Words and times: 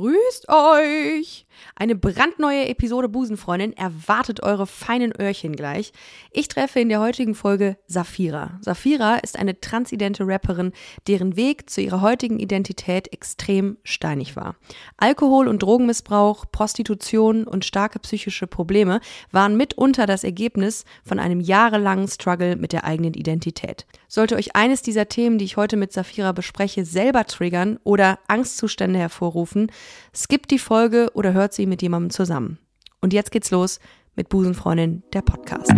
Grüßt 0.00 0.48
euch! 0.48 1.44
Eine 1.76 1.94
brandneue 1.94 2.68
Episode 2.68 3.10
Busenfreundin 3.10 3.74
erwartet 3.74 4.42
eure 4.42 4.66
feinen 4.66 5.12
Öhrchen 5.18 5.54
gleich. 5.54 5.92
Ich 6.30 6.48
treffe 6.48 6.80
in 6.80 6.88
der 6.88 7.00
heutigen 7.00 7.34
Folge 7.34 7.76
Safira. 7.86 8.58
Safira 8.62 9.16
ist 9.16 9.38
eine 9.38 9.60
transidente 9.60 10.26
Rapperin, 10.26 10.72
deren 11.06 11.36
Weg 11.36 11.68
zu 11.68 11.82
ihrer 11.82 12.00
heutigen 12.00 12.38
Identität 12.38 13.12
extrem 13.12 13.76
steinig 13.84 14.36
war. 14.36 14.56
Alkohol- 14.96 15.48
und 15.48 15.62
Drogenmissbrauch, 15.62 16.46
Prostitution 16.50 17.44
und 17.44 17.66
starke 17.66 17.98
psychische 17.98 18.46
Probleme 18.46 19.00
waren 19.32 19.58
mitunter 19.58 20.06
das 20.06 20.24
Ergebnis 20.24 20.86
von 21.04 21.18
einem 21.18 21.40
jahrelangen 21.40 22.08
Struggle 22.08 22.56
mit 22.56 22.72
der 22.72 22.84
eigenen 22.84 23.12
Identität. 23.12 23.86
Sollte 24.08 24.36
euch 24.36 24.56
eines 24.56 24.80
dieser 24.82 25.08
Themen, 25.08 25.38
die 25.38 25.44
ich 25.44 25.56
heute 25.58 25.76
mit 25.76 25.92
Safira 25.92 26.32
bespreche, 26.32 26.84
selber 26.84 27.26
triggern 27.26 27.78
oder 27.84 28.18
Angstzustände 28.28 28.98
hervorrufen, 28.98 29.70
skippt 30.14 30.50
die 30.50 30.58
Folge 30.58 31.10
oder 31.14 31.32
hört 31.32 31.52
sie 31.52 31.66
mit 31.66 31.82
jemandem 31.82 32.10
zusammen. 32.10 32.58
Und 33.00 33.12
jetzt 33.12 33.30
geht's 33.30 33.50
los 33.50 33.80
mit 34.16 34.28
Busenfreundin, 34.28 35.02
der 35.12 35.22
Podcast. 35.22 35.72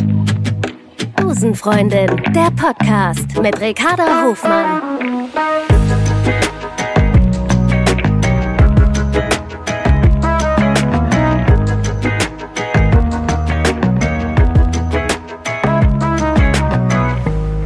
Busenfreundin, 1.16 2.08
der 2.32 2.50
Podcast 2.50 3.38
mit 3.40 3.60
Ricarda 3.60 4.24
Hofmann. 4.24 5.30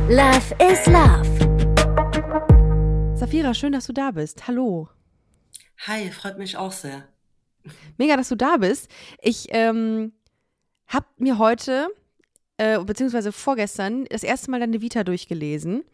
Love 0.08 0.54
is 0.60 0.86
Love. 0.86 1.36
Safira, 3.16 3.54
schön, 3.54 3.72
dass 3.72 3.86
du 3.86 3.92
da 3.92 4.10
bist. 4.10 4.46
Hallo. 4.46 4.88
Hi, 5.86 6.10
freut 6.10 6.38
mich 6.38 6.56
auch 6.56 6.72
sehr. 6.72 7.06
Mega, 7.98 8.16
dass 8.16 8.28
du 8.28 8.36
da 8.36 8.56
bist. 8.58 8.88
Ich 9.20 9.46
ähm, 9.50 10.12
habe 10.86 11.06
mir 11.18 11.38
heute, 11.38 11.88
äh, 12.56 12.78
beziehungsweise 12.78 13.32
vorgestern, 13.32 14.04
das 14.06 14.22
erste 14.22 14.50
Mal 14.50 14.60
deine 14.60 14.80
Vita 14.80 15.04
durchgelesen 15.04 15.84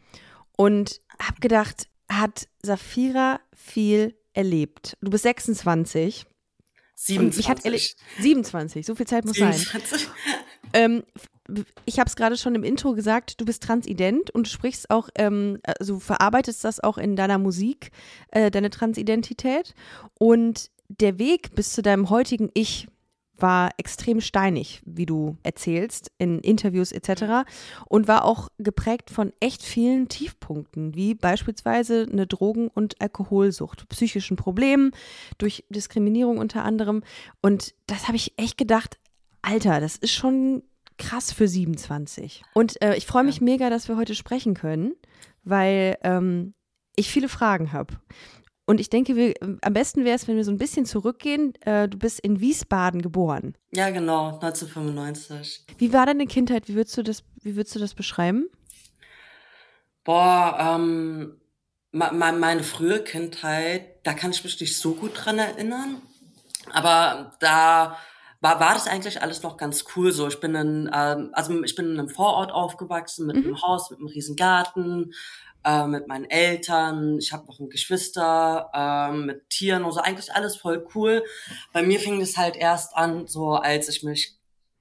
und 0.56 1.00
habe 1.18 1.40
gedacht, 1.40 1.88
hat 2.08 2.48
Safira 2.62 3.40
viel 3.54 4.14
erlebt. 4.34 4.96
Du 5.00 5.10
bist 5.10 5.22
26. 5.24 6.26
27. 6.94 7.36
Mich 7.36 7.48
hat 7.48 7.62
27, 8.22 8.86
so 8.86 8.94
viel 8.94 9.06
Zeit 9.06 9.24
muss 9.24 9.36
27. 9.36 10.00
sein. 10.00 10.10
Ähm, 10.74 11.02
ich 11.84 11.98
habe 11.98 12.08
es 12.08 12.16
gerade 12.16 12.36
schon 12.36 12.54
im 12.54 12.64
Intro 12.64 12.94
gesagt, 12.94 13.40
du 13.40 13.44
bist 13.44 13.62
transident 13.62 14.30
und 14.30 14.48
sprichst 14.48 14.90
auch, 14.90 15.08
ähm, 15.16 15.58
also 15.64 15.98
verarbeitest 15.98 16.64
das 16.64 16.80
auch 16.80 16.98
in 16.98 17.16
deiner 17.16 17.38
Musik, 17.38 17.90
äh, 18.30 18.50
deine 18.50 18.70
Transidentität. 18.70 19.74
Und 20.18 20.70
der 20.88 21.18
Weg 21.18 21.54
bis 21.54 21.72
zu 21.72 21.82
deinem 21.82 22.10
heutigen 22.10 22.50
Ich 22.54 22.88
war 23.42 23.70
extrem 23.76 24.20
steinig, 24.20 24.82
wie 24.84 25.04
du 25.04 25.36
erzählst, 25.42 26.12
in 26.18 26.38
Interviews 26.40 26.92
etc. 26.92 27.44
Und 27.86 28.06
war 28.06 28.24
auch 28.24 28.48
geprägt 28.58 29.10
von 29.10 29.32
echt 29.40 29.62
vielen 29.62 30.08
Tiefpunkten, 30.08 30.94
wie 30.94 31.14
beispielsweise 31.14 32.06
eine 32.10 32.26
Drogen- 32.26 32.68
und 32.68 33.00
Alkoholsucht, 33.00 33.88
psychischen 33.88 34.36
Problemen, 34.36 34.92
durch 35.38 35.64
Diskriminierung 35.70 36.38
unter 36.38 36.64
anderem. 36.64 37.02
Und 37.40 37.74
das 37.86 38.06
habe 38.06 38.16
ich 38.16 38.34
echt 38.36 38.56
gedacht, 38.56 38.98
Alter, 39.42 39.80
das 39.80 39.96
ist 39.96 40.12
schon 40.12 40.62
krass 41.02 41.32
für 41.32 41.48
27. 41.48 42.42
Und 42.54 42.80
äh, 42.82 42.96
ich 42.96 43.06
freue 43.06 43.24
mich 43.24 43.38
ja. 43.38 43.44
mega, 43.44 43.70
dass 43.70 43.88
wir 43.88 43.96
heute 43.96 44.14
sprechen 44.14 44.54
können, 44.54 44.94
weil 45.44 45.98
ähm, 46.02 46.54
ich 46.96 47.10
viele 47.10 47.28
Fragen 47.28 47.72
habe. 47.72 47.94
Und 48.64 48.80
ich 48.80 48.88
denke, 48.88 49.16
wir, 49.16 49.34
am 49.60 49.72
besten 49.72 50.04
wäre 50.04 50.14
es, 50.14 50.28
wenn 50.28 50.36
wir 50.36 50.44
so 50.44 50.52
ein 50.52 50.58
bisschen 50.58 50.86
zurückgehen. 50.86 51.54
Äh, 51.62 51.88
du 51.88 51.98
bist 51.98 52.20
in 52.20 52.40
Wiesbaden 52.40 53.02
geboren. 53.02 53.56
Ja, 53.74 53.90
genau, 53.90 54.34
1995. 54.34 55.66
Wie 55.78 55.92
war 55.92 56.06
deine 56.06 56.26
Kindheit? 56.26 56.68
Wie 56.68 56.74
würdest 56.74 56.96
du 56.96 57.02
das, 57.02 57.24
wie 57.42 57.56
würdest 57.56 57.74
du 57.74 57.80
das 57.80 57.94
beschreiben? 57.94 58.46
Boah, 60.04 60.76
ähm, 60.76 61.40
meine 61.90 62.62
frühe 62.62 63.02
Kindheit, 63.02 64.06
da 64.06 64.14
kann 64.14 64.30
ich 64.30 64.42
mich 64.44 64.60
nicht 64.60 64.78
so 64.78 64.94
gut 64.94 65.12
dran 65.14 65.38
erinnern. 65.38 66.00
Aber 66.72 67.36
da 67.40 67.98
war, 68.42 68.58
war 68.58 68.74
das 68.74 68.88
eigentlich 68.88 69.22
alles 69.22 69.42
noch 69.42 69.56
ganz 69.56 69.84
cool 69.94 70.12
so. 70.12 70.26
Ich 70.26 70.40
bin 70.40 70.54
in, 70.54 70.90
ähm, 70.92 71.30
also 71.32 71.62
ich 71.62 71.76
bin 71.76 71.92
in 71.92 71.98
einem 71.98 72.08
Vorort 72.08 72.50
aufgewachsen 72.50 73.26
mit 73.26 73.36
mhm. 73.36 73.44
einem 73.44 73.62
Haus, 73.62 73.90
mit 73.90 74.00
einem 74.00 74.08
riesen 74.08 74.34
Garten, 74.34 75.12
äh, 75.64 75.86
mit 75.86 76.08
meinen 76.08 76.24
Eltern. 76.24 77.18
Ich 77.18 77.32
habe 77.32 77.46
noch 77.46 77.60
ein 77.60 77.70
Geschwister 77.70 78.68
äh, 78.74 79.12
mit 79.12 79.48
Tieren 79.48 79.84
und 79.84 79.92
so. 79.92 80.00
Eigentlich 80.00 80.34
alles 80.34 80.56
voll 80.56 80.84
cool. 80.94 81.22
Bei 81.72 81.82
mir 81.82 82.00
fing 82.00 82.18
das 82.18 82.36
halt 82.36 82.56
erst 82.56 82.96
an, 82.96 83.28
so 83.28 83.54
als 83.54 83.88
ich 83.88 84.02
mich 84.02 84.36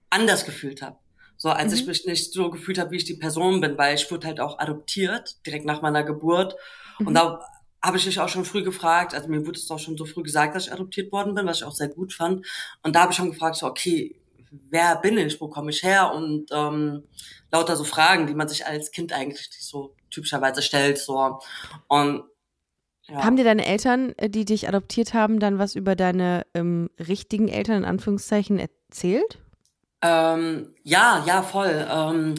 anders 0.09 0.43
gefühlt 0.43 0.81
habe. 0.81 0.97
So 1.37 1.49
als 1.49 1.71
mhm. 1.71 1.77
ich 1.77 1.85
mich 1.85 2.05
nicht 2.07 2.33
so 2.33 2.49
gefühlt 2.49 2.79
habe, 2.79 2.89
wie 2.89 2.97
ich 2.97 3.05
die 3.05 3.13
Person 3.13 3.61
bin, 3.61 3.77
weil 3.77 3.93
ich 3.93 4.09
wurde 4.09 4.25
halt 4.25 4.39
auch 4.39 4.57
adoptiert 4.57 5.45
direkt 5.45 5.65
nach 5.65 5.83
meiner 5.83 6.03
Geburt. 6.03 6.55
Mhm. 6.97 7.07
Und 7.07 7.13
da 7.13 7.45
habe 7.83 7.97
ich 7.97 8.05
mich 8.05 8.19
auch 8.19 8.29
schon 8.29 8.45
früh 8.45 8.63
gefragt, 8.63 9.13
also 9.13 9.27
mir 9.27 9.45
wurde 9.45 9.57
es 9.57 9.69
auch 9.71 9.79
schon 9.79 9.97
so 9.97 10.05
früh 10.05 10.23
gesagt, 10.23 10.55
dass 10.55 10.67
ich 10.67 10.73
adoptiert 10.73 11.11
worden 11.11 11.33
bin, 11.33 11.45
was 11.47 11.57
ich 11.57 11.63
auch 11.63 11.73
sehr 11.73 11.89
gut 11.89 12.13
fand. 12.13 12.45
Und 12.83 12.95
da 12.95 13.01
habe 13.01 13.11
ich 13.11 13.17
schon 13.17 13.31
gefragt, 13.31 13.55
so, 13.55 13.65
okay, 13.65 14.21
wer 14.69 14.97
bin 14.97 15.17
ich, 15.17 15.39
wo 15.41 15.47
komme 15.47 15.71
ich 15.71 15.81
her? 15.81 16.13
Und 16.13 16.47
ähm, 16.51 17.03
lauter 17.51 17.75
so 17.75 17.83
Fragen, 17.83 18.27
die 18.27 18.35
man 18.35 18.47
sich 18.47 18.65
als 18.65 18.91
Kind 18.91 19.13
eigentlich 19.13 19.49
so 19.59 19.95
typischerweise 20.11 20.61
stellt. 20.61 20.99
So. 20.99 21.39
Und 21.87 22.23
ja. 23.07 23.23
Haben 23.23 23.35
dir 23.35 23.43
deine 23.43 23.65
Eltern, 23.65 24.13
äh, 24.17 24.29
die 24.29 24.45
dich 24.45 24.67
adoptiert 24.67 25.13
haben, 25.13 25.39
dann 25.39 25.57
was 25.57 25.75
über 25.75 25.95
deine 25.95 26.45
ähm, 26.53 26.89
richtigen 26.99 27.47
Eltern 27.47 27.77
in 27.77 27.85
Anführungszeichen 27.85 28.59
erzählt? 28.59 29.39
Ähm, 30.01 30.73
ja, 30.83 31.23
ja, 31.27 31.43
voll. 31.43 31.87
Ähm, 31.89 32.35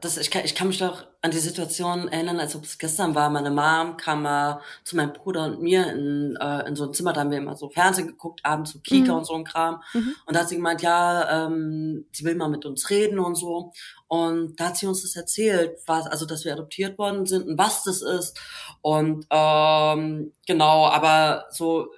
das, 0.00 0.16
ich, 0.16 0.30
kann, 0.30 0.44
ich 0.44 0.54
kann 0.54 0.68
mich 0.68 0.78
doch 0.78 1.04
an 1.22 1.30
die 1.30 1.38
Situation 1.38 2.08
erinnern, 2.08 2.40
als 2.40 2.56
ob 2.56 2.64
es 2.64 2.78
gestern 2.78 3.14
war. 3.14 3.28
Meine 3.28 3.50
Mom 3.50 3.98
kam 3.98 4.22
mal 4.22 4.62
zu 4.84 4.96
meinem 4.96 5.12
Bruder 5.12 5.44
und 5.44 5.60
mir 5.60 5.86
in, 5.92 6.36
äh, 6.40 6.66
in 6.66 6.76
so 6.76 6.84
ein 6.84 6.94
Zimmer, 6.94 7.12
da 7.12 7.20
haben 7.20 7.30
wir 7.30 7.38
immer 7.38 7.56
so 7.56 7.68
Fernsehen 7.68 8.06
geguckt, 8.06 8.40
abends 8.42 8.72
so 8.72 8.78
Kika 8.78 9.12
mhm. 9.12 9.18
und 9.18 9.24
so 9.26 9.34
ein 9.34 9.44
Kram. 9.44 9.82
Mhm. 9.92 10.14
Und 10.24 10.34
da 10.34 10.40
hat 10.40 10.48
sie 10.48 10.56
gemeint, 10.56 10.80
ja, 10.80 11.46
ähm, 11.46 12.06
sie 12.12 12.24
will 12.24 12.36
mal 12.36 12.48
mit 12.48 12.64
uns 12.64 12.88
reden 12.88 13.18
und 13.18 13.34
so. 13.34 13.72
Und 14.08 14.58
da 14.58 14.68
hat 14.68 14.78
sie 14.78 14.86
uns 14.86 15.02
das 15.02 15.14
erzählt, 15.14 15.78
was, 15.86 16.06
also 16.06 16.24
dass 16.24 16.46
wir 16.46 16.54
adoptiert 16.54 16.96
worden 16.96 17.26
sind 17.26 17.46
und 17.46 17.58
was 17.58 17.84
das 17.84 18.00
ist. 18.00 18.40
Und 18.80 19.26
ähm, 19.30 20.32
genau, 20.46 20.86
aber 20.86 21.46
so 21.50 21.90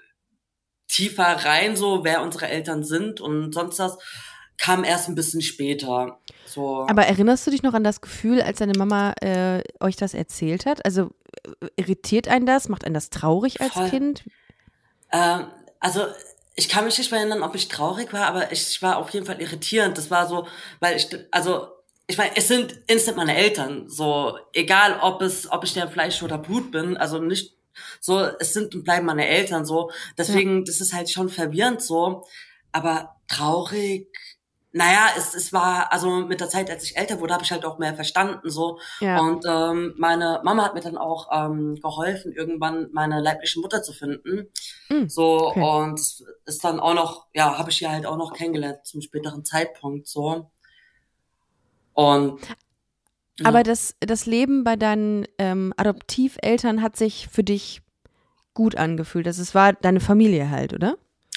tiefer 0.89 1.45
rein, 1.45 1.77
so 1.77 2.03
wer 2.03 2.23
unsere 2.23 2.49
Eltern 2.49 2.83
sind 2.83 3.21
und 3.21 3.55
sonst 3.55 3.79
was 3.79 3.99
kam 4.59 4.85
erst 4.85 5.09
ein 5.09 5.15
bisschen 5.15 5.43
später. 5.43 6.21
So. 6.53 6.87
Aber 6.89 7.07
erinnerst 7.07 7.47
du 7.47 7.51
dich 7.51 7.63
noch 7.63 7.75
an 7.75 7.85
das 7.85 8.01
Gefühl, 8.01 8.43
als 8.43 8.59
deine 8.59 8.75
Mama 8.77 9.15
äh, 9.21 9.63
euch 9.81 9.97
das 9.97 10.15
erzählt 10.15 10.67
hat? 10.67 10.85
Also 10.85 11.11
äh, 11.61 11.69
irritiert 11.77 12.29
einen 12.29 12.47
das? 12.47 12.69
Macht 12.69 12.85
einen 12.85 12.95
das 12.95 13.11
traurig 13.11 13.61
als 13.61 13.73
Voll. 13.73 13.91
Kind? 13.91 14.25
Ähm, 15.13 15.47
also 15.81 16.07
ich 16.55 16.69
kann 16.69 16.85
mich 16.85 16.99
nicht 16.99 17.11
mehr 17.11 17.21
erinnern, 17.21 17.43
ob 17.43 17.55
ich 17.55 17.69
traurig 17.69 18.13
war, 18.13 18.27
aber 18.27 18.53
ich, 18.53 18.69
ich 18.69 18.83
war 18.83 18.99
auf 18.99 19.11
jeden 19.11 19.27
Fall 19.27 19.41
irritierend. 19.41 19.97
Das 19.97 20.11
war 20.11 20.29
so, 20.29 20.47
weil 20.81 20.97
ich, 20.97 21.09
also 21.31 21.69
ich 22.07 22.19
meine, 22.19 22.37
es 22.37 22.49
sind 22.49 22.79
instant 22.87 23.17
meine 23.17 23.37
Eltern. 23.37 23.89
So, 23.89 24.39
egal 24.53 24.99
ob 25.01 25.23
es, 25.23 25.51
ob 25.51 25.65
ich 25.65 25.73
der 25.73 25.89
Fleisch 25.89 26.23
oder 26.23 26.39
Blut 26.39 26.71
bin, 26.71 26.97
also 26.97 27.19
nicht 27.19 27.57
so, 28.01 28.21
es 28.39 28.53
sind 28.53 28.75
und 28.75 28.85
bleiben 28.85 29.07
meine 29.07 29.27
Eltern 29.27 29.65
so. 29.65 29.91
Deswegen, 30.19 30.59
ja. 30.59 30.65
das 30.67 30.81
ist 30.81 30.93
halt 30.93 31.11
schon 31.11 31.29
verwirrend 31.29 31.81
so. 31.81 32.27
Aber 32.71 33.17
traurig, 33.29 34.09
naja, 34.73 35.09
es, 35.17 35.35
es 35.35 35.53
war, 35.53 35.93
also 35.93 36.11
mit 36.27 36.41
der 36.41 36.49
Zeit, 36.49 36.71
als 36.71 36.85
ich 36.85 36.97
älter 36.97 37.21
wurde, 37.21 37.35
habe 37.35 37.45
ich 37.45 37.53
halt 37.53 37.65
auch 37.65 37.79
mehr 37.79 37.95
verstanden 37.95 38.49
so. 38.51 38.79
Ja. 39.01 39.21
Und 39.21 39.45
ähm, 39.47 39.95
meine 39.99 40.41
Mama 40.45 40.65
hat 40.65 40.75
mir 40.75 40.81
dann 40.81 40.97
auch 40.97 41.29
ähm, 41.31 41.79
geholfen, 41.81 42.33
irgendwann 42.33 42.89
meine 42.93 43.21
leibliche 43.21 43.61
Mutter 43.61 43.83
zu 43.83 43.93
finden. 43.93 44.49
Mhm. 44.89 45.09
So, 45.11 45.49
okay. 45.49 45.61
und 45.61 46.01
ist 46.01 46.65
dann 46.65 46.81
auch 46.81 46.95
noch, 46.95 47.27
ja, 47.35 47.59
habe 47.59 47.71
ich 47.71 47.77
sie 47.77 47.89
halt 47.89 48.07
auch 48.07 48.17
noch 48.17 48.33
kennengelernt 48.33 48.85
zum 48.85 49.03
späteren 49.03 49.45
Zeitpunkt 49.45 50.09
so. 50.09 50.51
Und 51.93 52.41
ja. 53.39 53.47
Aber 53.47 53.63
das, 53.63 53.95
das 54.01 54.27
Leben 54.27 54.65
bei 54.65 54.77
deinen 54.77 55.27
ähm, 55.39 55.75
Adoptiveltern 55.77 56.81
hat 56.81 56.97
sich 56.97 57.29
für 57.29 57.45
dich 57.45 57.83
gut 58.55 58.77
angefühlt. 58.77 59.27
Das 59.27 59.39
es 59.39 59.55
war 59.55 59.73
deine 59.73 60.01
Familie 60.01 60.51
halt, 60.51 60.73
oder? 60.73 60.97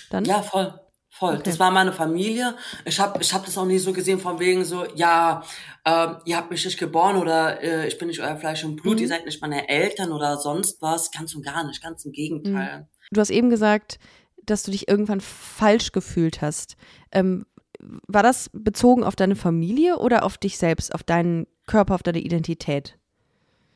Dann? 0.09 0.25
Ja, 0.25 0.41
voll. 0.41 0.73
Voll. 1.17 1.35
Okay. 1.35 1.43
Das 1.45 1.59
war 1.59 1.71
meine 1.71 1.93
Familie. 1.93 2.55
Ich 2.83 2.99
habe 2.99 3.21
ich 3.21 3.33
hab 3.33 3.45
das 3.45 3.57
auch 3.57 3.65
nie 3.65 3.77
so 3.79 3.93
gesehen 3.93 4.19
von 4.19 4.37
wegen 4.37 4.65
so, 4.65 4.85
ja, 4.95 5.43
äh, 5.85 6.07
ihr 6.25 6.35
habt 6.35 6.51
mich 6.51 6.65
nicht 6.65 6.77
geboren 6.77 7.15
oder 7.15 7.63
äh, 7.63 7.87
ich 7.87 7.97
bin 7.97 8.09
nicht 8.09 8.19
euer 8.19 8.35
Fleisch 8.35 8.65
und 8.65 8.75
Blut, 8.75 8.97
mhm. 8.97 9.03
ihr 9.03 9.07
seid 9.07 9.25
nicht 9.25 9.41
meine 9.41 9.69
Eltern 9.69 10.11
oder 10.11 10.37
sonst 10.37 10.81
was. 10.81 11.11
Ganz 11.11 11.33
und 11.33 11.45
gar 11.45 11.65
nicht, 11.65 11.81
ganz 11.81 12.03
im 12.03 12.11
Gegenteil. 12.11 12.79
Mhm. 12.79 12.85
Du 13.11 13.21
hast 13.21 13.29
eben 13.29 13.49
gesagt, 13.49 13.97
dass 14.43 14.63
du 14.63 14.71
dich 14.71 14.89
irgendwann 14.89 15.21
falsch 15.21 15.93
gefühlt 15.93 16.41
hast. 16.41 16.75
Ähm, 17.13 17.45
war 17.79 18.23
das 18.23 18.49
bezogen 18.51 19.05
auf 19.05 19.15
deine 19.15 19.37
Familie 19.37 19.99
oder 19.99 20.23
auf 20.23 20.37
dich 20.37 20.57
selbst, 20.57 20.93
auf 20.93 21.03
deinen 21.03 21.47
Körper, 21.65 21.95
auf 21.95 22.03
deine 22.03 22.19
Identität? 22.19 22.97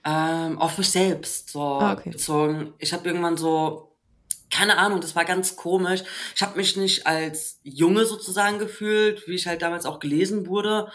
Ähm, 0.03 0.59
auf 0.59 0.77
mich 0.77 0.89
selbst 0.89 1.51
so 1.51 1.61
ah, 1.61 1.93
okay. 1.93 2.09
bezogen. 2.09 2.73
Ich 2.79 2.91
habe 2.91 3.07
irgendwann 3.07 3.37
so 3.37 3.88
keine 4.51 4.77
Ahnung, 4.77 5.01
das 5.01 5.15
war 5.15 5.25
ganz 5.25 5.55
komisch. 5.55 6.03
Ich 6.35 6.41
habe 6.41 6.57
mich 6.57 6.75
nicht 6.75 7.05
als 7.07 7.59
Junge 7.63 8.05
sozusagen 8.05 8.59
gefühlt, 8.59 9.27
wie 9.27 9.35
ich 9.35 9.47
halt 9.47 9.61
damals 9.61 9.85
auch 9.85 9.99
gelesen 9.99 10.47
wurde, 10.47 10.91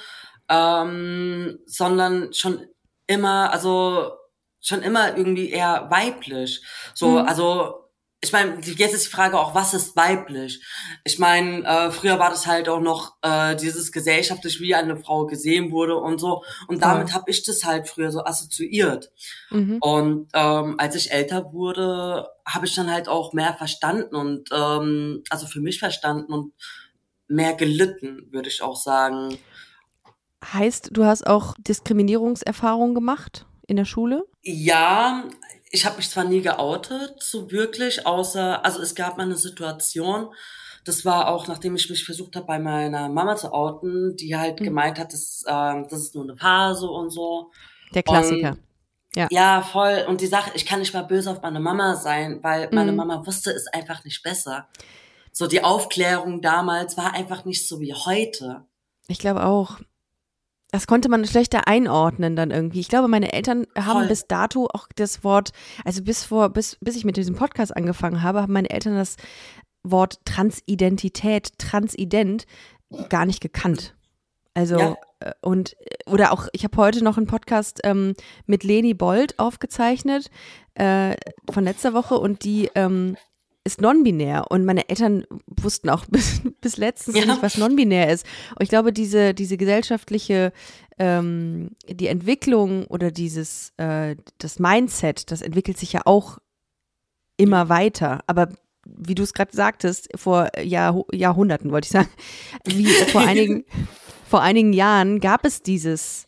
ähm, 0.49 1.59
sondern 1.67 2.33
schon 2.33 2.67
immer, 3.07 3.53
also 3.53 4.13
schon 4.61 4.83
immer 4.83 5.17
irgendwie 5.17 5.51
eher 5.51 5.89
weiblich. 5.91 6.63
So, 6.95 7.11
mhm. 7.11 7.29
also 7.29 7.84
ich 8.25 8.33
meine, 8.33 8.59
jetzt 8.61 8.95
ist 8.95 9.05
die 9.05 9.11
Frage 9.11 9.39
auch, 9.39 9.55
was 9.55 9.75
ist 9.75 9.97
weiblich? 9.97 10.63
Ich 11.05 11.19
meine, 11.19 11.63
äh, 11.65 11.91
früher 11.91 12.19
war 12.19 12.31
das 12.31 12.47
halt 12.47 12.71
auch 12.71 12.81
noch 12.81 13.17
äh, 13.21 13.55
dieses 13.55 13.93
gesellschaftlich, 13.93 14.61
wie 14.61 14.75
eine 14.75 14.97
Frau 14.97 15.27
gesehen 15.27 15.71
wurde 15.71 15.97
und 15.97 16.19
so. 16.19 16.43
Und 16.67 16.83
damit 16.83 17.11
ja. 17.11 17.17
habe 17.17 17.31
ich 17.31 17.45
das 17.45 17.65
halt 17.65 17.87
früher 17.87 18.11
so 18.11 18.25
assoziiert. 18.25 19.13
Mhm. 19.51 19.77
Und 19.81 20.29
ähm, 20.33 20.77
als 20.79 20.95
ich 20.95 21.13
älter 21.13 21.53
wurde, 21.53 22.31
habe 22.47 22.65
ich 22.65 22.75
dann 22.75 22.91
halt 22.91 23.09
auch 23.09 23.35
mehr 23.35 23.53
verstanden 23.55 24.17
und 24.17 24.49
ähm, 24.53 25.23
also 25.29 25.47
für 25.47 25.61
mich 25.61 25.79
verstanden 25.79 26.33
und 26.33 26.55
mehr 27.29 27.53
gelitten, 27.53 28.29
würde 28.31 28.49
ich 28.49 28.63
auch 28.63 28.77
sagen. 28.77 29.37
Heißt, 30.43 30.91
du 30.93 31.05
hast 31.05 31.27
auch 31.27 31.55
Diskriminierungserfahrungen 31.59 32.95
gemacht 32.95 33.45
in 33.67 33.77
der 33.77 33.85
Schule? 33.85 34.25
Ja, 34.43 35.25
ich 35.75 35.85
habe 35.85 35.97
mich 35.97 36.09
zwar 36.09 36.23
nie 36.23 36.41
geoutet, 36.41 37.21
so 37.21 37.51
wirklich, 37.51 38.07
außer, 38.07 38.65
also 38.65 38.81
es 38.81 38.95
gab 38.95 39.17
mal 39.19 39.25
eine 39.25 39.37
Situation, 39.37 40.29
das 40.85 41.05
war 41.05 41.29
auch, 41.29 41.49
nachdem 41.49 41.75
ich 41.75 41.91
mich 41.91 42.05
versucht 42.05 42.37
habe, 42.37 42.47
bei 42.47 42.61
meiner 42.61 43.09
Mama 43.09 43.35
zu 43.35 43.53
outen, 43.53 44.15
die 44.15 44.37
halt 44.37 44.61
mhm. 44.61 44.67
gemeint 44.67 45.01
hat, 45.01 45.13
das, 45.13 45.43
äh, 45.45 45.83
das 45.91 46.01
ist 46.01 46.15
nur 46.15 46.23
eine 46.23 46.37
Phase 46.37 46.87
und 46.87 47.11
so. 47.11 47.51
Der 47.93 48.05
Klassiker. 48.05 48.51
Und, 48.51 48.61
ja. 49.17 49.27
ja, 49.33 49.63
voll. 49.63 50.05
Und 50.07 50.21
die 50.21 50.29
Sache, 50.29 50.53
ich 50.55 50.65
kann 50.65 50.79
nicht 50.79 50.95
mal 50.95 51.03
böse 51.03 51.31
auf 51.31 51.43
meine 51.43 51.59
Mama 51.61 51.97
sein, 51.97 52.39
weil 52.43 52.69
meine 52.71 52.93
mhm. 52.93 52.99
Mama 52.99 53.27
wusste 53.27 53.51
es 53.51 53.67
einfach 53.67 54.05
nicht 54.05 54.23
besser. 54.23 54.69
So 55.33 55.49
die 55.49 55.65
Aufklärung 55.65 56.41
damals 56.41 56.97
war 56.97 57.15
einfach 57.15 57.45
nicht 57.45 57.67
so 57.67 57.81
wie 57.81 57.95
heute. 57.95 58.65
Ich 59.09 59.19
glaube 59.19 59.45
auch 59.45 59.81
das 60.75 60.89
konnte 60.89 61.09
man 61.09 61.25
schlechter 61.25 61.69
einordnen 61.69 62.35
dann 62.35 62.51
irgendwie. 62.51 62.81
Ich 62.81 62.89
glaube, 62.89 63.07
meine 63.07 63.33
Eltern 63.33 63.65
haben 63.79 64.01
Voll. 64.01 64.09
bis 64.09 64.27
dato 64.27 64.67
auch 64.73 64.89
das 64.97 65.23
Wort, 65.23 65.53
also 65.85 66.03
bis 66.03 66.25
vor, 66.25 66.49
bis, 66.49 66.79
bis 66.81 66.97
ich 66.97 67.05
mit 67.05 67.17
diesem 67.17 67.37
Podcast 67.37 67.77
angefangen 67.77 68.25
habe, 68.25 68.43
haben 68.43 68.53
meine 68.53 68.71
Eltern 68.71 68.97
das 68.97 69.15
Wort 69.85 70.19
Transidentität, 70.25 71.57
Transident 71.59 72.47
gar 73.09 73.25
nicht 73.25 73.41
gekannt. 73.41 73.95
Also 74.55 74.77
ja. 74.77 74.97
Äh, 75.21 75.31
und 75.43 75.77
oder 76.07 76.33
auch, 76.33 76.49
ich 76.51 76.65
habe 76.65 76.77
heute 76.77 77.05
noch 77.05 77.19
einen 77.19 77.29
Podcast 77.29 77.79
ähm, 77.85 78.15
mit 78.47 78.65
Leni 78.65 78.95
Bold 78.95 79.39
aufgezeichnet 79.39 80.29
äh, 80.75 81.15
von 81.53 81.63
letzter 81.63 81.95
Woche 81.95 82.17
und 82.19 82.43
die 82.43 82.69
ähm, 82.75 83.17
ist 83.65 83.81
non-binär 83.81 84.51
und 84.51 84.65
meine 84.65 84.89
Eltern 84.89 85.25
wussten 85.47 85.89
auch 85.89 86.05
bis, 86.11 86.43
bis 86.61 86.77
letztens 86.77 87.17
ja. 87.17 87.27
nicht, 87.27 87.43
was 87.43 87.59
non-binär 87.59 88.13
ist. 88.13 88.27
Und 88.51 88.63
ich 88.63 88.69
glaube, 88.69 88.93
diese, 88.93 89.35
diese 89.35 89.57
gesellschaftliche, 89.57 90.53
ähm, 90.99 91.71
die 91.89 92.09
Entwicklung 92.09 92.87
oder 92.87 93.11
dieses, 93.11 93.73
äh, 93.79 94.17
das 94.39 94.59
Mindset, 94.59 95.31
das 95.31 95.43
entwickelt 95.43 95.79
sich 95.79 95.93
ja 95.93 96.03
auch 96.05 96.39
immer 97.37 97.69
weiter. 97.69 98.21
Aber 98.27 98.51
wie 98.87 99.15
du 99.15 99.23
es 99.23 99.33
gerade 99.33 99.57
sagtest, 99.57 100.09
vor 100.15 100.51
Jahr, 100.63 101.03
Jahrhunderten 101.11 101.73
wollte 101.73 101.87
ich 101.87 101.93
sagen, 101.93 102.11
wie 102.65 102.87
vor 103.13 103.23
einigen, 103.23 103.65
vor 104.29 104.43
einigen 104.43 104.73
Jahren 104.73 105.21
gab 105.21 105.45
es 105.45 105.63
dieses 105.63 106.27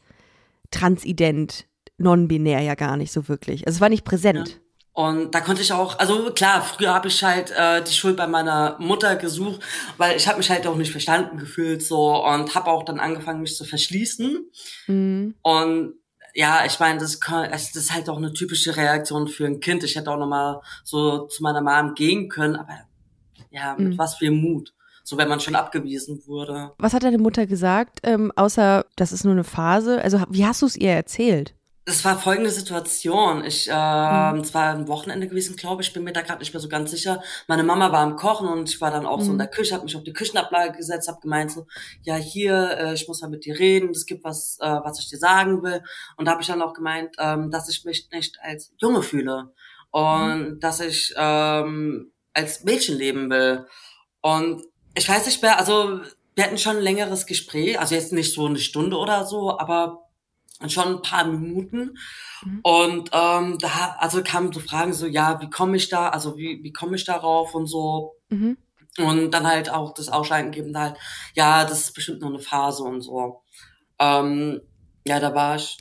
Transident, 0.71 1.67
non-binär 1.99 2.61
ja 2.61 2.75
gar 2.75 2.97
nicht 2.97 3.13
so 3.13 3.29
wirklich. 3.29 3.67
Also 3.67 3.77
es 3.77 3.81
war 3.81 3.89
nicht 3.89 4.05
präsent. 4.05 4.49
Ja. 4.49 4.66
Und 4.97 5.35
da 5.35 5.43
konnte 5.43 5.61
ich 5.61 5.75
auch, 5.75 5.99
also 5.99 6.31
klar, 6.31 6.63
früher 6.63 6.95
habe 6.95 7.09
ich 7.09 7.23
halt 7.23 7.51
äh, 7.51 7.85
die 7.85 7.93
Schuld 7.93 8.17
bei 8.17 8.27
meiner 8.27 8.77
Mutter 8.79 9.17
gesucht, 9.17 9.61
weil 9.99 10.17
ich 10.17 10.27
habe 10.27 10.39
mich 10.39 10.49
halt 10.49 10.67
auch 10.67 10.75
nicht 10.75 10.91
verstanden 10.91 11.37
gefühlt 11.37 11.83
so 11.83 12.25
und 12.25 12.55
habe 12.55 12.71
auch 12.71 12.83
dann 12.83 12.99
angefangen, 12.99 13.43
mich 13.43 13.57
zu 13.57 13.67
verschließen. 13.67 14.51
Mhm. 14.87 15.35
Und 15.43 15.97
ja, 16.33 16.65
ich 16.65 16.81
meine, 16.81 16.99
das, 16.99 17.21
das 17.21 17.77
ist 17.77 17.93
halt 17.93 18.09
auch 18.09 18.17
eine 18.17 18.33
typische 18.33 18.75
Reaktion 18.75 19.29
für 19.29 19.45
ein 19.45 19.61
Kind. 19.61 19.85
Ich 19.85 19.97
hätte 19.97 20.11
auch 20.11 20.17
nochmal 20.17 20.63
so 20.83 21.27
zu 21.27 21.43
meiner 21.43 21.61
Mom 21.61 21.95
gehen 21.95 22.31
können, 22.31 22.57
aber 22.57 22.79
ja, 23.51 23.75
mit 23.77 23.93
mhm. 23.93 23.99
was 23.99 24.15
für 24.15 24.31
Mut. 24.31 24.73
So, 25.05 25.19
wenn 25.19 25.29
man 25.29 25.41
schon 25.41 25.57
abgewiesen 25.57 26.23
wurde. 26.27 26.73
Was 26.79 26.95
hat 26.95 27.03
deine 27.03 27.19
Mutter 27.19 27.47
gesagt, 27.47 28.01
ähm, 28.03 28.33
außer, 28.35 28.87
das 28.97 29.13
ist 29.13 29.25
nur 29.25 29.35
eine 29.35 29.45
Phase? 29.45 30.01
Also, 30.01 30.25
wie 30.31 30.47
hast 30.47 30.63
du 30.63 30.67
es 30.67 30.75
ihr 30.75 30.93
erzählt? 30.93 31.55
Es 31.89 32.05
war 32.05 32.19
folgende 32.19 32.51
Situation. 32.51 33.45
Ich, 33.45 33.69
äh, 33.69 33.73
mhm. 33.73 34.41
es 34.41 34.53
war 34.53 34.75
ein 34.75 34.89
Wochenende 34.89 35.29
gewesen, 35.29 35.55
glaube 35.55 35.83
ich, 35.83 35.93
bin 35.93 36.03
mir 36.03 36.13
da 36.13 36.23
gerade 36.23 36.41
nicht 36.41 36.53
mehr 36.53 36.61
so 36.61 36.69
ganz 36.69 36.91
sicher. 36.91 37.23
Meine 37.47 37.63
Mama 37.63 37.93
war 37.93 38.01
am 38.01 38.17
Kochen 38.17 38.49
und 38.49 38.69
ich 38.69 38.81
war 38.81 38.91
dann 38.91 39.07
auch 39.07 39.19
mhm. 39.19 39.23
so 39.23 39.31
in 39.31 39.35
mhm. 39.35 39.39
der 39.39 39.47
Küche, 39.47 39.73
habe 39.73 39.85
mich 39.85 39.95
auf 39.95 40.03
die 40.03 40.13
Küchenablage 40.13 40.77
gesetzt, 40.77 41.07
habe 41.07 41.21
gemeint 41.21 41.53
so, 41.53 41.69
ja 42.03 42.17
hier, 42.17 42.77
äh, 42.77 42.95
ich 42.95 43.07
muss 43.07 43.23
mal 43.23 43.31
mit 43.31 43.45
dir 43.45 43.57
reden, 43.57 43.91
es 43.91 44.05
gibt 44.05 44.25
was, 44.25 44.59
äh, 44.61 44.67
was 44.67 44.99
ich 44.99 45.09
dir 45.09 45.19
sagen 45.19 45.63
will. 45.63 45.81
Und 46.17 46.25
da 46.25 46.33
habe 46.33 46.43
ich 46.43 46.49
dann 46.49 46.61
auch 46.61 46.75
gemeint, 46.75 47.15
ähm, 47.21 47.53
dass 47.53 47.69
ich 47.69 47.85
mich 47.85 48.09
nicht 48.11 48.37
als 48.43 48.73
Junge 48.79 49.05
fühle 49.05 49.53
und 49.93 50.39
mhm. 50.39 50.61
dass 50.61 50.81
ich 50.81 51.15
ähm, 51.17 52.11
als 52.35 52.65
Mädchen 52.65 52.99
leben 52.99 53.31
will. 53.31 53.65
Und 54.23 54.65
ich 54.97 55.09
weiß 55.09 55.25
nicht 55.27 55.41
mehr, 55.41 55.57
also 55.57 56.01
wir 56.35 56.45
hatten 56.45 56.59
schon 56.59 56.79
ein 56.79 56.83
längeres 56.83 57.27
Gespräch, 57.27 57.79
also 57.79 57.95
jetzt 57.95 58.13
nicht 58.13 58.35
so 58.35 58.47
eine 58.47 58.59
Stunde 58.59 58.97
oder 58.97 59.25
so, 59.25 59.57
aber 59.57 60.06
schon 60.69 60.97
ein 60.97 61.03
paar 61.03 61.27
Minuten. 61.27 61.99
Mhm. 62.45 62.61
Und 62.63 63.11
ähm, 63.13 63.59
da 63.59 63.97
also 63.99 64.23
kamen 64.23 64.53
so 64.53 64.61
Fragen 64.61 64.93
so, 64.93 65.07
ja, 65.07 65.41
wie 65.41 65.51
komme 65.51 65.77
ich 65.77 65.89
da, 65.89 66.09
also 66.09 66.37
wie, 66.37 66.63
wie 66.63 66.73
komme 66.73 66.97
ich 66.97 67.05
darauf 67.05 67.55
und 67.55 67.67
so. 67.67 68.17
Mhm. 68.29 68.57
Und 68.99 69.31
dann 69.33 69.47
halt 69.47 69.71
auch 69.71 69.93
das 69.93 70.09
Ausschneiden 70.09 70.53
geben 70.53 70.77
halt, 70.77 70.97
ja, 71.35 71.65
das 71.65 71.81
ist 71.81 71.95
bestimmt 71.95 72.21
nur 72.23 72.31
eine 72.31 72.39
Phase 72.39 72.83
und 72.83 73.03
so. 73.03 73.43
Ähm, 73.99 74.61
ja, 75.07 75.21
da 75.21 75.35
war 75.35 75.57
ich 75.57 75.77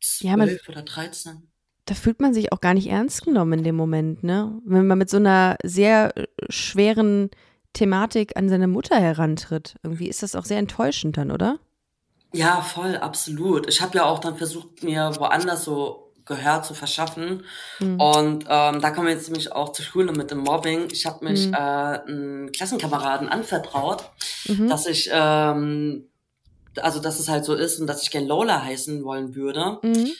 zwölf 0.00 0.62
ja, 0.66 0.72
oder 0.72 0.82
dreizehn. 0.82 1.48
Da 1.84 1.94
fühlt 1.94 2.20
man 2.20 2.34
sich 2.34 2.52
auch 2.52 2.60
gar 2.60 2.74
nicht 2.74 2.88
ernst 2.88 3.24
genommen 3.24 3.60
in 3.60 3.64
dem 3.64 3.76
Moment, 3.76 4.22
ne? 4.22 4.60
Wenn 4.64 4.86
man 4.86 4.98
mit 4.98 5.08
so 5.08 5.16
einer 5.16 5.56
sehr 5.62 6.14
äh, 6.16 6.26
schweren 6.50 7.30
Thematik 7.72 8.36
an 8.36 8.48
seine 8.48 8.68
Mutter 8.68 8.98
herantritt. 8.98 9.76
Irgendwie 9.82 10.08
ist 10.08 10.22
das 10.22 10.34
auch 10.34 10.44
sehr 10.44 10.58
enttäuschend 10.58 11.16
dann, 11.16 11.30
oder? 11.30 11.58
Ja, 12.32 12.60
voll, 12.60 12.96
absolut. 12.96 13.68
Ich 13.68 13.80
habe 13.80 13.96
ja 13.96 14.04
auch 14.04 14.18
dann 14.18 14.36
versucht, 14.36 14.82
mir 14.82 15.12
woanders 15.16 15.64
so 15.64 16.08
Gehör 16.28 16.62
zu 16.62 16.74
verschaffen. 16.74 17.44
Mhm. 17.80 18.00
Und 18.00 18.44
ähm, 18.48 18.80
da 18.80 18.90
kommen 18.90 19.06
wir 19.06 19.14
jetzt 19.14 19.28
nämlich 19.28 19.50
auch 19.52 19.72
zur 19.72 19.84
Schule 19.84 20.12
mit 20.12 20.30
dem 20.30 20.38
Mobbing. 20.38 20.88
Ich 20.92 21.06
habe 21.06 21.24
mich 21.24 21.46
mhm. 21.46 21.54
äh, 21.54 21.56
einem 21.56 22.52
Klassenkameraden 22.52 23.28
anvertraut, 23.28 24.04
mhm. 24.46 24.68
dass 24.68 24.86
ich, 24.86 25.08
ähm, 25.10 26.06
also 26.76 27.00
dass 27.00 27.18
es 27.18 27.28
halt 27.28 27.44
so 27.44 27.54
ist 27.54 27.80
und 27.80 27.86
dass 27.86 28.02
ich 28.02 28.10
gern 28.10 28.26
Lola 28.26 28.62
heißen 28.62 29.02
wollen 29.04 29.34
würde. 29.34 29.78
Mhm. 29.82 30.10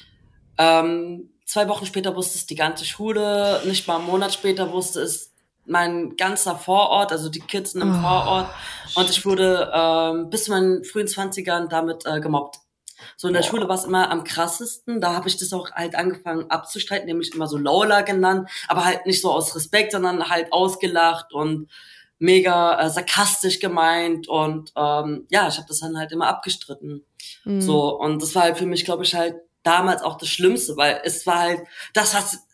Ähm, 0.57 1.31
zwei 1.45 1.69
Wochen 1.69 1.87
später 1.87 2.17
wusste 2.17 2.39
es 2.39 2.47
die 2.47 2.57
ganze 2.57 2.85
Schule, 2.85 3.61
nicht 3.67 3.87
mal 3.87 3.97
einen 3.97 4.07
Monat 4.07 4.33
später 4.33 4.73
wusste 4.73 5.03
es 5.03 5.28
mein 5.69 6.17
ganzer 6.17 6.57
Vorort, 6.57 7.13
also 7.13 7.29
die 7.29 7.41
Kids 7.41 7.75
einem 7.75 7.95
oh, 7.97 8.01
Vorort. 8.01 8.51
Und 8.95 9.11
ich 9.11 9.25
wurde 9.25 9.71
ähm, 9.75 10.31
bis 10.31 10.45
zu 10.45 10.51
meinen 10.51 10.85
frühen 10.85 11.09
Zwanzigern 11.09 11.69
damit 11.69 12.05
äh, 12.07 12.21
gemobbt. 12.21 12.59
So 13.17 13.29
in 13.29 13.35
der 13.35 13.43
Boah. 13.43 13.49
Schule 13.49 13.69
war 13.69 13.77
es 13.77 13.85
immer 13.85 14.11
am 14.11 14.25
krassesten. 14.25 15.01
Da 15.01 15.15
habe 15.15 15.29
ich 15.29 15.37
das 15.37 15.53
auch 15.53 15.71
halt 15.73 15.95
angefangen 15.95 16.51
abzustreiten, 16.51 17.07
nämlich 17.07 17.35
immer 17.35 17.47
so 17.47 17.57
Lola 17.57 18.03
genannt, 18.03 18.51
aber 18.67 18.85
halt 18.85 19.07
nicht 19.07 19.21
so 19.21 19.33
aus 19.33 19.55
Respekt, 19.55 19.93
sondern 19.93 20.29
halt 20.29 20.53
ausgelacht 20.53 21.33
und 21.33 21.69
mega 22.19 22.81
äh, 22.81 22.91
sarkastisch 22.91 23.61
gemeint 23.61 24.29
und 24.29 24.73
ähm, 24.77 25.27
ja, 25.31 25.49
ich 25.49 25.57
habe 25.57 25.69
das 25.69 25.81
dann 25.81 25.97
halt 25.97 26.11
immer 26.11 26.27
abgestritten. 26.27 27.05
Mhm. 27.45 27.61
So 27.61 27.97
und 27.97 28.23
das 28.23 28.35
war 28.35 28.43
halt 28.43 28.59
für 28.59 28.67
mich, 28.67 28.85
glaube 28.85 29.05
ich, 29.05 29.15
halt 29.15 29.37
damals 29.63 30.03
auch 30.03 30.17
das 30.17 30.29
Schlimmste, 30.29 30.77
weil 30.77 31.01
es 31.05 31.27
war 31.27 31.39
halt 31.39 31.61
das, 31.95 32.15
was 32.15 32.48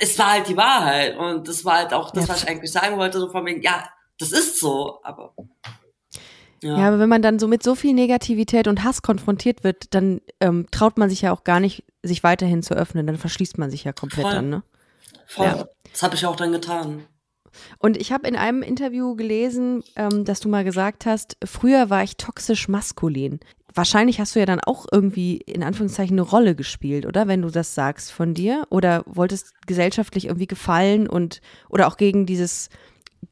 es 0.00 0.18
war 0.18 0.32
halt 0.32 0.48
die 0.48 0.56
Wahrheit 0.56 1.16
und 1.16 1.46
das 1.46 1.64
war 1.64 1.76
halt 1.76 1.92
auch 1.92 2.10
das, 2.10 2.26
ja. 2.26 2.34
was 2.34 2.42
ich 2.42 2.48
eigentlich 2.48 2.72
sagen 2.72 2.96
wollte, 2.96 3.20
so 3.20 3.30
von 3.30 3.44
wegen, 3.44 3.62
ja, 3.62 3.88
das 4.18 4.32
ist 4.32 4.58
so, 4.58 4.98
aber. 5.02 5.34
Ja. 6.62 6.78
ja, 6.78 6.88
aber 6.88 6.98
wenn 6.98 7.08
man 7.08 7.22
dann 7.22 7.38
so 7.38 7.48
mit 7.48 7.62
so 7.62 7.74
viel 7.74 7.94
Negativität 7.94 8.66
und 8.66 8.84
Hass 8.84 9.02
konfrontiert 9.02 9.64
wird, 9.64 9.94
dann 9.94 10.20
ähm, 10.40 10.66
traut 10.70 10.98
man 10.98 11.08
sich 11.08 11.22
ja 11.22 11.32
auch 11.32 11.44
gar 11.44 11.60
nicht, 11.60 11.84
sich 12.02 12.22
weiterhin 12.22 12.62
zu 12.62 12.74
öffnen. 12.74 13.06
Dann 13.06 13.16
verschließt 13.16 13.56
man 13.56 13.70
sich 13.70 13.84
ja 13.84 13.92
komplett 13.92 14.24
Voll. 14.24 14.34
dann, 14.34 14.50
ne? 14.50 14.62
Voll. 15.26 15.46
Ja. 15.46 15.68
Das 15.90 16.02
habe 16.02 16.16
ich 16.16 16.26
auch 16.26 16.36
dann 16.36 16.52
getan. 16.52 17.06
Und 17.78 17.96
ich 17.96 18.12
habe 18.12 18.28
in 18.28 18.36
einem 18.36 18.62
Interview 18.62 19.16
gelesen, 19.16 19.82
ähm, 19.96 20.24
dass 20.24 20.40
du 20.40 20.48
mal 20.48 20.64
gesagt 20.64 21.06
hast, 21.06 21.36
früher 21.44 21.88
war 21.88 22.02
ich 22.02 22.16
toxisch 22.16 22.68
maskulin 22.68 23.40
wahrscheinlich 23.74 24.20
hast 24.20 24.34
du 24.34 24.40
ja 24.40 24.46
dann 24.46 24.60
auch 24.60 24.86
irgendwie 24.90 25.38
in 25.38 25.62
Anführungszeichen 25.62 26.18
eine 26.18 26.28
Rolle 26.28 26.54
gespielt, 26.54 27.06
oder? 27.06 27.28
Wenn 27.28 27.42
du 27.42 27.50
das 27.50 27.74
sagst 27.74 28.12
von 28.12 28.34
dir? 28.34 28.64
Oder 28.70 29.02
wolltest 29.06 29.54
gesellschaftlich 29.66 30.26
irgendwie 30.26 30.46
gefallen 30.46 31.08
und 31.08 31.40
oder 31.68 31.86
auch 31.86 31.96
gegen 31.96 32.26
dieses 32.26 32.68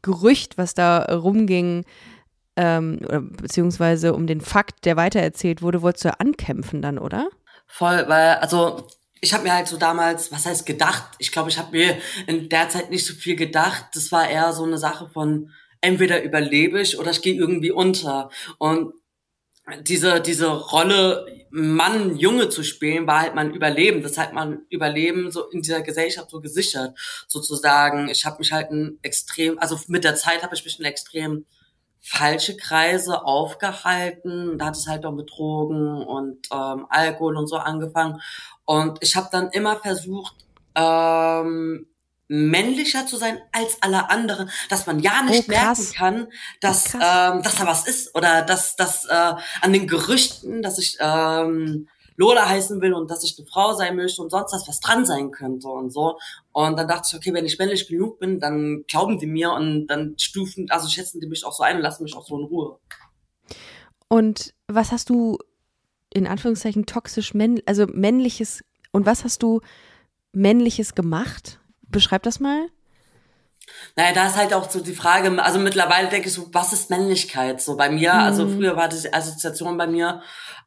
Gerücht, 0.03 0.59
was 0.59 0.75
da 0.75 0.99
rumging, 1.05 1.85
ähm, 2.57 3.01
beziehungsweise 3.41 4.15
um 4.15 4.27
den 4.27 4.41
Fakt, 4.41 4.85
der 4.85 4.97
weitererzählt 4.97 5.63
wurde, 5.63 5.83
wolltest 5.83 6.05
du 6.05 6.09
ja 6.09 6.15
ankämpfen 6.19 6.83
dann, 6.83 6.99
oder? 6.99 7.29
Voll, 7.67 8.05
weil, 8.09 8.37
also 8.37 8.87
ich 9.21 9.33
habe 9.33 9.45
mir 9.45 9.55
halt 9.55 9.69
so 9.69 9.77
damals, 9.77 10.33
was 10.33 10.47
heißt 10.47 10.67
gedacht? 10.67 11.05
Ich 11.19 11.33
glaube, 11.33 11.51
ich 11.51 11.59
habe 11.59 11.77
mir 11.77 11.97
in 12.27 12.49
der 12.49 12.69
Zeit 12.69 12.91
nicht 12.91 13.07
so 13.07 13.15
viel 13.15 13.37
gedacht. 13.37 13.87
Das 13.95 14.13
war 14.13 14.29
eher 14.29 14.53
so 14.53 14.65
eine 14.65 14.79
Sache 14.79 15.09
von 15.09 15.51
entweder 15.81 16.23
überlebe 16.23 16.81
ich 16.81 16.99
oder 16.99 17.11
ich 17.11 17.23
gehe 17.23 17.35
irgendwie 17.35 17.71
unter. 17.71 18.31
Und 18.59 18.95
diese 19.83 20.21
diese 20.21 20.49
Rolle 20.49 21.27
Mann 21.51 22.17
Junge 22.17 22.49
zu 22.49 22.63
spielen 22.63 23.07
war 23.07 23.21
halt 23.21 23.35
mein 23.35 23.55
Überleben. 23.55 24.03
Das 24.03 24.19
hat 24.19 24.33
mein 24.33 24.61
Überleben 24.69 25.31
so 25.31 25.49
in 25.51 25.63
dieser 25.63 25.83
Gesellschaft 25.83 26.31
so 26.31 26.41
gesichert 26.41 26.99
sozusagen. 27.27 28.09
Ich 28.09 28.25
habe 28.27 28.39
mich 28.39 28.53
halt 28.53 28.71
ein 28.71 28.99
extrem 29.03 29.59
also 29.59 29.79
mit 29.89 30.05
der 30.05 30.15
Zeit 30.15 30.43
habe 30.43 30.55
ich 30.55 30.65
mich 30.65 30.79
in 30.79 30.85
extrem 30.85 31.47
falsche 32.01 32.57
Kreise 32.57 33.25
aufgehalten. 33.25 34.59
Da 34.59 34.67
hat 34.67 34.77
es 34.77 34.87
halt 34.87 35.05
auch 35.05 35.13
mit 35.13 35.31
Drogen 35.31 36.03
und 36.03 36.47
ähm, 36.53 36.87
Alkohol 36.89 37.37
und 37.37 37.47
so 37.49 37.57
angefangen. 37.57 38.21
Und 38.65 38.99
ich 39.01 39.17
habe 39.17 39.29
dann 39.33 39.51
immer 39.51 39.77
versucht 39.77 40.35
ähm, 40.75 41.87
männlicher 42.29 43.07
zu 43.07 43.17
sein 43.17 43.41
als 43.53 43.79
alle 43.81 44.11
anderen, 44.11 44.51
dass 44.69 44.87
man 44.87 45.01
ja 45.01 45.23
nicht 45.23 45.49
oh, 45.49 45.51
merken 45.51 45.93
kann, 45.95 46.29
dass, 46.61 46.95
ähm, 46.95 47.43
dass 47.43 47.57
da 47.57 47.67
was 47.67 47.89
ist 47.89 48.15
oder 48.15 48.43
dass, 48.43 48.77
dass 48.77 49.07
äh, 49.07 49.35
an 49.63 49.73
den 49.73 49.87
Gerüchten, 49.87 50.63
dass 50.63 50.79
ich 50.79 50.99
ähm, 51.01 51.89
Lola 52.17 52.49
heißen 52.49 52.81
will 52.81 52.95
und 52.95 53.11
dass 53.11 53.23
ich 53.23 53.39
eine 53.39 53.47
Frau 53.47 53.73
sein 53.75 53.97
möchte 53.97 54.21
und 54.21 54.31
sonst 54.31 54.53
was, 54.53 54.67
was 54.67 54.81
dran 54.81 55.07
sein 55.07 55.31
könnte 55.31 55.69
und 55.69 55.91
so. 55.91 56.19
Und 56.53 56.77
dann 56.77 56.89
dachte 56.89 57.09
ich, 57.11 57.17
okay, 57.17 57.33
wenn 57.33 57.47
ich 57.47 57.59
männlich 57.59 57.87
genug 57.87 58.19
bin, 58.19 58.41
dann 58.41 58.85
glauben 58.89 59.19
die 59.19 59.27
mir 59.27 59.53
und 59.53 59.87
dann 59.87 60.15
stufen, 60.19 60.67
also 60.69 60.89
schätzen 60.89 61.21
die 61.21 61.29
mich 61.29 61.45
auch 61.47 61.53
so 61.53 61.63
ein 61.63 61.77
und 61.77 61.83
lassen 61.83 62.03
mich 62.03 62.17
auch 62.17 62.27
so 62.27 62.37
in 62.37 62.45
Ruhe. 62.45 62.79
Und 64.09 64.53
was 64.67 64.91
hast 64.91 65.11
du 65.11 65.39
in 66.13 66.27
Anführungszeichen 66.27 66.87
toxisch 66.87 67.35
männlich, 67.35 67.69
also 67.69 67.87
männliches 67.87 68.65
und 68.91 69.07
was 69.07 69.23
hast 69.23 69.43
du 69.45 69.61
männliches 70.33 70.97
gemacht? 70.97 71.61
Beschreib 71.91 72.23
das 72.23 72.41
mal. 72.41 72.69
Naja, 73.97 74.15
da 74.15 74.27
ist 74.29 74.37
halt 74.37 74.55
auch 74.55 74.71
so 74.71 74.81
die 74.81 74.95
Frage, 74.95 75.43
also 75.43 75.59
mittlerweile 75.59 76.09
denke 76.09 76.29
ich 76.29 76.35
so, 76.35 76.49
was 76.53 76.73
ist 76.73 76.91
Männlichkeit? 76.91 77.61
So 77.61 77.77
bei 77.77 77.91
mir, 77.91 78.15
also 78.15 78.45
mhm. 78.45 78.49
also 78.49 78.59
früher 78.59 78.77
war 78.77 78.89
die 78.89 79.13
Assoziation 79.13 79.77
bei 79.77 79.87
mir, 79.87 80.23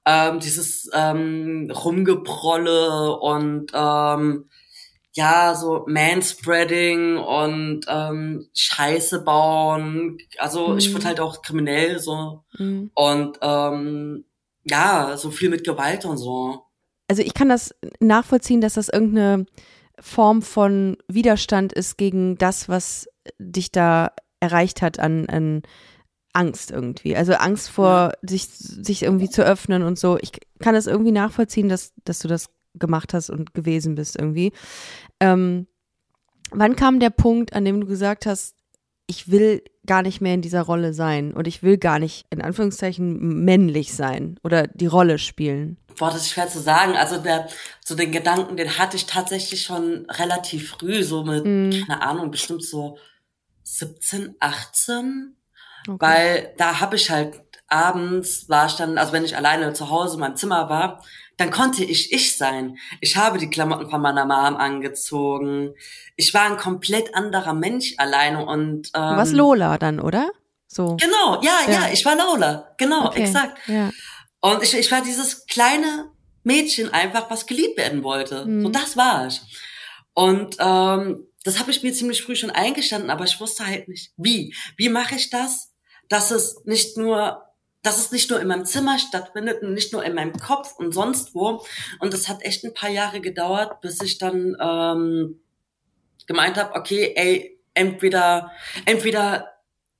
ähm, 0.05 0.39
dieses 0.39 0.89
ähm, 0.93 1.71
Rumgeprolle 1.71 3.17
und 3.17 3.71
ähm, 3.73 4.49
ja, 5.13 5.55
so 5.55 5.85
Manspreading 5.87 7.17
und 7.17 7.85
ähm, 7.87 8.47
Scheiße 8.53 9.23
bauen. 9.23 10.17
Also 10.37 10.69
mhm. 10.69 10.77
ich 10.77 10.93
wurde 10.93 11.05
halt 11.05 11.19
auch 11.19 11.41
kriminell 11.41 11.99
so. 11.99 12.43
Mhm. 12.57 12.91
Und 12.93 13.37
ähm, 13.41 14.25
ja, 14.63 15.17
so 15.17 15.31
viel 15.31 15.49
mit 15.49 15.65
Gewalt 15.65 16.05
und 16.05 16.17
so. 16.17 16.63
Also 17.09 17.23
ich 17.23 17.33
kann 17.33 17.49
das 17.49 17.75
nachvollziehen, 17.99 18.61
dass 18.61 18.75
das 18.75 18.87
irgendeine 18.87 19.45
Form 20.01 20.41
von 20.41 20.98
Widerstand 21.08 21.74
ist 21.74 21.98
gegen 21.98 22.38
das, 22.38 22.67
was 22.67 23.08
dich 23.38 23.72
da 23.72 24.12
erreicht 24.39 24.81
hat 24.81 25.00
an, 25.00 25.27
an 25.27 25.62
Angst 26.34 26.72
irgendwie. 26.72 27.15
Also 27.15 27.34
Angst 27.34 27.70
vor, 27.70 28.13
ja. 28.22 28.29
sich, 28.29 28.48
sich 28.48 29.03
irgendwie 29.03 29.29
zu 29.29 29.43
öffnen 29.43 29.84
und 29.84 30.00
so. 30.00 30.17
Ich 30.22 30.31
kann 30.60 30.75
es 30.75 30.88
irgendwie 30.88 31.12
nachvollziehen, 31.12 31.70
dass, 31.70 31.93
dass 32.03 32.20
du 32.20 32.27
das 32.27 32.50
gemacht 32.74 33.13
hast 33.13 33.29
und 33.29 33.53
gewesen 33.53 33.96
bist 33.96 34.17
irgendwie. 34.17 34.53
Ähm, 35.20 35.67
wann 36.51 36.75
kam 36.75 37.00
der 37.00 37.10
Punkt, 37.10 37.53
an 37.53 37.65
dem 37.65 37.81
du 37.81 37.88
gesagt 37.88 38.25
hast, 38.25 38.55
ich 39.11 39.29
will 39.29 39.61
gar 39.85 40.03
nicht 40.03 40.21
mehr 40.21 40.33
in 40.33 40.41
dieser 40.41 40.61
Rolle 40.61 40.93
sein 40.93 41.33
und 41.33 41.45
ich 41.45 41.63
will 41.63 41.77
gar 41.77 41.99
nicht 41.99 42.25
in 42.29 42.41
Anführungszeichen 42.41 43.43
männlich 43.43 43.93
sein 43.93 44.39
oder 44.41 44.67
die 44.67 44.85
Rolle 44.85 45.19
spielen? 45.19 45.77
Boah, 45.99 46.11
das 46.11 46.21
ist 46.21 46.31
schwer 46.31 46.47
zu 46.47 46.61
sagen. 46.61 46.95
Also 46.95 47.17
der, 47.17 47.49
so 47.83 47.93
den 47.93 48.13
Gedanken, 48.13 48.55
den 48.55 48.77
hatte 48.77 48.95
ich 48.95 49.07
tatsächlich 49.07 49.63
schon 49.63 50.05
relativ 50.09 50.69
früh, 50.69 51.03
so 51.03 51.25
mit, 51.25 51.43
mm. 51.43 51.85
keine 51.85 52.01
Ahnung, 52.01 52.31
bestimmt 52.31 52.63
so 52.63 52.97
17, 53.63 54.35
18. 54.39 55.35
Okay. 55.89 55.97
Weil 55.99 56.53
da 56.57 56.79
habe 56.79 56.95
ich 56.95 57.09
halt 57.09 57.41
abends 57.71 58.49
war 58.49 58.67
ich 58.67 58.73
dann, 58.73 58.97
also 58.97 59.13
wenn 59.13 59.25
ich 59.25 59.35
alleine 59.35 59.73
zu 59.73 59.89
Hause 59.89 60.15
in 60.15 60.19
meinem 60.19 60.35
Zimmer 60.35 60.69
war, 60.69 61.03
dann 61.37 61.49
konnte 61.49 61.83
ich 61.83 62.11
ich 62.11 62.37
sein. 62.37 62.77
Ich 62.99 63.17
habe 63.17 63.37
die 63.37 63.49
Klamotten 63.49 63.89
von 63.89 64.01
meiner 64.01 64.25
Mom 64.25 64.57
angezogen. 64.57 65.73
Ich 66.15 66.33
war 66.33 66.43
ein 66.43 66.57
komplett 66.57 67.15
anderer 67.15 67.53
Mensch 67.53 67.95
alleine 67.97 68.45
und 68.45 68.89
ähm, 68.93 69.09
Du 69.09 69.17
warst 69.17 69.33
Lola 69.33 69.77
dann, 69.77 69.99
oder? 69.99 70.29
So. 70.67 70.97
Genau, 70.97 71.41
ja, 71.41 71.59
ja, 71.67 71.73
ja 71.73 71.89
ich 71.91 72.05
war 72.05 72.15
Lola. 72.15 72.73
Genau, 72.77 73.07
okay. 73.07 73.23
exakt. 73.23 73.57
Ja. 73.67 73.91
Und 74.39 74.63
ich, 74.63 74.73
ich 74.73 74.91
war 74.91 75.01
dieses 75.01 75.45
kleine 75.47 76.11
Mädchen 76.43 76.93
einfach, 76.93 77.29
was 77.29 77.45
geliebt 77.45 77.77
werden 77.77 78.03
wollte. 78.03 78.45
Mhm. 78.45 78.63
So 78.63 78.69
das 78.69 78.97
war 78.97 79.27
ich. 79.27 79.41
Und 80.13 80.57
ähm, 80.59 81.27
das 81.43 81.59
habe 81.59 81.71
ich 81.71 81.81
mir 81.83 81.93
ziemlich 81.93 82.21
früh 82.21 82.35
schon 82.35 82.51
eingestanden, 82.51 83.09
aber 83.09 83.25
ich 83.25 83.39
wusste 83.39 83.65
halt 83.65 83.87
nicht, 83.87 84.11
wie. 84.17 84.53
Wie 84.77 84.89
mache 84.89 85.15
ich 85.15 85.29
das, 85.29 85.71
dass 86.09 86.31
es 86.31 86.61
nicht 86.65 86.97
nur, 86.97 87.43
dass 87.83 87.97
es 87.97 88.11
nicht 88.11 88.29
nur 88.29 88.39
in 88.39 88.47
meinem 88.47 88.65
Zimmer 88.65 89.00
stattfindet 89.00 89.61
und 89.61 89.73
nicht 89.73 89.91
nur 89.93 90.03
in 90.03 90.13
meinem 90.13 90.33
Kopf 90.33 90.75
und 90.77 90.93
sonst 90.93 91.33
wo. 91.33 91.63
Und 92.00 92.13
das 92.13 92.29
hat 92.29 92.43
echt 92.43 92.63
ein 92.63 92.73
paar 92.73 92.89
Jahre 92.89 93.21
gedauert, 93.21 93.81
bis 93.81 94.01
ich 94.01 94.17
dann 94.17 94.55
ähm, 94.59 95.39
gemeint 96.27 96.57
habe, 96.57 96.75
okay, 96.75 97.13
ey, 97.15 97.59
entweder, 97.73 98.51
entweder 98.85 99.47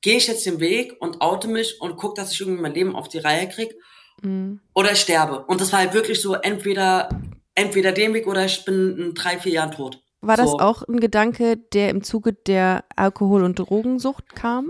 gehe 0.02 0.18
ich 0.18 0.28
jetzt 0.28 0.46
den 0.46 0.60
Weg 0.60 0.96
und 1.00 1.22
oute 1.22 1.48
mich 1.48 1.80
und 1.82 1.98
guck, 1.98 2.16
dass 2.16 2.32
ich 2.34 2.42
irgendwie 2.42 2.62
mein 2.62 2.74
Leben 2.74 2.96
auf 2.96 3.08
die 3.08 3.20
Reihe 3.20 3.50
krieg 3.50 3.76
Mhm. 4.22 4.60
Oder 4.74 4.92
ich 4.92 5.02
sterbe. 5.02 5.46
Und 5.46 5.62
das 5.62 5.72
war 5.72 5.80
halt 5.80 5.94
wirklich 5.94 6.22
so, 6.22 6.36
entweder, 6.36 7.10
entweder 7.56 7.92
den 7.92 8.14
Weg 8.14 8.28
oder 8.28 8.46
ich 8.46 8.64
bin 8.66 8.98
in 8.98 9.14
drei, 9.14 9.40
vier 9.40 9.54
Jahren 9.54 9.72
tot. 9.72 10.02
War 10.22 10.38
so. 10.38 10.44
das 10.44 10.54
auch 10.54 10.84
ein 10.84 11.00
Gedanke, 11.00 11.58
der 11.58 11.90
im 11.90 12.04
Zuge 12.04 12.34
der 12.34 12.84
Alkohol- 12.96 13.44
und 13.44 13.58
Drogensucht 13.58 14.36
kam? 14.36 14.70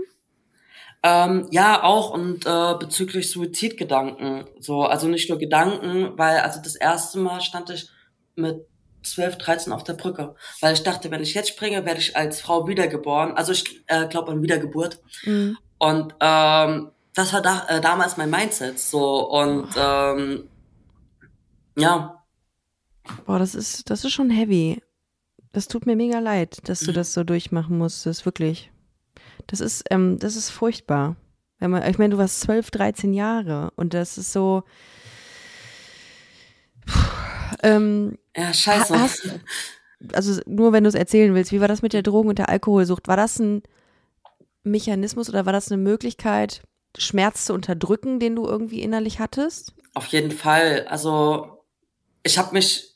Ähm, 1.04 1.48
ja, 1.50 1.82
auch 1.82 2.10
und 2.10 2.46
äh, 2.46 2.74
bezüglich 2.78 3.30
Suizidgedanken. 3.30 4.44
So, 4.60 4.82
also 4.82 5.08
nicht 5.08 5.28
nur 5.28 5.38
Gedanken, 5.38 6.16
weil 6.16 6.38
also 6.38 6.60
das 6.62 6.76
erste 6.76 7.18
Mal 7.18 7.40
stand 7.40 7.70
ich 7.70 7.88
mit 8.36 8.64
12, 9.02 9.38
13 9.38 9.72
auf 9.72 9.82
der 9.82 9.94
Brücke, 9.94 10.36
weil 10.60 10.74
ich 10.74 10.84
dachte, 10.84 11.10
wenn 11.10 11.22
ich 11.22 11.34
jetzt 11.34 11.48
springe, 11.48 11.84
werde 11.84 12.00
ich 12.00 12.16
als 12.16 12.40
Frau 12.40 12.68
wiedergeboren. 12.68 13.32
Also 13.36 13.50
ich 13.50 13.82
äh, 13.88 14.06
glaube 14.06 14.30
an 14.30 14.42
Wiedergeburt. 14.42 15.00
Mhm. 15.24 15.58
Und 15.78 16.14
ähm, 16.20 16.92
das 17.14 17.32
war 17.32 17.42
da, 17.42 17.66
äh, 17.68 17.80
damals 17.80 18.16
mein 18.16 18.30
Mindset 18.30 18.78
so 18.78 19.28
und 19.28 19.68
ähm, 19.76 20.48
ja. 21.76 22.22
Boah, 23.26 23.40
das 23.40 23.56
ist 23.56 23.90
das 23.90 24.04
ist 24.04 24.12
schon 24.12 24.30
heavy. 24.30 24.80
Das 25.52 25.68
tut 25.68 25.84
mir 25.84 25.96
mega 25.96 26.20
leid, 26.20 26.68
dass 26.68 26.80
du 26.80 26.92
das 26.92 27.12
so 27.12 27.24
durchmachen 27.24 27.76
musstest, 27.76 28.24
wirklich. 28.24 28.71
Das 29.46 29.60
ist 29.60 29.84
ähm, 29.90 30.18
das 30.18 30.36
ist 30.36 30.50
furchtbar. 30.50 31.16
Wenn 31.58 31.70
man, 31.70 31.88
ich 31.88 31.98
meine, 31.98 32.10
du 32.10 32.18
warst 32.18 32.40
12, 32.40 32.70
13 32.72 33.14
Jahre 33.14 33.70
und 33.76 33.94
das 33.94 34.18
ist 34.18 34.32
so. 34.32 34.64
ähm, 37.62 38.18
ja, 38.36 38.52
scheiße. 38.52 38.98
Hast, 38.98 39.28
also 40.12 40.40
nur 40.46 40.72
wenn 40.72 40.84
du 40.84 40.88
es 40.88 40.96
erzählen 40.96 41.34
willst, 41.34 41.52
wie 41.52 41.60
war 41.60 41.68
das 41.68 41.82
mit 41.82 41.92
der 41.92 42.02
Drogen- 42.02 42.30
und 42.30 42.38
der 42.38 42.48
Alkoholsucht? 42.48 43.06
War 43.06 43.16
das 43.16 43.38
ein 43.38 43.62
Mechanismus 44.64 45.28
oder 45.28 45.46
war 45.46 45.52
das 45.52 45.70
eine 45.70 45.80
Möglichkeit, 45.80 46.62
Schmerz 46.98 47.46
zu 47.46 47.54
unterdrücken, 47.54 48.20
den 48.20 48.36
du 48.36 48.44
irgendwie 48.46 48.82
innerlich 48.82 49.20
hattest? 49.20 49.74
Auf 49.94 50.06
jeden 50.06 50.30
Fall. 50.30 50.86
Also 50.88 51.64
ich 52.22 52.38
habe 52.38 52.52
mich, 52.52 52.91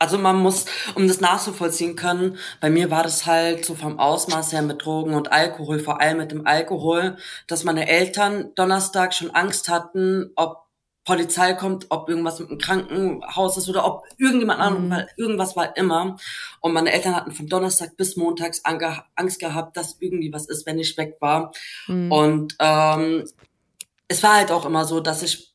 also 0.00 0.16
man 0.16 0.36
muss, 0.36 0.64
um 0.94 1.06
das 1.06 1.20
nachzuvollziehen 1.20 1.94
können, 1.94 2.38
bei 2.60 2.70
mir 2.70 2.90
war 2.90 3.02
das 3.02 3.26
halt 3.26 3.66
so 3.66 3.74
vom 3.74 3.98
Ausmaß 3.98 4.52
her 4.52 4.62
mit 4.62 4.84
Drogen 4.84 5.14
und 5.14 5.30
Alkohol, 5.30 5.78
vor 5.78 6.00
allem 6.00 6.16
mit 6.16 6.32
dem 6.32 6.46
Alkohol, 6.46 7.18
dass 7.46 7.64
meine 7.64 7.86
Eltern 7.86 8.54
Donnerstag 8.54 9.12
schon 9.12 9.30
Angst 9.30 9.68
hatten, 9.68 10.32
ob 10.36 10.70
Polizei 11.04 11.52
kommt, 11.52 11.86
ob 11.90 12.08
irgendwas 12.08 12.38
mit 12.38 12.50
dem 12.50 12.58
Krankenhaus 12.58 13.58
ist 13.58 13.68
oder 13.68 13.84
ob 13.84 14.04
irgendjemand 14.16 14.60
anderes, 14.60 14.84
mhm. 14.84 14.90
weil 14.90 15.08
irgendwas 15.16 15.54
war 15.54 15.76
immer. 15.76 16.16
Und 16.60 16.72
meine 16.72 16.92
Eltern 16.92 17.14
hatten 17.14 17.32
von 17.32 17.46
Donnerstag 17.46 17.96
bis 17.98 18.16
Montags 18.16 18.62
Angst 18.64 19.38
gehabt, 19.38 19.76
dass 19.76 19.96
irgendwie 20.00 20.32
was 20.32 20.46
ist, 20.46 20.66
wenn 20.66 20.78
ich 20.78 20.96
weg 20.96 21.16
war. 21.20 21.52
Mhm. 21.88 22.12
Und 22.12 22.56
ähm, 22.58 23.24
es 24.08 24.22
war 24.22 24.36
halt 24.36 24.50
auch 24.50 24.64
immer 24.64 24.86
so, 24.86 25.00
dass 25.00 25.22
ich 25.22 25.54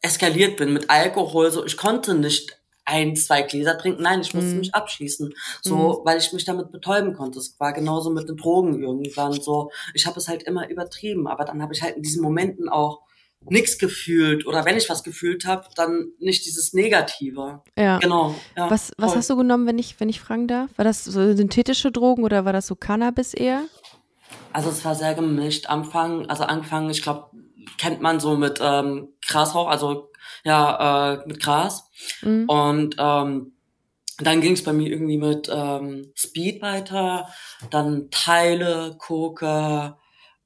eskaliert 0.00 0.56
bin 0.56 0.72
mit 0.72 0.90
Alkohol. 0.90 1.50
So, 1.50 1.64
ich 1.64 1.76
konnte 1.76 2.14
nicht 2.14 2.59
ein, 2.90 3.16
zwei 3.16 3.42
Gläser 3.42 3.78
trinken. 3.78 4.02
Nein, 4.02 4.20
ich 4.20 4.34
musste 4.34 4.54
mm. 4.54 4.58
mich 4.58 4.74
abschießen. 4.74 5.32
So, 5.62 5.76
mm. 5.76 6.06
weil 6.06 6.18
ich 6.18 6.32
mich 6.32 6.44
damit 6.44 6.72
betäuben 6.72 7.14
konnte. 7.14 7.38
Es 7.38 7.58
war 7.58 7.72
genauso 7.72 8.10
mit 8.10 8.28
den 8.28 8.36
Drogen 8.36 8.82
irgendwann 8.82 9.32
so. 9.32 9.70
Ich 9.94 10.06
habe 10.06 10.18
es 10.18 10.28
halt 10.28 10.42
immer 10.42 10.68
übertrieben, 10.68 11.28
aber 11.28 11.44
dann 11.44 11.62
habe 11.62 11.72
ich 11.72 11.82
halt 11.82 11.96
in 11.96 12.02
diesen 12.02 12.22
Momenten 12.22 12.68
auch 12.68 13.00
nichts 13.48 13.78
gefühlt 13.78 14.46
oder 14.46 14.66
wenn 14.66 14.76
ich 14.76 14.90
was 14.90 15.02
gefühlt 15.02 15.46
habe, 15.46 15.64
dann 15.74 16.08
nicht 16.18 16.44
dieses 16.44 16.74
Negative. 16.74 17.62
Ja. 17.76 17.98
Genau. 17.98 18.34
Ja, 18.54 18.70
was 18.70 18.92
was 18.98 19.16
hast 19.16 19.30
du 19.30 19.36
genommen, 19.36 19.66
wenn 19.66 19.78
ich 19.78 19.98
wenn 19.98 20.10
ich 20.10 20.20
fragen 20.20 20.46
darf? 20.46 20.68
War 20.76 20.84
das 20.84 21.04
so 21.04 21.34
synthetische 21.34 21.90
Drogen 21.90 22.22
oder 22.22 22.44
war 22.44 22.52
das 22.52 22.66
so 22.66 22.74
Cannabis 22.74 23.32
eher? 23.32 23.62
Also 24.52 24.68
es 24.68 24.84
war 24.84 24.94
sehr 24.94 25.14
gemischt. 25.14 25.66
Anfang, 25.66 26.26
also 26.26 26.44
angefangen, 26.44 26.90
ich 26.90 27.02
glaube 27.02 27.30
kennt 27.78 28.02
man 28.02 28.20
so 28.20 28.36
mit 28.36 28.58
ähm, 28.62 29.08
Grasrauch, 29.26 29.68
also 29.68 30.09
ja, 30.44 31.14
äh, 31.14 31.26
mit 31.26 31.40
Gras. 31.40 31.90
Mhm. 32.22 32.48
Und 32.48 32.96
ähm, 32.98 33.52
dann 34.18 34.40
ging 34.40 34.52
es 34.52 34.64
bei 34.64 34.72
mir 34.72 34.88
irgendwie 34.88 35.18
mit 35.18 35.50
ähm, 35.52 36.12
Speed 36.14 36.62
weiter, 36.62 37.28
dann 37.70 38.10
Teile, 38.10 38.96
Coca, 38.98 39.98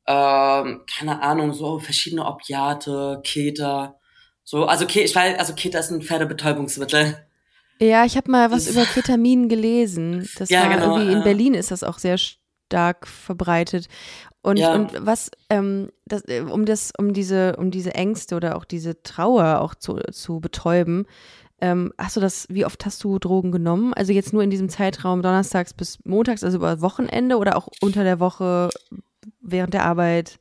ähm, 0.06 0.82
keine 0.96 1.22
Ahnung, 1.22 1.52
so 1.52 1.78
verschiedene 1.78 2.24
Opiate, 2.26 3.20
Keter. 3.24 3.98
So, 4.44 4.66
also 4.66 4.86
ich 4.86 5.14
weiß, 5.14 5.38
also 5.38 5.54
Keter 5.54 5.80
ist 5.80 5.90
ein 5.90 6.02
Pferdebetäubungsmittel. 6.02 7.26
Ja, 7.80 8.04
ich 8.04 8.16
habe 8.16 8.30
mal 8.30 8.50
was 8.50 8.66
das, 8.66 8.74
über 8.74 8.84
Ketamin 8.84 9.48
gelesen. 9.48 10.28
Das 10.38 10.50
ja, 10.50 10.62
war 10.62 10.74
genau, 10.74 10.96
irgendwie 10.96 11.12
in 11.12 11.24
Berlin 11.24 11.54
ist 11.54 11.70
das 11.70 11.82
auch 11.82 11.98
sehr 11.98 12.18
stark 12.74 13.06
verbreitet. 13.06 13.88
Und, 14.42 14.58
ja. 14.58 14.74
und 14.74 15.06
was, 15.06 15.30
ähm, 15.48 15.88
das, 16.04 16.22
äh, 16.28 16.40
um 16.40 16.66
das, 16.66 16.92
um 16.98 17.12
diese, 17.14 17.56
um 17.56 17.70
diese 17.70 17.94
Ängste 17.94 18.36
oder 18.36 18.56
auch 18.56 18.64
diese 18.64 19.02
Trauer 19.02 19.60
auch 19.60 19.74
zu, 19.74 19.96
zu 20.10 20.40
betäuben, 20.40 21.06
ähm, 21.60 21.92
hast 21.96 22.16
du 22.16 22.20
das, 22.20 22.46
wie 22.50 22.66
oft 22.66 22.84
hast 22.84 23.02
du 23.04 23.18
Drogen 23.18 23.52
genommen? 23.52 23.94
Also 23.94 24.12
jetzt 24.12 24.32
nur 24.32 24.42
in 24.42 24.50
diesem 24.50 24.68
Zeitraum 24.68 25.22
donnerstags 25.22 25.72
bis 25.72 25.98
montags, 26.04 26.42
also 26.44 26.58
über 26.58 26.80
Wochenende 26.80 27.38
oder 27.38 27.56
auch 27.56 27.68
unter 27.80 28.04
der 28.04 28.20
Woche 28.20 28.70
während 29.40 29.72
der 29.72 29.84
Arbeit? 29.84 30.40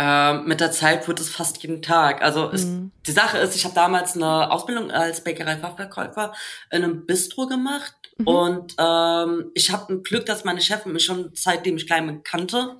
Ähm, 0.00 0.44
mit 0.44 0.60
der 0.60 0.70
Zeit 0.70 1.08
wird 1.08 1.18
es 1.18 1.28
fast 1.28 1.60
jeden 1.64 1.82
Tag. 1.82 2.22
Also 2.22 2.52
es, 2.52 2.66
mhm. 2.66 2.92
die 3.04 3.10
Sache 3.10 3.38
ist, 3.38 3.56
ich 3.56 3.64
habe 3.64 3.74
damals 3.74 4.14
eine 4.14 4.48
Ausbildung 4.52 4.92
als 4.92 5.24
Bäckerei-Fachverkäufer 5.24 6.34
in 6.70 6.84
einem 6.84 7.04
Bistro 7.04 7.48
gemacht 7.48 7.94
mhm. 8.16 8.28
und 8.28 8.76
ähm, 8.78 9.50
ich 9.54 9.72
habe 9.72 9.92
ein 9.92 10.04
Glück, 10.04 10.24
dass 10.26 10.44
meine 10.44 10.60
Chefin 10.60 10.92
mich 10.92 11.04
schon 11.04 11.32
seitdem 11.34 11.78
ich 11.78 11.88
klein 11.88 12.06
bin 12.06 12.22
kannte 12.22 12.78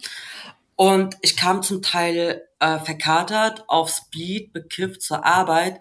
und 0.77 1.17
ich 1.21 1.37
kam 1.37 1.65
zum 1.65 1.83
Teil 1.83 2.47
äh, 2.61 2.79
verkatert 2.79 3.65
auf 3.67 3.91
Speed, 3.91 4.53
bekifft 4.53 5.03
zur 5.03 5.27
Arbeit 5.27 5.81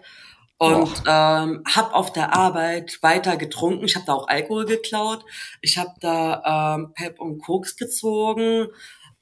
und 0.56 1.04
ähm, 1.06 1.62
habe 1.72 1.94
auf 1.94 2.12
der 2.12 2.34
Arbeit 2.34 2.98
weiter 3.00 3.36
getrunken. 3.36 3.84
Ich 3.84 3.94
habe 3.94 4.06
da 4.06 4.14
auch 4.14 4.26
Alkohol 4.26 4.64
geklaut. 4.64 5.24
Ich 5.60 5.78
habe 5.78 5.92
da 6.00 6.74
ähm, 6.74 6.94
Pep 6.94 7.20
und 7.20 7.38
Koks 7.38 7.76
gezogen. 7.76 8.66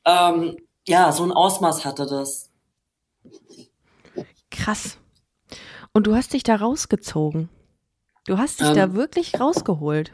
Ähm, 0.06 0.56
ja, 0.86 1.12
so 1.12 1.24
ein 1.24 1.32
Ausmaß 1.32 1.84
hatte 1.84 2.06
das. 2.06 2.50
Krass. 4.50 4.98
Und 5.92 6.06
du 6.06 6.14
hast 6.14 6.32
dich 6.32 6.42
da 6.42 6.56
rausgezogen. 6.56 7.48
Du 8.26 8.38
hast 8.38 8.60
dich 8.60 8.68
ähm, 8.68 8.74
da 8.74 8.94
wirklich 8.94 9.38
rausgeholt. 9.40 10.12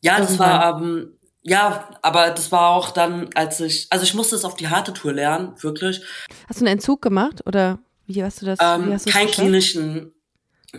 Ja, 0.00 0.18
das 0.18 0.38
war, 0.38 0.80
ähm, 0.80 1.18
ja, 1.42 1.88
aber 2.02 2.30
das 2.30 2.52
war 2.52 2.70
auch 2.70 2.90
dann, 2.90 3.30
als 3.34 3.60
ich, 3.60 3.86
also 3.90 4.04
ich 4.04 4.14
musste 4.14 4.36
es 4.36 4.44
auf 4.44 4.54
die 4.54 4.68
harte 4.68 4.92
Tour 4.92 5.12
lernen, 5.12 5.54
wirklich. 5.62 6.02
Hast 6.48 6.60
du 6.60 6.64
einen 6.64 6.74
Entzug 6.74 7.00
gemacht 7.00 7.42
oder 7.46 7.78
wie 8.06 8.22
hast 8.22 8.42
du 8.42 8.46
das? 8.46 8.58
Ähm, 8.60 8.92
hast 8.92 9.06
kein 9.06 9.28
klinischen. 9.28 10.12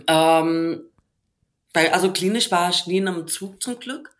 Ähm, 0.06 0.82
weil, 1.74 1.90
also 1.90 2.12
klinisch 2.12 2.50
war 2.50 2.70
ich 2.70 2.86
nie 2.86 2.98
in 2.98 3.08
einem 3.08 3.26
Zug 3.26 3.62
zum 3.62 3.78
Glück. 3.78 4.15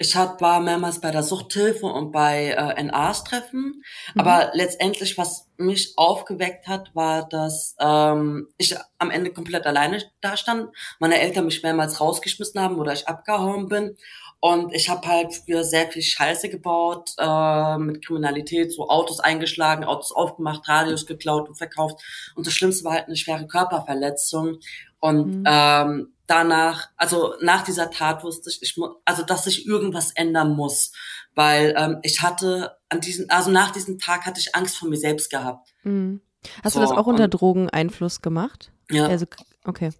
Ich 0.00 0.14
hat, 0.14 0.40
war 0.40 0.60
mehrmals 0.60 1.00
bei 1.00 1.10
der 1.10 1.24
Suchthilfe 1.24 1.86
und 1.86 2.12
bei 2.12 2.50
äh, 2.50 2.82
NAs 2.84 3.24
Treffen. 3.24 3.82
Mhm. 4.14 4.20
Aber 4.20 4.50
letztendlich, 4.54 5.18
was 5.18 5.48
mich 5.56 5.94
aufgeweckt 5.96 6.68
hat, 6.68 6.94
war, 6.94 7.28
dass 7.28 7.74
ähm, 7.80 8.48
ich 8.58 8.76
am 8.98 9.10
Ende 9.10 9.32
komplett 9.32 9.66
alleine 9.66 10.02
da 10.20 10.36
stand. 10.36 10.68
Meine 11.00 11.20
Eltern 11.20 11.46
mich 11.46 11.64
mehrmals 11.64 12.00
rausgeschmissen 12.00 12.60
haben 12.60 12.78
oder 12.78 12.92
ich 12.92 13.08
abgehauen 13.08 13.68
bin. 13.68 13.96
Und 14.40 14.72
ich 14.72 14.88
habe 14.88 15.06
halt 15.08 15.34
früher 15.34 15.64
sehr 15.64 15.88
viel 15.88 16.02
Scheiße 16.02 16.48
gebaut, 16.48 17.10
äh, 17.18 17.78
mit 17.78 18.04
Kriminalität, 18.06 18.72
so 18.72 18.88
Autos 18.88 19.18
eingeschlagen, 19.18 19.82
Autos 19.82 20.12
aufgemacht, 20.12 20.68
Radios 20.68 21.06
geklaut 21.06 21.48
und 21.48 21.56
verkauft. 21.56 22.00
Und 22.36 22.46
das 22.46 22.54
Schlimmste 22.54 22.84
war 22.84 22.92
halt 22.92 23.06
eine 23.06 23.16
schwere 23.16 23.48
Körperverletzung. 23.48 24.58
Und 25.00 25.40
mhm. 25.40 25.44
ähm, 25.44 26.12
danach, 26.28 26.90
also 26.96 27.34
nach 27.40 27.64
dieser 27.64 27.90
Tat 27.90 28.22
wusste 28.22 28.50
ich, 28.50 28.62
ich 28.62 28.76
also 29.04 29.24
dass 29.24 29.46
ich 29.48 29.66
irgendwas 29.66 30.12
ändern 30.12 30.54
muss, 30.54 30.92
weil 31.34 31.74
ähm, 31.76 31.98
ich 32.02 32.22
hatte 32.22 32.76
an 32.88 33.00
diesem, 33.00 33.26
also 33.28 33.50
nach 33.50 33.72
diesem 33.72 33.98
Tag 33.98 34.26
hatte 34.26 34.38
ich 34.38 34.54
Angst 34.54 34.76
vor 34.76 34.88
mir 34.88 34.96
selbst 34.96 35.30
gehabt. 35.30 35.74
Mhm. 35.82 36.20
Hast 36.62 36.74
so, 36.74 36.80
du 36.80 36.86
das 36.86 36.96
auch 36.96 37.06
unter 37.06 37.28
Drogeneinfluss 37.28 38.22
gemacht? 38.22 38.70
Ja. 38.90 39.06
Also, 39.06 39.26
okay. 39.64 39.90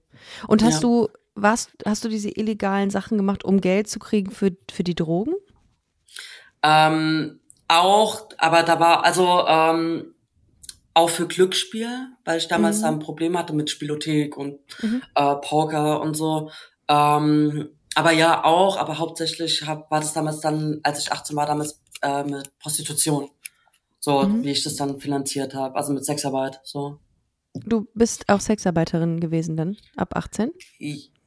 Und 0.47 0.63
hast 0.63 0.75
ja. 0.75 0.81
du, 0.81 1.09
was, 1.35 1.71
hast 1.85 2.05
du 2.05 2.09
diese 2.09 2.31
illegalen 2.31 2.91
Sachen 2.91 3.17
gemacht, 3.17 3.45
um 3.45 3.61
Geld 3.61 3.89
zu 3.89 3.99
kriegen 3.99 4.31
für, 4.31 4.57
für 4.71 4.85
die 4.85 4.95
Drogen? 4.95 5.35
Ähm, 6.63 7.41
auch, 7.69 8.29
aber 8.39 8.63
da 8.63 8.81
war, 8.81 9.05
also 9.05 9.45
ähm, 9.47 10.15
auch 10.99 11.11
für 11.11 11.29
Glücksspiel, 11.29 12.09
weil 12.25 12.39
ich 12.39 12.49
damals 12.49 12.79
mhm. 12.79 12.83
da 12.83 12.89
ein 12.89 12.99
Problem 12.99 13.39
hatte 13.39 13.53
mit 13.53 13.71
Spielothek 13.71 14.37
und 14.37 14.59
mhm. 14.83 15.03
äh, 15.15 15.37
Poker 15.37 16.01
und 16.01 16.15
so. 16.17 16.51
Ähm, 16.89 17.69
aber 17.95 18.13
ja, 18.13 18.45
auch, 18.45 18.77
aber 18.77 18.99
hauptsächlich 18.99 19.67
hab, 19.67 19.91
war 19.91 20.01
das 20.01 20.13
damals 20.13 20.41
dann, 20.41 20.81
als 20.83 20.99
ich 20.99 21.13
18 21.13 21.37
war, 21.37 21.47
damals 21.47 21.81
äh, 22.03 22.25
mit 22.25 22.51
Prostitution. 22.59 23.31
So, 24.01 24.23
mhm. 24.23 24.43
wie 24.43 24.51
ich 24.51 24.65
das 24.65 24.75
dann 24.75 25.01
finanziert 25.01 25.55
habe, 25.55 25.77
also 25.77 25.93
mit 25.93 26.05
Sexarbeit, 26.05 26.61
so. 26.65 26.99
Du 27.55 27.87
bist 27.95 28.29
auch 28.29 28.41
Sexarbeiterin 28.41 29.21
gewesen 29.21 29.57
dann, 29.57 29.77
ab 29.97 30.17
18? 30.17 30.53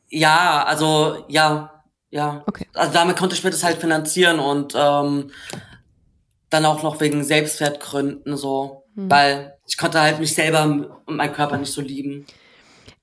Ja, 0.09 0.63
also 0.65 1.25
ja, 1.29 1.83
ja. 2.09 2.43
Okay. 2.45 2.67
Also 2.73 2.93
damit 2.93 3.17
konnte 3.17 3.35
ich 3.35 3.43
mir 3.43 3.51
das 3.51 3.63
halt 3.63 3.77
finanzieren 3.77 4.39
und 4.39 4.73
ähm, 4.75 5.31
dann 6.49 6.65
auch 6.65 6.83
noch 6.83 6.99
wegen 6.99 7.23
Selbstwertgründen 7.23 8.35
so, 8.37 8.80
mhm. 8.95 9.09
weil 9.09 9.53
ich 9.67 9.77
konnte 9.77 10.01
halt 10.01 10.19
mich 10.19 10.33
selber 10.33 10.63
und 11.05 11.15
meinen 11.15 11.33
Körper 11.33 11.57
nicht 11.57 11.71
so 11.71 11.81
lieben. 11.81 12.25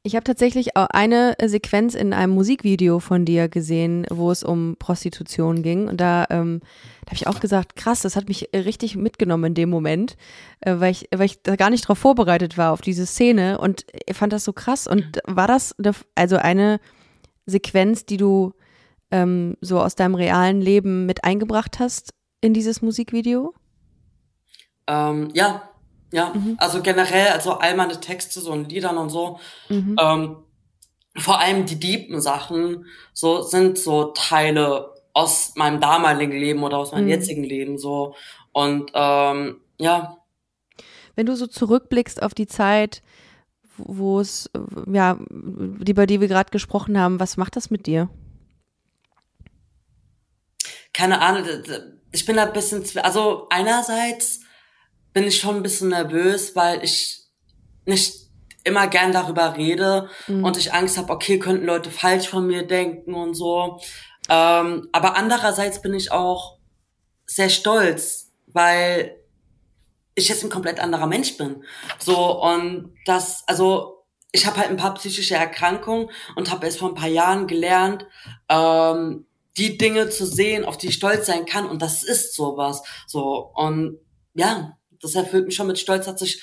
Ich 0.04 0.14
habe 0.14 0.24
tatsächlich 0.24 0.76
auch 0.76 0.86
eine 0.90 1.36
Sequenz 1.44 1.94
in 1.94 2.12
einem 2.12 2.32
Musikvideo 2.32 2.98
von 2.98 3.24
dir 3.24 3.48
gesehen, 3.48 4.06
wo 4.10 4.30
es 4.30 4.44
um 4.44 4.76
Prostitution 4.78 5.62
ging. 5.62 5.88
Und 5.88 6.00
da, 6.00 6.26
ähm, 6.30 6.60
da 7.04 7.08
habe 7.08 7.16
ich 7.16 7.26
auch 7.26 7.40
gesagt, 7.40 7.76
krass, 7.76 8.02
das 8.02 8.14
hat 8.16 8.28
mich 8.28 8.48
richtig 8.54 8.96
mitgenommen 8.96 9.46
in 9.46 9.54
dem 9.54 9.68
Moment, 9.68 10.16
äh, 10.60 10.76
weil, 10.78 10.92
ich, 10.92 11.08
weil 11.14 11.26
ich 11.26 11.42
da 11.42 11.56
gar 11.56 11.68
nicht 11.68 11.86
drauf 11.86 11.98
vorbereitet 11.98 12.56
war 12.56 12.72
auf 12.72 12.80
diese 12.80 13.06
Szene 13.06 13.58
und 13.58 13.84
ich 14.06 14.16
fand 14.16 14.32
das 14.32 14.44
so 14.44 14.52
krass. 14.52 14.86
Und 14.86 15.20
war 15.26 15.48
das 15.48 15.74
also 16.14 16.36
eine 16.36 16.80
Sequenz, 17.44 18.06
die 18.06 18.18
du 18.18 18.54
ähm, 19.10 19.56
so 19.60 19.80
aus 19.80 19.96
deinem 19.96 20.14
realen 20.14 20.60
Leben 20.60 21.06
mit 21.06 21.24
eingebracht 21.24 21.80
hast 21.80 22.14
in 22.40 22.54
dieses 22.54 22.82
Musikvideo? 22.82 23.52
Ähm, 24.86 25.28
ja, 25.34 25.68
ja, 26.10 26.32
mhm. 26.34 26.56
also 26.58 26.82
generell, 26.82 27.28
also 27.28 27.54
all 27.54 27.76
meine 27.76 28.00
Texte, 28.00 28.40
so 28.40 28.52
in 28.52 28.68
Liedern 28.68 28.98
und 28.98 29.10
so, 29.10 29.38
mhm. 29.68 29.96
ähm, 30.00 30.36
vor 31.16 31.40
allem 31.40 31.66
die 31.66 31.78
deepen 31.78 32.20
Sachen, 32.20 32.86
so 33.12 33.42
sind 33.42 33.78
so 33.78 34.12
Teile 34.12 34.94
aus 35.12 35.54
meinem 35.56 35.80
damaligen 35.80 36.32
Leben 36.32 36.62
oder 36.62 36.78
aus 36.78 36.92
meinem 36.92 37.04
mhm. 37.04 37.10
jetzigen 37.10 37.44
Leben 37.44 37.78
so. 37.78 38.14
Und 38.52 38.92
ähm, 38.94 39.60
ja. 39.78 40.18
Wenn 41.16 41.26
du 41.26 41.36
so 41.36 41.46
zurückblickst 41.46 42.22
auf 42.22 42.34
die 42.34 42.46
Zeit, 42.46 43.02
wo 43.76 44.20
es, 44.20 44.50
ja, 44.90 45.18
die, 45.30 45.94
bei 45.94 46.06
die 46.06 46.20
wir 46.20 46.28
gerade 46.28 46.50
gesprochen 46.50 46.98
haben, 46.98 47.20
was 47.20 47.36
macht 47.36 47.56
das 47.56 47.70
mit 47.70 47.86
dir? 47.86 48.08
Keine 50.92 51.20
Ahnung, 51.20 51.44
ich 52.10 52.24
bin 52.24 52.36
da 52.36 52.44
ein 52.44 52.52
bisschen, 52.52 52.84
also 53.02 53.46
einerseits 53.50 54.40
bin 55.12 55.24
ich 55.24 55.38
schon 55.38 55.56
ein 55.56 55.62
bisschen 55.62 55.88
nervös, 55.88 56.54
weil 56.54 56.82
ich 56.84 57.24
nicht 57.84 58.28
immer 58.64 58.86
gern 58.86 59.12
darüber 59.12 59.56
rede 59.56 60.08
mhm. 60.26 60.44
und 60.44 60.56
ich 60.56 60.72
Angst 60.72 60.98
habe, 60.98 61.12
okay, 61.12 61.38
könnten 61.38 61.66
Leute 61.66 61.90
falsch 61.90 62.28
von 62.28 62.46
mir 62.46 62.66
denken 62.66 63.14
und 63.14 63.34
so. 63.34 63.80
Ähm, 64.28 64.88
aber 64.92 65.16
andererseits 65.16 65.80
bin 65.80 65.94
ich 65.94 66.12
auch 66.12 66.58
sehr 67.26 67.48
stolz, 67.48 68.30
weil 68.46 69.18
ich 70.14 70.28
jetzt 70.28 70.44
ein 70.44 70.50
komplett 70.50 70.80
anderer 70.80 71.06
Mensch 71.06 71.36
bin. 71.36 71.64
So 71.98 72.42
und 72.42 72.94
das, 73.06 73.44
also 73.46 74.04
ich 74.32 74.46
habe 74.46 74.58
halt 74.58 74.68
ein 74.68 74.76
paar 74.76 74.94
psychische 74.94 75.34
Erkrankungen 75.34 76.10
und 76.36 76.50
habe 76.50 76.66
erst 76.66 76.78
vor 76.78 76.90
ein 76.90 76.94
paar 76.94 77.08
Jahren 77.08 77.46
gelernt, 77.46 78.06
ähm, 78.48 79.26
die 79.56 79.78
Dinge 79.78 80.10
zu 80.10 80.26
sehen, 80.26 80.64
auf 80.64 80.76
die 80.76 80.88
ich 80.88 80.94
stolz 80.94 81.26
sein 81.26 81.46
kann 81.46 81.66
und 81.66 81.82
das 81.82 82.02
ist 82.02 82.34
sowas. 82.34 82.82
So 83.06 83.50
und 83.54 83.98
ja, 84.34 84.77
das 85.00 85.14
erfüllt 85.14 85.46
mich 85.46 85.54
schon 85.54 85.66
mit 85.66 85.78
Stolz, 85.78 86.06
dass 86.06 86.22
ich 86.22 86.42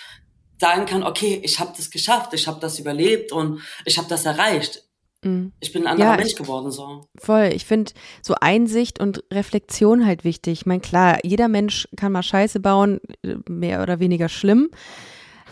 sagen 0.60 0.86
kann, 0.86 1.04
okay, 1.04 1.42
ich 1.44 1.60
habe 1.60 1.74
das 1.76 1.90
geschafft, 1.90 2.34
ich 2.34 2.48
habe 2.48 2.60
das 2.60 2.80
überlebt 2.80 3.32
und 3.32 3.62
ich 3.84 3.98
habe 3.98 4.08
das 4.08 4.26
erreicht. 4.26 4.84
Mhm. 5.24 5.52
Ich 5.60 5.74
bin 5.74 5.84
ein 5.84 5.88
anderer 5.88 6.12
ja, 6.12 6.18
Mensch 6.18 6.32
ich, 6.32 6.36
geworden 6.38 6.72
so. 6.72 7.08
Voll, 7.18 7.52
ich 7.54 7.66
finde 7.66 7.92
so 8.22 8.36
Einsicht 8.40 9.00
und 9.00 9.24
Reflexion 9.32 10.06
halt 10.06 10.24
wichtig. 10.24 10.54
Ich 10.62 10.66
meine, 10.66 10.82
klar, 10.82 11.18
jeder 11.24 11.48
Mensch 11.48 11.88
kann 11.98 12.12
mal 12.12 12.24
Scheiße 12.24 12.60
bauen, 12.60 13.02
mehr 13.50 13.82
oder 13.82 14.00
weniger 14.00 14.30
schlimm. 14.30 14.70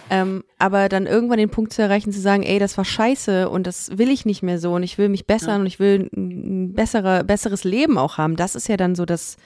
Ähm, 0.10 0.44
aber 0.60 0.90
dann 0.90 1.06
irgendwann 1.06 1.38
den 1.38 1.50
Punkt 1.50 1.74
zu 1.74 1.82
erreichen, 1.82 2.12
zu 2.12 2.20
sagen, 2.20 2.44
ey, 2.44 2.60
das 2.60 2.78
war 2.78 2.86
scheiße 2.86 3.50
und 3.50 3.66
das 3.66 3.98
will 3.98 4.12
ich 4.12 4.26
nicht 4.26 4.44
mehr 4.44 4.60
so 4.60 4.74
und 4.74 4.84
ich 4.84 4.98
will 4.98 5.10
mich 5.10 5.26
bessern 5.26 5.56
ja. 5.56 5.60
und 5.62 5.66
ich 5.66 5.80
will 5.80 6.10
ein 6.16 6.74
bessere, 6.74 7.24
besseres 7.24 7.64
Leben 7.64 7.98
auch 7.98 8.18
haben. 8.18 8.36
Das 8.36 8.56
ist 8.56 8.68
ja 8.68 8.78
dann 8.78 8.96
so 8.96 9.06
das, 9.06 9.38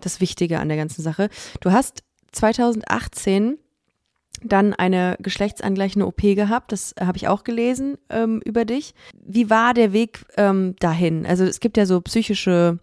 das 0.00 0.20
Wichtige 0.20 0.60
an 0.60 0.68
der 0.68 0.78
ganzen 0.78 1.02
Sache. 1.02 1.28
Du 1.60 1.72
hast 1.72 2.04
2018 2.34 3.58
dann 4.42 4.74
eine 4.74 5.16
geschlechtsangleichende 5.20 6.06
OP 6.06 6.20
gehabt. 6.20 6.72
Das 6.72 6.94
habe 7.00 7.16
ich 7.16 7.28
auch 7.28 7.44
gelesen 7.44 7.96
ähm, 8.10 8.42
über 8.44 8.64
dich. 8.64 8.94
Wie 9.24 9.48
war 9.48 9.74
der 9.74 9.92
Weg 9.92 10.24
ähm, 10.36 10.76
dahin? 10.80 11.26
Also 11.26 11.44
es 11.44 11.60
gibt 11.60 11.76
ja 11.76 11.86
so 11.86 12.00
psychische, 12.00 12.78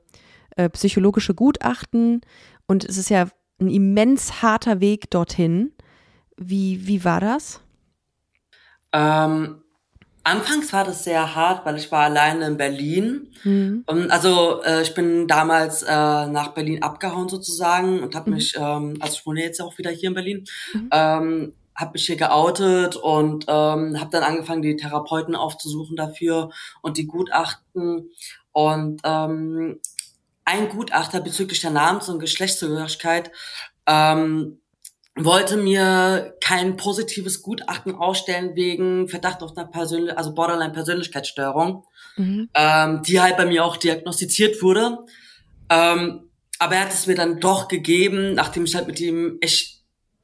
äh, 0.56 0.70
psychologische 0.70 1.36
Gutachten 1.36 2.22
und 2.68 2.84
es 2.86 2.98
ist 2.98 3.10
ja 3.10 3.28
ein 3.60 3.70
immens 3.70 4.42
harter 4.42 4.80
Weg 4.80 5.10
dorthin. 5.12 5.72
Wie, 6.38 6.88
wie 6.88 7.04
war 7.04 7.20
das? 7.20 7.62
Ähm, 8.94 9.62
Anfangs 10.24 10.72
war 10.72 10.84
das 10.84 11.04
sehr 11.04 11.36
hart, 11.36 11.66
weil 11.66 11.78
ich 11.78 11.92
war 11.92 12.04
alleine 12.04 12.46
in 12.46 12.58
Berlin. 12.58 13.28
Mhm. 13.44 13.86
also 14.10 14.62
äh, 14.62 14.84
ich 14.84 14.94
bin 14.94 15.28
damals 15.28 15.82
äh, 15.82 15.88
nach 15.88 16.50
Berlin 16.50 16.84
abgehauen 16.84 17.28
sozusagen 17.28 18.02
und 18.02 18.14
habe 18.14 18.30
mhm. 18.30 18.36
mich, 18.36 18.56
ähm, 18.56 18.98
also 19.00 19.16
ich 19.16 19.26
wohne 19.26 19.42
jetzt 19.42 19.62
auch 19.62 19.78
wieder 19.80 19.90
hier 19.90 20.10
in 20.10 20.14
Berlin, 20.14 20.46
mhm. 20.74 20.90
ähm, 20.92 21.54
habe 21.74 21.94
mich 21.94 22.06
hier 22.06 22.18
geoutet 22.18 22.96
und 22.96 23.46
ähm, 23.48 24.00
habe 24.00 24.12
dann 24.12 24.24
angefangen, 24.24 24.62
die 24.62 24.76
Therapeuten 24.76 25.36
aufzusuchen 25.36 25.96
dafür 25.96 26.52
und 26.82 26.98
die 26.98 27.08
Gutachten. 27.08 28.12
Und 28.52 29.02
ähm, 29.04 29.80
ein 30.46 30.70
Gutachter 30.70 31.22
bezüglich 31.22 31.62
der 31.62 31.72
Namens- 31.72 32.10
und 32.10 32.20
Geschlechtszugehörigkeit 32.20 33.32
ähm, 33.88 34.61
wollte 35.16 35.58
mir 35.58 36.36
kein 36.42 36.78
positives 36.78 37.42
Gutachten 37.42 37.96
ausstellen 37.96 38.56
wegen 38.56 39.10
Verdacht 39.10 39.44
auf 39.44 39.58
einer 39.58 39.68
Persönlich 39.68 40.18
also 40.18 40.34
Borderline-Persönlichkeitsstörung, 40.34 41.86
mhm. 42.16 42.50
ähm, 42.54 43.04
die 43.04 43.20
halt 43.20 43.38
bei 43.38 43.46
mir 43.46 43.66
auch 43.66 43.78
diagnostiziert 43.78 44.62
wurde. 44.62 45.00
Ähm, 45.70 46.30
aber 46.60 46.76
er 46.76 46.82
hat 46.82 46.94
es 46.94 47.08
mir 47.08 47.16
dann 47.16 47.40
doch 47.40 47.68
gegeben, 47.68 48.36
nachdem 48.36 48.66
ich 48.66 48.76
halt 48.76 48.88
mit 48.88 49.00
ihm 49.00 49.38
echt 49.42 49.82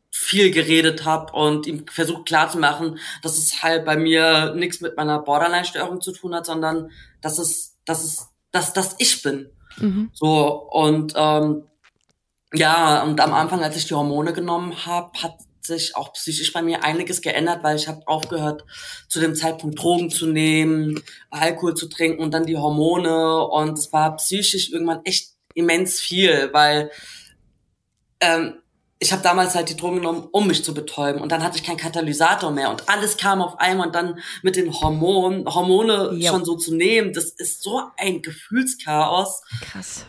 viel 0.10 0.52
geredet 0.52 1.06
habe 1.06 1.34
und 1.34 1.68
ihm 1.68 1.86
versucht 1.88 2.26
klarzumachen, 2.26 2.98
dass 3.22 3.38
es 3.38 3.62
halt 3.62 3.86
bei 3.86 3.98
mir 3.98 4.54
nichts 4.56 4.82
mit 4.82 4.98
meiner 4.98 5.20
Borderline-Störung 5.20 6.02
zu 6.02 6.12
tun 6.12 6.34
hat, 6.34 6.46
sondern 6.46 6.92
dass 7.22 7.40
es, 7.40 7.76
dass 7.86 8.04
es, 8.04 8.28
dass 8.52 8.74
das 8.74 8.96
ich 9.00 9.22
bin. 9.22 9.50
Mhm. 9.78 10.12
So 10.14 10.70
und 10.72 11.14
ähm, 11.16 11.64
ja, 12.54 13.04
und 13.04 13.20
am 13.20 13.34
Anfang, 13.34 13.64
als 13.64 13.76
ich 13.76 13.88
die 13.88 13.94
Hormone 13.94 14.34
genommen 14.34 14.86
habe, 14.86 15.12
hat 15.22 15.38
sich 15.62 15.96
auch 15.96 16.14
psychisch 16.14 16.54
bei 16.54 16.62
mir 16.62 16.84
einiges 16.84 17.22
geändert, 17.22 17.64
weil 17.64 17.76
ich 17.76 17.88
habe 17.88 18.08
aufgehört, 18.08 18.64
zu 19.10 19.20
dem 19.20 19.36
Zeitpunkt 19.36 19.82
Drogen 19.82 20.10
zu 20.10 20.28
nehmen, 20.28 21.04
Alkohol 21.30 21.76
zu 21.76 21.88
trinken 21.88 22.24
und 22.24 22.34
dann 22.34 22.46
die 22.46 22.58
Hormone. 22.58 23.46
Und 23.48 23.78
es 23.78 23.92
war 23.92 24.16
psychisch 24.16 24.72
irgendwann 24.72 25.02
echt 25.04 25.32
immens 25.54 26.00
viel, 26.00 26.50
weil 26.54 26.90
ähm, 28.22 28.56
ich 29.00 29.12
habe 29.12 29.22
damals 29.22 29.54
halt 29.54 29.70
die 29.70 29.78
Drogen 29.78 29.98
genommen, 29.98 30.28
um 30.32 30.48
mich 30.48 30.64
zu 30.64 30.74
betäuben. 30.74 31.22
Und 31.22 31.32
dann 31.32 31.44
hatte 31.44 31.58
ich 31.58 31.64
keinen 31.64 31.78
Katalysator 31.78 32.50
mehr. 32.52 32.72
Und 32.72 32.90
alles 32.90 33.18
kam 33.18 33.42
auf 33.42 33.60
einmal 33.60 33.88
und 33.88 33.96
dann 33.96 34.20
mit 34.42 34.56
den 34.56 34.74
Hormonen, 34.74 35.46
Hormone 35.46 36.14
jo. 36.14 36.32
schon 36.32 36.46
so 36.46 36.56
zu 36.56 36.74
nehmen, 36.74 37.14
das 37.14 37.26
ist 37.26 37.62
so 37.62 37.84
ein 37.98 38.22
Gefühlschaos. 38.22 39.42
Krass. 39.62 40.06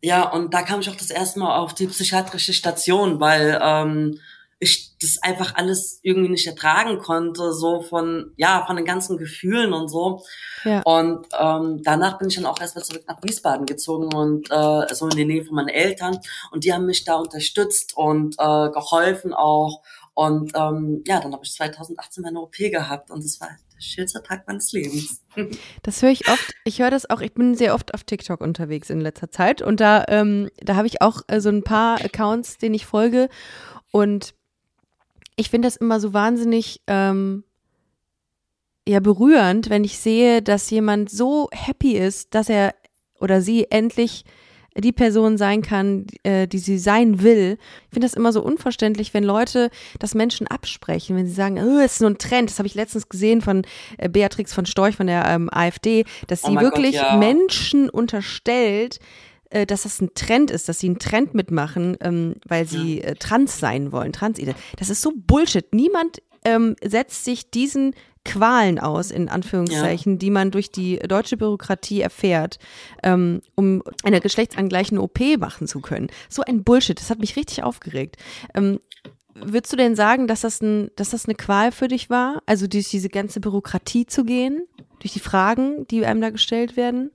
Ja, 0.00 0.30
und 0.30 0.54
da 0.54 0.62
kam 0.62 0.80
ich 0.80 0.88
auch 0.88 0.96
das 0.96 1.10
erste 1.10 1.40
Mal 1.40 1.56
auf 1.56 1.74
die 1.74 1.88
psychiatrische 1.88 2.52
Station, 2.52 3.18
weil 3.20 3.58
ähm, 3.60 4.20
ich 4.60 4.96
das 5.00 5.22
einfach 5.22 5.54
alles 5.54 6.00
irgendwie 6.02 6.30
nicht 6.30 6.46
ertragen 6.46 6.98
konnte, 6.98 7.52
so 7.52 7.80
von, 7.80 8.32
ja, 8.36 8.64
von 8.66 8.76
den 8.76 8.84
ganzen 8.84 9.16
Gefühlen 9.16 9.72
und 9.72 9.88
so. 9.88 10.24
Ja. 10.64 10.82
Und 10.82 11.26
ähm, 11.38 11.82
danach 11.84 12.18
bin 12.18 12.28
ich 12.28 12.36
dann 12.36 12.46
auch 12.46 12.60
erstmal 12.60 12.84
zurück 12.84 13.04
nach 13.06 13.22
Wiesbaden 13.22 13.66
gezogen 13.66 14.12
und 14.12 14.50
äh, 14.50 14.94
so 14.94 15.06
in 15.06 15.16
die 15.16 15.24
Nähe 15.24 15.44
von 15.44 15.54
meinen 15.54 15.68
Eltern. 15.68 16.18
Und 16.50 16.64
die 16.64 16.72
haben 16.72 16.86
mich 16.86 17.04
da 17.04 17.14
unterstützt 17.14 17.96
und 17.96 18.34
äh, 18.38 18.70
geholfen 18.70 19.32
auch. 19.32 19.82
Und 20.14 20.52
ähm, 20.56 21.04
ja, 21.06 21.20
dann 21.20 21.32
habe 21.32 21.44
ich 21.44 21.52
2018 21.54 22.24
meine 22.24 22.40
OP 22.40 22.56
gehabt 22.56 23.12
und 23.12 23.24
das 23.24 23.40
war 23.40 23.50
der 23.78 23.84
schönste 23.84 24.22
Tag 24.22 24.46
meines 24.46 24.72
Lebens. 24.72 25.22
Das 25.82 26.02
höre 26.02 26.10
ich 26.10 26.28
oft. 26.28 26.52
Ich 26.64 26.80
höre 26.80 26.90
das 26.90 27.08
auch. 27.08 27.20
Ich 27.20 27.32
bin 27.32 27.54
sehr 27.54 27.74
oft 27.74 27.94
auf 27.94 28.02
TikTok 28.02 28.40
unterwegs 28.40 28.90
in 28.90 29.00
letzter 29.00 29.30
Zeit 29.30 29.62
und 29.62 29.78
da, 29.78 30.04
ähm, 30.08 30.50
da 30.56 30.74
habe 30.74 30.88
ich 30.88 31.00
auch 31.00 31.22
äh, 31.28 31.40
so 31.40 31.48
ein 31.48 31.62
paar 31.62 32.04
Accounts, 32.04 32.58
denen 32.58 32.74
ich 32.74 32.86
folge 32.86 33.28
und 33.92 34.34
ich 35.36 35.50
finde 35.50 35.68
das 35.68 35.76
immer 35.76 36.00
so 36.00 36.12
wahnsinnig 36.12 36.82
ähm, 36.88 37.44
ja 38.88 38.98
berührend, 38.98 39.70
wenn 39.70 39.84
ich 39.84 39.98
sehe, 40.00 40.42
dass 40.42 40.70
jemand 40.70 41.08
so 41.10 41.48
happy 41.52 41.92
ist, 41.92 42.34
dass 42.34 42.48
er 42.48 42.74
oder 43.20 43.40
sie 43.40 43.70
endlich 43.70 44.24
die 44.80 44.92
Person 44.92 45.38
sein 45.38 45.62
kann, 45.62 46.06
äh, 46.22 46.46
die 46.46 46.58
sie 46.58 46.78
sein 46.78 47.22
will. 47.22 47.58
Ich 47.86 47.94
finde 47.94 48.06
das 48.06 48.14
immer 48.14 48.32
so 48.32 48.42
unverständlich, 48.42 49.14
wenn 49.14 49.24
Leute 49.24 49.70
das 49.98 50.14
Menschen 50.14 50.46
absprechen, 50.46 51.16
wenn 51.16 51.26
sie 51.26 51.34
sagen, 51.34 51.58
oh, 51.58 51.78
es 51.78 51.94
ist 51.94 52.00
nur 52.00 52.10
ein 52.10 52.18
Trend. 52.18 52.50
Das 52.50 52.58
habe 52.58 52.66
ich 52.66 52.74
letztens 52.74 53.08
gesehen 53.08 53.40
von 53.40 53.62
äh, 53.98 54.08
Beatrix 54.08 54.52
von 54.52 54.66
Storch 54.66 54.96
von 54.96 55.06
der 55.06 55.26
ähm, 55.26 55.48
AfD, 55.52 56.04
dass 56.26 56.44
oh 56.44 56.48
sie 56.48 56.56
wirklich 56.56 56.96
Gott, 56.96 57.10
ja. 57.10 57.16
Menschen 57.16 57.90
unterstellt, 57.90 59.00
äh, 59.50 59.66
dass 59.66 59.82
das 59.82 60.00
ein 60.00 60.10
Trend 60.14 60.50
ist, 60.50 60.68
dass 60.68 60.80
sie 60.80 60.88
einen 60.88 60.98
Trend 60.98 61.34
mitmachen, 61.34 61.96
ähm, 62.00 62.36
weil 62.46 62.66
sie 62.66 63.00
äh, 63.00 63.14
trans 63.14 63.58
sein 63.58 63.92
wollen, 63.92 64.12
transident. 64.12 64.56
Das 64.76 64.90
ist 64.90 65.02
so 65.02 65.12
Bullshit. 65.14 65.72
Niemand 65.72 66.22
ähm, 66.44 66.76
setzt 66.82 67.24
sich 67.24 67.50
diesen 67.50 67.94
Qualen 68.24 68.78
aus, 68.78 69.10
in 69.10 69.28
Anführungszeichen, 69.28 70.14
ja. 70.14 70.18
die 70.18 70.30
man 70.30 70.50
durch 70.50 70.70
die 70.70 70.98
deutsche 70.98 71.36
Bürokratie 71.36 72.00
erfährt, 72.00 72.58
ähm, 73.02 73.40
um 73.54 73.82
eine 74.04 74.20
geschlechtsangleichende 74.20 75.02
OP 75.02 75.18
machen 75.38 75.66
zu 75.66 75.80
können. 75.80 76.08
So 76.28 76.42
ein 76.42 76.64
Bullshit, 76.64 76.98
das 76.98 77.10
hat 77.10 77.18
mich 77.20 77.36
richtig 77.36 77.62
aufgeregt. 77.62 78.16
Ähm, 78.54 78.80
würdest 79.34 79.72
du 79.72 79.76
denn 79.76 79.96
sagen, 79.96 80.26
dass 80.26 80.42
das, 80.42 80.60
ein, 80.60 80.90
dass 80.96 81.10
das 81.10 81.26
eine 81.26 81.34
Qual 81.34 81.72
für 81.72 81.88
dich 81.88 82.10
war? 82.10 82.42
Also 82.46 82.66
durch 82.66 82.88
diese 82.88 83.08
ganze 83.08 83.40
Bürokratie 83.40 84.06
zu 84.06 84.24
gehen? 84.24 84.66
Durch 85.00 85.12
die 85.12 85.20
Fragen, 85.20 85.86
die 85.88 86.04
einem 86.04 86.20
da 86.20 86.30
gestellt 86.30 86.76
werden? 86.76 87.10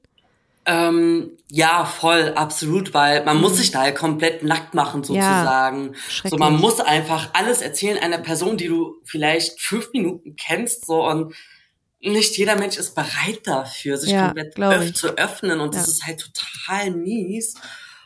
Ähm, 0.66 1.32
ja, 1.50 1.84
voll, 1.86 2.34
absolut, 2.36 2.94
weil 2.94 3.26
man 3.26 3.38
mhm. 3.38 3.44
muss 3.44 3.58
sich 3.58 3.72
da 3.72 3.82
halt 3.82 3.96
komplett 3.96 4.44
nackt 4.44 4.74
machen 4.74 5.04
sozusagen. 5.04 5.94
Ja, 6.24 6.30
so, 6.30 6.38
man 6.38 6.58
muss 6.58 6.80
einfach 6.80 7.30
alles 7.34 7.62
erzählen 7.62 7.98
einer 7.98 8.20
Person, 8.20 8.58
die 8.58 8.68
du 8.68 8.96
vielleicht 9.04 9.60
fünf 9.60 9.92
Minuten 9.94 10.36
kennst, 10.36 10.86
so 10.86 11.06
und 11.08 11.36
nicht 12.00 12.38
jeder 12.38 12.56
Mensch 12.56 12.78
ist 12.78 12.96
bereit 12.96 13.42
dafür, 13.46 13.98
sich 13.98 14.12
ja, 14.12 14.28
komplett 14.28 14.60
öff 14.60 14.94
zu 14.94 15.18
öffnen 15.18 15.60
und 15.60 15.74
ja. 15.74 15.82
das 15.82 15.90
ist 15.90 16.06
halt 16.06 16.20
total 16.20 16.92
mies. 16.92 17.56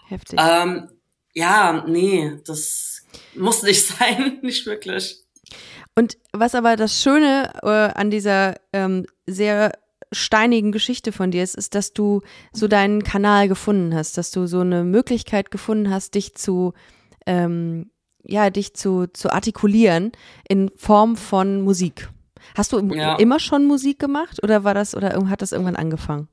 Heftig. 0.07 0.39
Ähm, 0.41 0.89
ja, 1.33 1.83
nee, 1.87 2.39
das 2.45 3.03
muss 3.35 3.63
nicht 3.63 3.85
sein, 3.99 4.39
nicht 4.41 4.65
wirklich. 4.65 5.23
Und 5.95 6.17
was 6.31 6.53
aber 6.53 6.75
das 6.75 7.01
Schöne 7.01 7.51
äh, 7.63 7.67
an 7.67 8.11
dieser 8.11 8.55
ähm, 8.71 9.05
sehr 9.25 9.71
steinigen 10.11 10.71
Geschichte 10.71 11.11
von 11.11 11.31
dir 11.31 11.43
ist, 11.43 11.55
ist, 11.55 11.75
dass 11.75 11.93
du 11.93 12.21
so 12.53 12.67
deinen 12.67 13.03
Kanal 13.03 13.47
gefunden 13.47 13.93
hast, 13.93 14.17
dass 14.17 14.31
du 14.31 14.47
so 14.47 14.61
eine 14.61 14.83
Möglichkeit 14.83 15.51
gefunden 15.51 15.89
hast, 15.89 16.15
dich 16.15 16.35
zu, 16.35 16.73
ähm, 17.25 17.91
ja, 18.23 18.49
dich 18.49 18.73
zu, 18.73 19.07
zu 19.07 19.31
artikulieren 19.31 20.11
in 20.47 20.71
Form 20.75 21.15
von 21.15 21.61
Musik. 21.61 22.09
Hast 22.55 22.73
du 22.73 22.79
ja. 22.93 23.15
immer 23.15 23.39
schon 23.39 23.65
Musik 23.65 23.99
gemacht 23.99 24.41
oder 24.43 24.63
war 24.63 24.73
das 24.73 24.95
oder 24.95 25.29
hat 25.29 25.41
das 25.41 25.51
irgendwann 25.51 25.75
angefangen? 25.75 26.29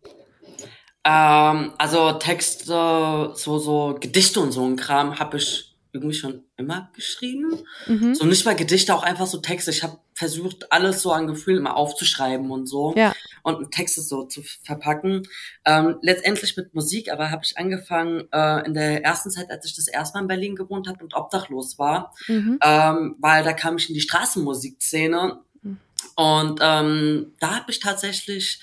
Ähm, 1.05 1.73
also 1.79 2.13
Texte, 2.13 3.33
so, 3.35 3.59
so 3.59 3.97
Gedichte 4.01 4.41
und 4.41 4.53
so 4.53 4.65
ein 4.65 4.77
Kram 4.77 5.19
habe 5.19 5.37
ich 5.37 5.74
irgendwie 5.95 6.15
schon 6.15 6.43
immer 6.57 6.91
geschrieben. 6.93 7.57
Mhm. 7.87 8.17
So 8.17 8.27
nicht 8.27 8.45
mal 8.45 8.57
Gedichte, 8.57 8.93
auch 8.93 9.05
einfach 9.05 9.29
so 9.29 9.39
Texte. 9.39 9.71
Ich 9.71 9.85
habe 9.85 9.99
versucht, 10.13 10.73
alles 10.73 11.03
so 11.03 11.13
an 11.13 11.29
Gefühlen 11.29 11.61
immer 11.61 11.77
aufzuschreiben 11.77 12.51
und 12.51 12.67
so. 12.67 12.95
Ja. 12.97 13.15
Und 13.45 13.71
Texte 13.71 14.03
so 14.03 14.25
zu 14.25 14.43
verpacken. 14.65 15.23
Ähm, 15.65 15.99
letztendlich 16.03 16.57
mit 16.57 16.75
Musik, 16.75 17.13
aber 17.13 17.31
habe 17.31 17.43
ich 17.45 17.57
angefangen 17.57 18.27
äh, 18.33 18.67
in 18.67 18.75
der 18.75 19.05
ersten 19.05 19.31
Zeit, 19.31 19.51
als 19.51 19.67
ich 19.67 19.77
das 19.77 19.87
erste 19.87 20.17
Mal 20.17 20.23
in 20.23 20.29
Berlin 20.29 20.57
gewohnt 20.57 20.89
habe 20.89 21.03
und 21.03 21.15
obdachlos 21.15 21.79
war. 21.79 22.13
Mhm. 22.27 22.59
Ähm, 22.61 23.17
weil 23.21 23.45
da 23.45 23.53
kam 23.53 23.77
ich 23.77 23.89
in 23.89 23.95
die 23.95 24.01
Straßenmusikszene. 24.01 25.39
Mhm. 25.63 25.79
Und 26.17 26.61
ähm, 26.61 27.35
da 27.39 27.55
habe 27.55 27.71
ich 27.71 27.79
tatsächlich 27.79 28.61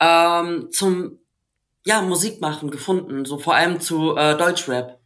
ähm, 0.00 0.68
zum 0.70 1.18
ja, 1.84 2.00
Musik 2.00 2.40
machen 2.40 2.70
gefunden, 2.70 3.26
so 3.26 3.38
vor 3.38 3.54
allem 3.54 3.80
zu 3.80 4.16
äh, 4.16 4.36
Deutschrap. 4.36 4.99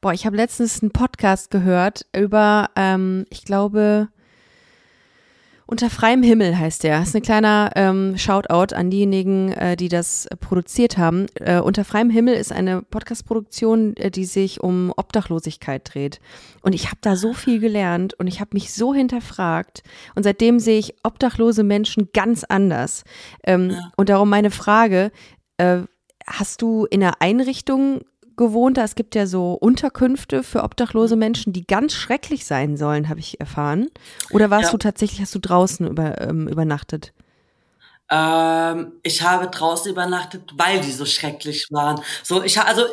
Boah, 0.00 0.12
ich 0.12 0.26
habe 0.26 0.36
letztens 0.36 0.80
einen 0.80 0.92
Podcast 0.92 1.50
gehört 1.50 2.06
über, 2.14 2.70
ähm, 2.76 3.24
ich 3.30 3.44
glaube, 3.44 4.08
unter 5.66 5.90
freiem 5.90 6.22
Himmel 6.22 6.56
heißt 6.56 6.82
der. 6.84 7.00
Das 7.00 7.08
ist 7.08 7.16
ein 7.16 7.22
kleiner 7.22 7.72
ähm, 7.74 8.16
Shoutout 8.16 8.74
an 8.74 8.90
diejenigen, 8.90 9.52
äh, 9.52 9.76
die 9.76 9.88
das 9.88 10.26
produziert 10.40 10.96
haben. 10.96 11.26
Äh, 11.34 11.60
unter 11.60 11.84
freiem 11.84 12.08
Himmel 12.08 12.34
ist 12.34 12.52
eine 12.52 12.80
Podcast-Produktion, 12.80 13.94
äh, 13.96 14.10
die 14.10 14.24
sich 14.24 14.62
um 14.62 14.94
Obdachlosigkeit 14.96 15.92
dreht. 15.92 16.20
Und 16.62 16.74
ich 16.74 16.86
habe 16.86 16.98
da 17.02 17.16
so 17.16 17.34
viel 17.34 17.58
gelernt 17.58 18.14
und 18.14 18.28
ich 18.28 18.40
habe 18.40 18.50
mich 18.54 18.72
so 18.72 18.94
hinterfragt. 18.94 19.82
Und 20.14 20.22
seitdem 20.22 20.58
sehe 20.58 20.78
ich 20.78 20.94
obdachlose 21.02 21.64
Menschen 21.64 22.08
ganz 22.14 22.44
anders. 22.44 23.04
Ähm, 23.44 23.70
ja. 23.70 23.92
Und 23.96 24.08
darum 24.08 24.30
meine 24.30 24.50
Frage, 24.50 25.10
äh, 25.58 25.80
hast 26.26 26.62
du 26.62 26.86
in 26.86 27.02
einer 27.02 27.20
Einrichtung 27.20 28.00
gewohnt 28.38 28.78
da? 28.78 28.84
Es 28.84 28.94
gibt 28.94 29.14
ja 29.14 29.26
so 29.26 29.52
Unterkünfte 29.52 30.42
für 30.42 30.62
obdachlose 30.62 31.16
Menschen, 31.16 31.52
die 31.52 31.66
ganz 31.66 31.92
schrecklich 31.92 32.46
sein 32.46 32.78
sollen, 32.78 33.10
habe 33.10 33.20
ich 33.20 33.38
erfahren. 33.38 33.88
Oder 34.30 34.48
warst 34.48 34.66
ja. 34.66 34.70
du 34.70 34.78
tatsächlich, 34.78 35.20
hast 35.20 35.34
du 35.34 35.38
draußen 35.38 35.86
über, 35.86 36.20
ähm, 36.22 36.48
übernachtet? 36.48 37.12
Ähm, 38.10 38.92
ich 39.02 39.22
habe 39.22 39.48
draußen 39.48 39.92
übernachtet, 39.92 40.54
weil 40.56 40.80
die 40.80 40.92
so 40.92 41.04
schrecklich 41.04 41.66
waren. 41.70 42.00
So, 42.22 42.42
ich 42.42 42.58
also 42.58 42.84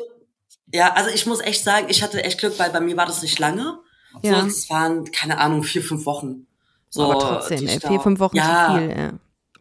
ja, 0.74 0.94
also 0.94 1.10
ich 1.10 1.26
muss 1.26 1.40
echt 1.40 1.64
sagen, 1.64 1.88
ich 1.90 2.04
hatte 2.04 2.24
echt 2.24 2.40
Glück, 2.40 2.58
weil 2.60 2.72
bei 2.72 2.82
mir 2.82 2.98
war 2.98 3.06
das 3.06 3.22
nicht 3.22 3.40
lange. 3.40 3.80
Ja. 4.22 4.42
So, 4.42 4.48
es 4.48 4.70
waren 4.70 5.12
keine 5.12 5.38
Ahnung 5.38 5.64
vier, 5.64 5.82
fünf 5.82 6.06
Wochen. 6.06 6.48
So, 6.90 7.12
Aber 7.12 7.20
trotzdem, 7.20 7.68
ey, 7.68 7.80
vier, 7.80 8.00
fünf 8.00 8.20
Wochen 8.20 8.38
ja, 8.38 8.68
zu 8.68 8.80
viel. 8.80 8.90
Ja. 8.98 9.12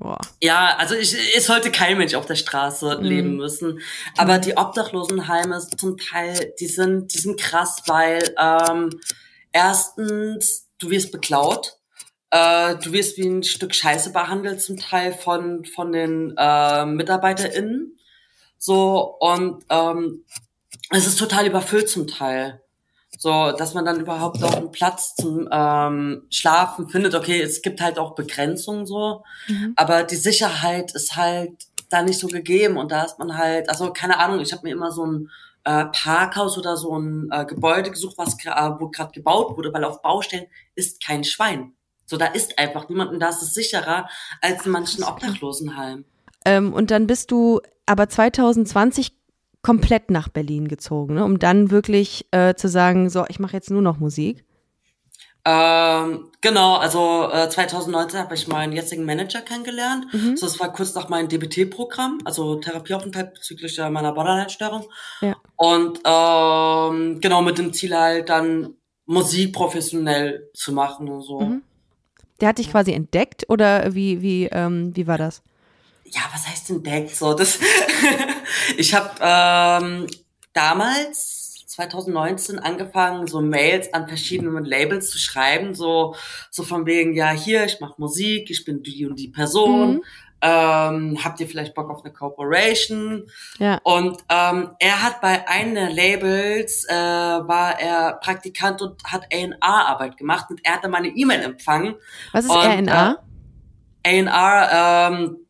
Boah. 0.05 0.21
Ja, 0.43 0.77
also 0.77 0.95
ich, 0.95 1.17
es 1.35 1.47
sollte 1.47 1.71
kein 1.71 1.97
Mensch 1.97 2.12
auf 2.12 2.27
der 2.27 2.35
Straße 2.35 2.99
mhm. 2.99 3.05
leben 3.07 3.37
müssen. 3.37 3.81
Aber 4.19 4.38
die 4.38 4.55
Obdachlosenheime 4.55 5.67
zum 5.79 5.97
Teil, 5.97 6.53
die 6.61 6.67
sind, 6.67 7.14
die 7.14 7.19
sind 7.19 7.40
krass, 7.40 7.85
weil 7.87 8.35
ähm, 8.38 9.01
erstens, 9.51 10.69
du 10.77 10.90
wirst 10.90 11.11
beklaut. 11.11 11.79
Äh, 12.31 12.77
du 12.85 12.93
wirst 12.93 13.17
wie 13.17 13.27
ein 13.27 13.45
Stück 13.45 13.75
Scheiße 13.75 14.12
behandelt, 14.12 14.61
zum 14.61 14.77
Teil 14.77 15.14
von, 15.14 15.64
von 15.64 15.90
den 15.90 16.35
äh, 16.37 16.85
MitarbeiterInnen. 16.85 17.99
So, 18.59 19.17
und 19.21 19.64
ähm, 19.71 20.27
es 20.90 21.07
ist 21.07 21.19
total 21.19 21.47
überfüllt 21.47 21.88
zum 21.88 22.09
Teil. 22.09 22.61
So, 23.25 23.53
dass 23.53 23.73
man 23.73 23.87
dann 23.87 24.01
überhaupt 24.01 24.45
auch 24.45 24.55
einen 24.55 24.71
Platz 24.71 25.15
zum 25.15 25.49
ähm, 25.51 26.27
Schlafen 26.29 26.91
findet. 26.91 27.15
Okay, 27.15 27.41
es 27.41 27.63
gibt 27.63 27.81
halt 27.81 27.99
auch 27.99 28.15
Begrenzungen 28.15 28.85
so, 28.85 29.25
mhm. 29.49 29.73
aber 29.77 30.03
die 30.03 30.17
Sicherheit 30.17 30.93
ist 30.93 31.17
halt 31.17 31.53
da 31.89 32.03
nicht 32.03 32.19
so 32.19 32.27
gegeben 32.27 32.77
und 32.77 32.93
da 32.93 33.03
ist 33.03 33.19
man 33.19 33.39
halt, 33.39 33.71
also 33.71 33.95
keine 33.95 34.19
Ahnung, 34.19 34.41
ich 34.41 34.53
habe 34.53 34.65
mir 34.65 34.73
immer 34.73 34.93
so 34.93 35.07
ein 35.07 35.31
äh, 35.65 35.87
Parkhaus 35.87 36.59
oder 36.59 36.77
so 36.77 36.99
ein 36.99 37.31
äh, 37.31 37.47
Gebäude 37.47 37.91
gesucht, 37.91 38.19
was 38.19 38.35
äh, 38.45 38.71
wo 38.79 38.91
gerade 38.91 39.13
gebaut 39.13 39.57
wurde, 39.57 39.73
weil 39.73 39.85
auf 39.85 40.03
Baustellen 40.03 40.45
ist 40.75 41.03
kein 41.03 41.25
Schwein. 41.25 41.73
So, 42.05 42.19
da 42.19 42.27
ist 42.27 42.59
einfach 42.59 42.91
niemand 42.91 43.11
und 43.11 43.21
da 43.21 43.31
ist 43.31 43.41
es 43.41 43.55
sicherer 43.55 44.07
als 44.43 44.67
in 44.67 44.73
manchen 44.73 45.03
Obdachlosenheim. 45.03 46.05
Ähm, 46.45 46.75
und 46.75 46.91
dann 46.91 47.07
bist 47.07 47.31
du 47.31 47.63
aber 47.87 48.07
2020 48.07 49.24
komplett 49.64 50.11
nach 50.11 50.29
Berlin 50.29 50.68
gezogen, 50.68 51.14
ne? 51.14 51.24
um 51.24 51.38
dann 51.38 51.70
wirklich 51.70 52.27
äh, 52.31 52.55
zu 52.55 52.68
sagen, 52.68 53.09
so, 53.09 53.24
ich 53.29 53.40
mache 53.40 53.55
jetzt 53.55 53.70
nur 53.70 53.83
noch 53.83 53.98
Musik? 53.98 54.44
Ähm, 55.46 56.31
genau, 56.40 56.77
also 56.77 57.29
äh, 57.31 57.48
2019 57.48 58.20
habe 58.20 58.35
ich 58.35 58.46
meinen 58.46 58.72
jetzigen 58.72 59.05
Manager 59.05 59.40
kennengelernt. 59.40 60.07
Mhm. 60.12 60.37
So, 60.37 60.46
das 60.46 60.61
war 60.61 60.72
kurz 60.72 60.94
nach 60.94 61.09
meinem 61.09 61.29
DBT-Programm, 61.29 62.20
also 62.24 62.57
Therapieaufenthalt 62.57 63.35
bezüglich 63.35 63.79
äh, 63.79 63.90
meiner 63.90 64.12
Borderline-Störung. 64.12 64.85
Ja. 65.20 65.37
Und 65.57 66.00
ähm, 66.05 67.20
genau 67.20 67.42
mit 67.42 67.59
dem 67.59 67.72
Ziel 67.72 67.94
halt 67.94 68.29
dann 68.29 68.74
Musik 69.07 69.53
professionell 69.53 70.50
zu 70.55 70.72
machen 70.72 71.09
und 71.09 71.22
so. 71.22 71.40
Mhm. 71.40 71.62
Der 72.40 72.48
hat 72.48 72.59
dich 72.59 72.70
quasi 72.70 72.92
entdeckt 72.92 73.44
oder 73.48 73.94
wie, 73.94 74.20
wie, 74.20 74.48
ähm, 74.50 74.94
wie 74.94 75.07
war 75.07 75.18
das? 75.18 75.42
Ja, 76.05 76.23
was 76.33 76.47
heißt 76.47 76.71
entdeckt? 76.71 77.14
So, 77.17 77.35
das 77.35 77.59
ich 78.77 78.95
habe 78.95 79.11
ähm, 79.21 80.07
damals 80.53 81.64
2019 81.67 82.59
angefangen, 82.61 83.27
so 83.27 83.40
Mails 83.40 83.93
an 83.93 84.07
verschiedene 84.07 84.61
Labels 84.61 85.11
zu 85.11 85.19
schreiben, 85.19 85.75
so 85.75 86.14
so 86.51 86.62
von 86.62 86.87
wegen, 86.87 87.14
ja 87.14 87.31
hier, 87.31 87.64
ich 87.64 87.81
mache 87.81 87.95
Musik, 87.99 88.51
ich 88.51 88.64
bin 88.64 88.83
die 88.83 89.07
und 89.07 89.19
die 89.19 89.29
Person. 89.29 89.95
Mhm. 89.95 90.03
Ähm, 90.47 91.19
habt 91.25 91.40
ihr 91.40 91.49
vielleicht 91.49 91.75
Bock 91.75 91.88
auf 91.88 92.05
eine 92.05 92.12
Corporation? 92.12 93.31
Ja. 93.59 93.81
Und 93.83 94.19
ähm, 94.29 94.73
er 94.79 95.03
hat 95.03 95.23
bei 95.23 95.49
einem 95.49 95.75
der 95.75 95.88
Labels, 95.90 96.85
äh, 96.87 96.93
war 96.93 97.81
er 97.81 98.19
Praktikant 98.23 98.83
und 98.83 99.03
hat 99.05 99.25
A&R-Arbeit 99.33 100.19
gemacht 100.19 100.51
und 100.51 100.61
er 100.62 100.75
hat 100.75 100.85
dann 100.85 100.90
meine 100.90 101.09
E-Mail 101.09 101.40
empfangen. 101.40 101.95
Was 102.33 102.45
ist 102.45 102.51
A&R? 102.51 103.25
Äh, 104.03 104.27
A&R, 104.29 105.12
ähm, 105.12 105.43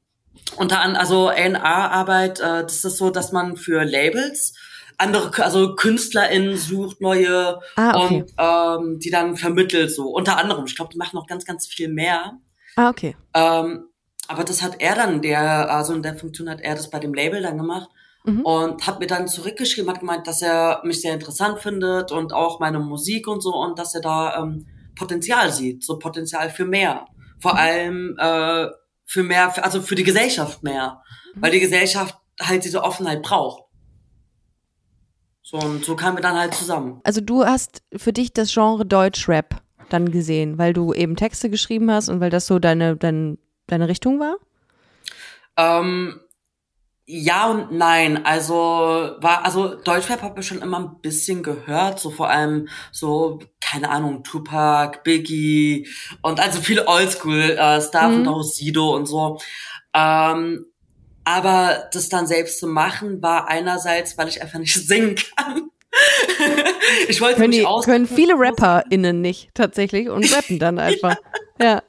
unter 0.56 0.80
anderem, 0.80 1.00
also 1.00 1.28
A&R-Arbeit, 1.28 2.40
äh, 2.40 2.62
das 2.62 2.84
ist 2.84 2.96
so, 2.96 3.10
dass 3.10 3.32
man 3.32 3.56
für 3.56 3.84
Labels 3.84 4.54
andere, 4.98 5.44
also 5.44 5.74
KünstlerInnen 5.74 6.56
sucht, 6.56 7.00
neue 7.00 7.60
ah, 7.76 8.04
okay. 8.04 8.22
und 8.22 8.32
ähm, 8.38 8.98
die 9.00 9.10
dann 9.10 9.36
vermittelt 9.36 9.90
so. 9.90 10.08
Unter 10.08 10.36
anderem, 10.38 10.64
ich 10.66 10.76
glaube, 10.76 10.92
die 10.92 10.98
machen 10.98 11.16
noch 11.16 11.26
ganz, 11.26 11.44
ganz 11.44 11.66
viel 11.66 11.88
mehr. 11.88 12.38
Ah, 12.76 12.90
okay. 12.90 13.16
Ähm, 13.34 13.88
aber 14.28 14.44
das 14.44 14.62
hat 14.62 14.80
er 14.80 14.94
dann, 14.94 15.20
der, 15.20 15.70
also 15.70 15.94
in 15.94 16.02
der 16.02 16.16
Funktion 16.16 16.48
hat 16.48 16.60
er 16.60 16.74
das 16.74 16.90
bei 16.90 16.98
dem 16.98 17.12
Label 17.12 17.42
dann 17.42 17.58
gemacht 17.58 17.90
mhm. 18.24 18.42
und 18.42 18.86
hat 18.86 19.00
mir 19.00 19.06
dann 19.06 19.28
zurückgeschrieben, 19.28 19.90
hat 19.90 20.00
gemeint, 20.00 20.26
dass 20.26 20.42
er 20.42 20.80
mich 20.84 21.00
sehr 21.00 21.14
interessant 21.14 21.58
findet 21.60 22.10
und 22.10 22.32
auch 22.32 22.60
meine 22.60 22.78
Musik 22.78 23.28
und 23.28 23.42
so 23.42 23.54
und 23.54 23.78
dass 23.78 23.94
er 23.94 24.00
da 24.00 24.42
ähm, 24.42 24.66
Potenzial 24.96 25.52
sieht, 25.52 25.84
so 25.84 25.98
Potenzial 25.98 26.50
für 26.50 26.64
mehr. 26.64 27.06
Vor 27.40 27.54
mhm. 27.54 27.58
allem 27.58 28.16
äh, 28.18 28.68
für 29.04 29.22
mehr, 29.22 29.50
für, 29.50 29.64
also 29.64 29.82
für 29.82 29.94
die 29.94 30.04
Gesellschaft 30.04 30.62
mehr, 30.62 31.02
mhm. 31.34 31.42
weil 31.42 31.50
die 31.50 31.60
Gesellschaft 31.60 32.16
halt 32.40 32.64
diese 32.64 32.82
Offenheit 32.82 33.22
braucht. 33.22 33.64
So, 35.42 35.58
und 35.58 35.84
so 35.84 35.94
kamen 35.94 36.16
wir 36.16 36.22
dann 36.22 36.38
halt 36.38 36.54
zusammen. 36.54 37.00
Also 37.04 37.20
du 37.20 37.44
hast 37.44 37.82
für 37.94 38.12
dich 38.12 38.32
das 38.32 38.52
Genre 38.52 38.86
Deutschrap 38.86 39.62
dann 39.90 40.10
gesehen, 40.10 40.56
weil 40.58 40.72
du 40.72 40.94
eben 40.94 41.16
Texte 41.16 41.50
geschrieben 41.50 41.90
hast 41.90 42.08
und 42.08 42.20
weil 42.20 42.30
das 42.30 42.46
so 42.46 42.58
deine, 42.58 42.96
deine, 42.96 43.36
deine 43.66 43.88
Richtung 43.88 44.20
war? 44.20 44.36
Ähm, 45.56 46.20
ja 47.06 47.50
und 47.50 47.72
nein. 47.72 48.24
Also 48.24 48.54
war, 48.54 49.44
also 49.44 49.74
Deutschrap 49.74 50.22
habe 50.22 50.40
ich 50.40 50.46
schon 50.46 50.62
immer 50.62 50.78
ein 50.78 51.00
bisschen 51.00 51.42
gehört, 51.42 52.00
so 52.00 52.10
vor 52.10 52.30
allem 52.30 52.68
so, 52.92 53.40
keine 53.60 53.90
Ahnung, 53.90 54.22
Tupac, 54.22 55.02
Biggie 55.04 55.88
und 56.22 56.40
also 56.40 56.60
viele 56.60 56.88
Oldschool 56.88 57.56
äh, 57.58 57.78
mhm. 57.78 58.14
und 58.14 58.28
auch 58.28 58.42
Sido 58.42 58.94
und 58.94 59.06
so. 59.06 59.38
Ähm, 59.94 60.66
aber 61.24 61.88
das 61.92 62.08
dann 62.08 62.26
selbst 62.26 62.60
zu 62.60 62.66
machen, 62.66 63.22
war 63.22 63.48
einerseits, 63.48 64.16
weil 64.18 64.28
ich 64.28 64.42
einfach 64.42 64.58
nicht 64.58 64.74
singen 64.86 65.16
kann. 65.16 65.70
ich 67.08 67.20
wollte 67.20 67.36
können, 67.36 67.50
mich 67.50 67.66
die, 67.66 67.84
können 67.84 68.06
viele 68.06 68.34
RapperInnen 68.36 69.20
nicht 69.20 69.50
tatsächlich 69.54 70.08
und 70.08 70.30
rappen 70.34 70.58
dann 70.58 70.78
einfach. 70.78 71.16
ja. 71.58 71.66
ja. 71.66 71.82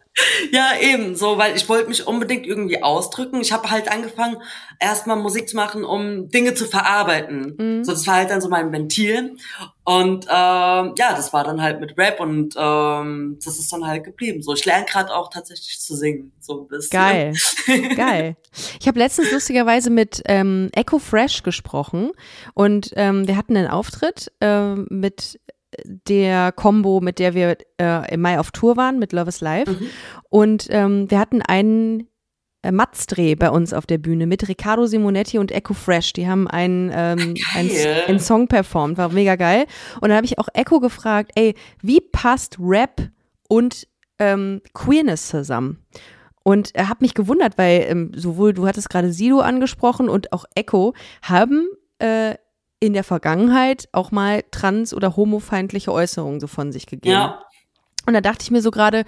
Ja, 0.52 0.72
eben, 0.80 1.16
so, 1.16 1.38
weil 1.38 1.56
ich 1.56 1.68
wollte 1.68 1.90
mich 1.90 2.08
unbedingt 2.08 2.48
irgendwie 2.48 2.82
ausdrücken. 2.82 3.42
Ich 3.42 3.52
habe 3.52 3.70
halt 3.70 3.92
angefangen, 3.92 4.38
erstmal 4.80 5.18
Musik 5.18 5.50
zu 5.50 5.58
machen, 5.58 5.84
um 5.84 6.30
Dinge 6.30 6.54
zu 6.54 6.66
verarbeiten. 6.66 7.56
Mhm. 7.58 7.84
So, 7.84 7.92
das 7.92 8.08
war 8.08 8.16
halt 8.16 8.30
dann 8.30 8.40
so 8.40 8.48
mein 8.48 8.72
Ventil. 8.72 9.36
Und 9.84 10.26
ähm, 10.26 10.94
ja, 10.98 11.14
das 11.16 11.34
war 11.34 11.44
dann 11.44 11.62
halt 11.62 11.80
mit 11.80 11.98
Rap 11.98 12.20
und 12.20 12.56
ähm, 12.58 13.38
das 13.44 13.60
ist 13.60 13.72
dann 13.72 13.86
halt 13.86 14.04
geblieben. 14.06 14.42
So, 14.42 14.54
ich 14.54 14.66
lerne 14.66 14.86
gerade 14.86 15.14
auch 15.14 15.30
tatsächlich 15.30 15.80
zu 15.80 15.96
singen. 15.96 16.32
So 16.40 16.62
ein 16.62 16.68
bisschen. 16.68 16.92
Geil. 16.92 17.34
Geil. 17.96 18.38
Ich 18.80 18.88
habe 18.88 18.98
letztens 18.98 19.32
lustigerweise 19.32 19.90
mit 19.90 20.22
ähm, 20.26 20.70
Echo 20.74 20.98
Fresh 20.98 21.44
gesprochen 21.44 22.12
und 22.54 22.92
ähm, 22.96 23.28
wir 23.28 23.36
hatten 23.38 23.56
einen 23.58 23.68
Auftritt 23.68 24.32
äh, 24.40 24.76
mit 24.76 25.40
der 25.84 26.52
Combo, 26.52 27.02
mit 27.02 27.20
der 27.20 27.34
wir 27.34 27.58
äh, 27.80 28.14
im 28.14 28.22
Mai 28.22 28.40
auf 28.40 28.52
Tour 28.52 28.78
waren, 28.78 29.00
mit 29.00 29.14
Love 29.14 29.30
is 29.30 29.42
Life. 29.42 29.72
Mhm. 29.72 29.88
Und 30.30 30.68
ähm, 30.70 31.10
wir 31.10 31.20
hatten 31.20 31.42
einen 31.42 32.08
äh, 32.66 32.72
Matzdreh 32.72 33.36
bei 33.36 33.50
uns 33.50 33.74
auf 33.74 33.86
der 33.86 34.00
Bühne 34.00 34.26
mit 34.26 34.48
Riccardo 34.48 34.88
Simonetti 34.88 35.38
und 35.38 35.52
Echo 35.52 35.74
Fresh. 35.74 36.14
Die 36.14 36.28
haben 36.28 36.48
einen, 36.48 36.92
ähm, 36.94 37.36
einen, 37.54 37.72
einen, 38.08 38.20
Song 38.20 38.48
performt, 38.48 38.98
war 38.98 39.10
mega 39.10 39.36
geil. 39.36 39.66
Und 40.02 40.10
da 40.10 40.16
habe 40.16 40.26
ich 40.26 40.40
auch 40.40 40.48
Echo 40.54 40.80
gefragt, 40.80 41.32
ey, 41.36 41.54
wie 41.82 42.02
passt 42.02 42.58
Rap 42.60 43.10
und 43.48 43.88
ähm, 44.18 44.62
Queerness 44.74 45.28
zusammen? 45.28 45.86
Und 46.44 46.76
er 46.76 46.90
hat 46.90 47.02
mich 47.02 47.14
gewundert, 47.14 47.58
weil 47.58 47.86
ähm, 47.88 48.12
sowohl 48.16 48.54
du 48.54 48.68
hattest 48.68 48.90
gerade 48.90 49.12
Sido 49.12 49.40
angesprochen 49.40 50.10
und 50.10 50.32
auch 50.34 50.46
Echo 50.56 50.94
haben 51.22 51.68
äh, 52.00 52.36
in 52.86 52.94
der 52.94 53.04
Vergangenheit 53.04 53.88
auch 53.92 54.12
mal 54.12 54.44
trans- 54.52 54.94
oder 54.94 55.16
homofeindliche 55.16 55.92
Äußerungen 55.92 56.40
so 56.40 56.48
von 56.48 56.72
sich 56.72 56.86
gegeben. 56.86 57.14
Ja. 57.14 57.42
Und 58.06 58.14
da 58.14 58.22
dachte 58.22 58.44
ich 58.44 58.52
mir 58.52 58.62
so 58.62 58.72
gerade, 58.72 59.04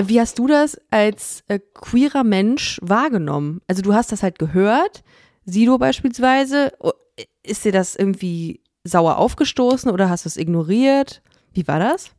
wie 0.00 0.20
hast 0.20 0.38
du 0.38 0.46
das 0.46 0.80
als 0.90 1.42
äh, 1.48 1.58
queerer 1.74 2.24
Mensch 2.24 2.78
wahrgenommen? 2.82 3.60
Also 3.66 3.82
du 3.82 3.92
hast 3.92 4.12
das 4.12 4.22
halt 4.22 4.38
gehört, 4.38 5.02
Sido 5.44 5.78
beispielsweise. 5.78 6.72
Ist 7.42 7.64
dir 7.64 7.72
das 7.72 7.96
irgendwie 7.96 8.62
sauer 8.84 9.16
aufgestoßen 9.18 9.90
oder 9.90 10.08
hast 10.10 10.24
du 10.24 10.28
es 10.28 10.36
ignoriert? 10.36 11.22
Wie 11.52 11.66
war 11.66 11.78
das? 11.78 12.10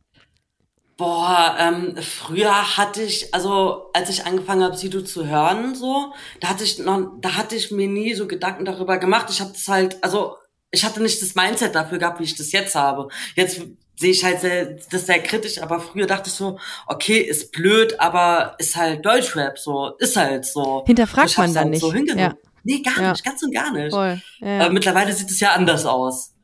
Boah, 0.98 1.54
ähm, 1.60 1.94
früher 2.02 2.76
hatte 2.76 3.02
ich, 3.02 3.32
also 3.32 3.90
als 3.92 4.10
ich 4.10 4.26
angefangen 4.26 4.64
habe, 4.64 4.76
Sido 4.76 5.00
zu 5.02 5.26
hören, 5.26 5.76
so, 5.76 6.12
da 6.40 6.48
hatte 6.48 6.64
ich 6.64 6.80
noch, 6.80 7.12
da 7.20 7.36
hatte 7.36 7.54
ich 7.54 7.70
mir 7.70 7.86
nie 7.86 8.14
so 8.14 8.26
Gedanken 8.26 8.64
darüber 8.64 8.98
gemacht. 8.98 9.28
Ich 9.30 9.40
habe 9.40 9.52
das 9.52 9.68
halt, 9.68 10.02
also 10.02 10.36
ich 10.70 10.84
hatte 10.84 11.02
nicht 11.02 11.22
das 11.22 11.34
Mindset 11.34 11.74
dafür 11.74 11.98
gehabt, 11.98 12.20
wie 12.20 12.24
ich 12.24 12.36
das 12.36 12.52
jetzt 12.52 12.74
habe. 12.74 13.08
Jetzt 13.34 13.60
sehe 13.96 14.10
ich 14.10 14.24
halt 14.24 14.40
sehr, 14.40 14.76
das 14.90 15.06
sehr 15.06 15.20
kritisch, 15.22 15.60
aber 15.60 15.80
früher 15.80 16.06
dachte 16.06 16.28
ich 16.28 16.34
so, 16.34 16.58
okay, 16.86 17.18
ist 17.18 17.52
blöd, 17.52 17.98
aber 17.98 18.54
ist 18.58 18.76
halt 18.76 19.04
Deutschrap 19.04 19.58
so, 19.58 19.96
ist 19.98 20.16
halt 20.16 20.44
so. 20.44 20.84
Hinterfragt 20.86 21.36
man 21.36 21.52
dann 21.52 21.64
halt 21.64 21.70
nicht. 21.70 21.80
So. 21.80 21.92
Ja. 21.92 22.34
Nee, 22.62 22.82
gar 22.82 23.02
ja. 23.02 23.10
nicht, 23.12 23.24
ganz 23.24 23.42
und 23.42 23.52
gar 23.52 23.72
nicht. 23.72 23.92
Ja. 23.92 24.18
Äh, 24.40 24.70
mittlerweile 24.70 25.12
sieht 25.12 25.30
es 25.30 25.40
ja 25.40 25.52
anders 25.52 25.84
aus. 25.84 26.34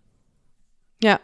Ja. 1.02 1.20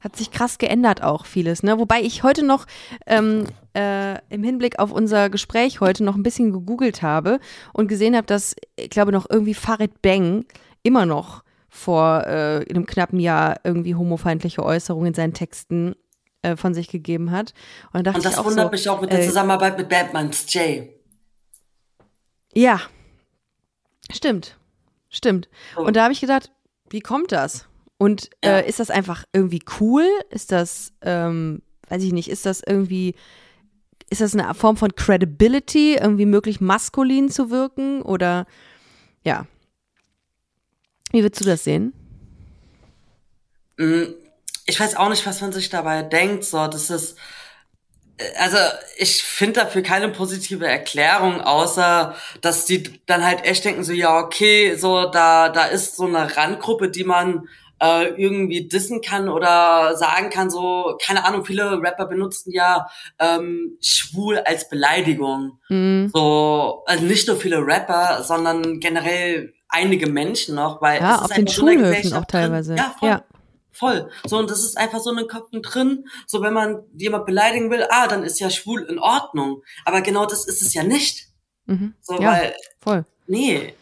Hat 0.00 0.16
sich 0.16 0.30
krass 0.30 0.58
geändert 0.58 1.02
auch 1.02 1.26
vieles, 1.26 1.62
ne? 1.62 1.78
Wobei 1.78 2.00
ich 2.00 2.22
heute 2.22 2.44
noch 2.44 2.66
ähm, 3.06 3.44
äh, 3.74 4.18
im 4.30 4.42
Hinblick 4.42 4.78
auf 4.78 4.90
unser 4.90 5.30
Gespräch 5.30 5.80
heute 5.80 6.02
noch 6.02 6.14
ein 6.16 6.22
bisschen 6.22 6.52
gegoogelt 6.52 7.02
habe 7.02 7.40
und 7.72 7.88
gesehen 7.88 8.16
habe, 8.16 8.26
dass, 8.26 8.54
ich 8.76 8.90
glaube, 8.90 9.12
noch 9.12 9.26
irgendwie 9.28 9.54
Farid 9.54 10.02
Bang 10.02 10.44
immer 10.82 11.06
noch 11.06 11.42
vor 11.76 12.26
äh, 12.26 12.64
einem 12.68 12.86
knappen 12.86 13.20
Jahr 13.20 13.60
irgendwie 13.62 13.94
homofeindliche 13.94 14.64
Äußerungen 14.64 15.08
in 15.08 15.14
seinen 15.14 15.34
Texten 15.34 15.94
äh, 16.42 16.56
von 16.56 16.74
sich 16.74 16.88
gegeben 16.88 17.30
hat. 17.30 17.52
Und, 17.92 18.08
und 18.08 18.24
das 18.24 18.42
wundert 18.44 18.66
so, 18.66 18.70
mich 18.70 18.88
auch 18.88 19.00
mit 19.00 19.12
der 19.12 19.22
Zusammenarbeit 19.22 19.76
mit 19.76 19.88
Batman's 19.88 20.52
Jay. 20.52 20.92
Ja, 22.54 22.80
stimmt, 24.10 24.56
stimmt. 25.10 25.48
Oh. 25.76 25.82
Und 25.82 25.96
da 25.96 26.04
habe 26.04 26.12
ich 26.12 26.20
gedacht, 26.20 26.50
wie 26.88 27.00
kommt 27.00 27.32
das? 27.32 27.68
Und 27.98 28.30
ja. 28.42 28.58
äh, 28.58 28.68
ist 28.68 28.80
das 28.80 28.90
einfach 28.90 29.24
irgendwie 29.32 29.62
cool? 29.80 30.06
Ist 30.30 30.52
das, 30.52 30.92
ähm, 31.02 31.62
weiß 31.88 32.02
ich 32.02 32.12
nicht, 32.12 32.30
ist 32.30 32.46
das 32.46 32.62
irgendwie, 32.66 33.14
ist 34.08 34.20
das 34.22 34.34
eine 34.34 34.54
Form 34.54 34.76
von 34.76 34.94
Credibility, 34.94 35.96
irgendwie 35.96 36.26
möglich 36.26 36.60
maskulin 36.60 37.30
zu 37.30 37.50
wirken? 37.50 38.02
Oder 38.02 38.46
ja. 39.24 39.46
Wie 41.12 41.22
würdest 41.22 41.40
du 41.40 41.46
das 41.46 41.64
sehen? 41.64 41.92
Mm, 43.76 44.04
ich 44.66 44.80
weiß 44.80 44.96
auch 44.96 45.08
nicht, 45.08 45.26
was 45.26 45.40
man 45.40 45.52
sich 45.52 45.68
dabei 45.68 46.02
denkt. 46.02 46.44
So, 46.44 46.66
das 46.66 46.90
ist, 46.90 47.16
äh, 48.18 48.24
also 48.38 48.56
ich 48.96 49.22
finde 49.22 49.60
dafür 49.60 49.82
keine 49.82 50.08
positive 50.08 50.66
Erklärung, 50.66 51.40
außer 51.40 52.14
dass 52.40 52.66
die 52.66 53.00
dann 53.06 53.24
halt 53.24 53.44
echt 53.44 53.64
denken 53.64 53.84
so, 53.84 53.92
ja 53.92 54.18
okay, 54.18 54.74
so 54.76 55.08
da 55.10 55.48
da 55.48 55.64
ist 55.66 55.96
so 55.96 56.06
eine 56.06 56.36
Randgruppe, 56.36 56.90
die 56.90 57.04
man 57.04 57.48
äh, 57.80 58.08
irgendwie 58.20 58.68
dissen 58.68 59.00
kann 59.02 59.28
oder 59.28 59.96
sagen 59.96 60.30
kann, 60.30 60.50
so, 60.50 60.96
keine 61.02 61.24
Ahnung, 61.24 61.44
viele 61.44 61.80
Rapper 61.82 62.06
benutzen 62.06 62.52
ja 62.52 62.88
ähm, 63.18 63.76
schwul 63.82 64.38
als 64.38 64.68
Beleidigung. 64.68 65.58
Mhm. 65.68 66.10
So, 66.12 66.82
also 66.86 67.04
nicht 67.04 67.28
nur 67.28 67.36
viele 67.36 67.58
Rapper, 67.58 68.22
sondern 68.22 68.80
generell 68.80 69.52
einige 69.68 70.08
Menschen 70.08 70.54
noch, 70.54 70.80
weil 70.80 71.00
ja, 71.00 71.16
es 71.16 71.20
ist 71.20 71.24
auf 71.24 71.32
den 71.32 71.48
Schulhöfen 71.48 72.12
auch 72.14 72.24
teilweise. 72.24 72.74
Drin. 72.74 72.84
Ja, 72.84 72.94
voll. 72.98 73.08
Ja. 73.08 73.24
Voll. 73.72 74.10
So, 74.24 74.38
und 74.38 74.50
das 74.50 74.64
ist 74.64 74.78
einfach 74.78 75.00
so 75.00 75.10
in 75.10 75.18
den 75.18 75.28
Köpfen 75.28 75.60
drin. 75.60 76.06
So, 76.26 76.40
wenn 76.40 76.54
man 76.54 76.84
jemand 76.96 77.26
beleidigen 77.26 77.70
will, 77.70 77.84
ah, 77.90 78.06
dann 78.06 78.22
ist 78.22 78.40
ja 78.40 78.48
schwul 78.48 78.82
in 78.84 78.98
Ordnung. 78.98 79.62
Aber 79.84 80.00
genau 80.00 80.24
das 80.24 80.46
ist 80.46 80.62
es 80.62 80.72
ja 80.72 80.82
nicht. 80.82 81.28
Mhm. 81.66 81.92
So, 82.00 82.18
ja, 82.18 82.32
weil, 82.32 82.54
voll. 82.80 83.04
Nee, 83.26 83.74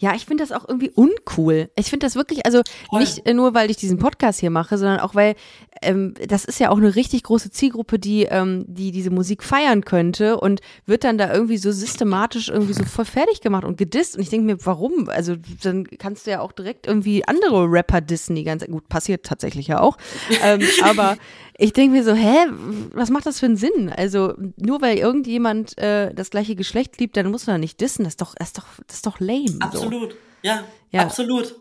ja, 0.00 0.14
ich 0.14 0.24
finde 0.24 0.42
das 0.42 0.50
auch 0.50 0.66
irgendwie 0.66 0.90
uncool. 0.90 1.70
Ich 1.76 1.90
finde 1.90 2.06
das 2.06 2.16
wirklich, 2.16 2.46
also 2.46 2.62
Voll. 2.88 3.00
nicht 3.00 3.26
nur, 3.26 3.52
weil 3.52 3.70
ich 3.70 3.76
diesen 3.76 3.98
Podcast 3.98 4.40
hier 4.40 4.48
mache, 4.48 4.78
sondern 4.78 4.98
auch, 4.98 5.14
weil 5.14 5.34
ähm, 5.82 6.14
das 6.26 6.46
ist 6.46 6.58
ja 6.58 6.70
auch 6.70 6.78
eine 6.78 6.96
richtig 6.96 7.22
große 7.22 7.50
Zielgruppe, 7.50 7.98
die, 7.98 8.22
ähm, 8.22 8.64
die 8.66 8.92
diese 8.92 9.10
Musik 9.10 9.42
feiern 9.42 9.84
könnte 9.84 10.40
und 10.40 10.62
wird 10.86 11.04
dann 11.04 11.18
da 11.18 11.30
irgendwie 11.30 11.58
so 11.58 11.70
systematisch 11.70 12.48
irgendwie 12.48 12.72
so 12.72 12.84
voll 12.84 13.04
fertig 13.04 13.42
gemacht 13.42 13.64
und 13.64 13.76
gedisst. 13.76 14.16
Und 14.16 14.22
ich 14.22 14.30
denke 14.30 14.46
mir, 14.46 14.64
warum? 14.64 15.10
Also 15.10 15.36
dann 15.62 15.86
kannst 15.98 16.26
du 16.26 16.30
ja 16.30 16.40
auch 16.40 16.52
direkt 16.52 16.86
irgendwie 16.86 17.22
andere 17.26 17.70
Rapper 17.70 18.00
dissen, 18.00 18.34
die 18.36 18.44
ganz 18.44 18.64
gut 18.66 18.88
passiert 18.88 19.26
tatsächlich 19.26 19.66
ja 19.66 19.80
auch. 19.80 19.98
ähm, 20.42 20.62
aber 20.82 21.18
ich 21.60 21.74
denke 21.74 21.96
mir 21.96 22.04
so, 22.04 22.14
hä, 22.14 22.46
was 22.94 23.10
macht 23.10 23.26
das 23.26 23.38
für 23.38 23.46
einen 23.46 23.56
Sinn? 23.56 23.92
Also 23.94 24.32
nur 24.56 24.80
weil 24.80 24.96
irgendjemand 24.96 25.76
äh, 25.76 26.12
das 26.14 26.30
gleiche 26.30 26.56
Geschlecht 26.56 26.98
liebt, 26.98 27.16
dann 27.16 27.30
muss 27.30 27.46
man 27.46 27.54
da 27.54 27.58
nicht 27.58 27.80
dissen. 27.80 28.04
Das 28.04 28.14
ist 28.14 28.22
doch, 28.22 28.34
das 28.34 28.48
ist 28.48 28.58
doch, 28.58 28.66
das 28.86 28.96
ist 28.96 29.06
doch 29.06 29.20
lame. 29.20 29.56
Absolut, 29.60 30.12
so. 30.12 30.18
ja, 30.42 30.64
ja, 30.90 31.02
absolut. 31.02 31.54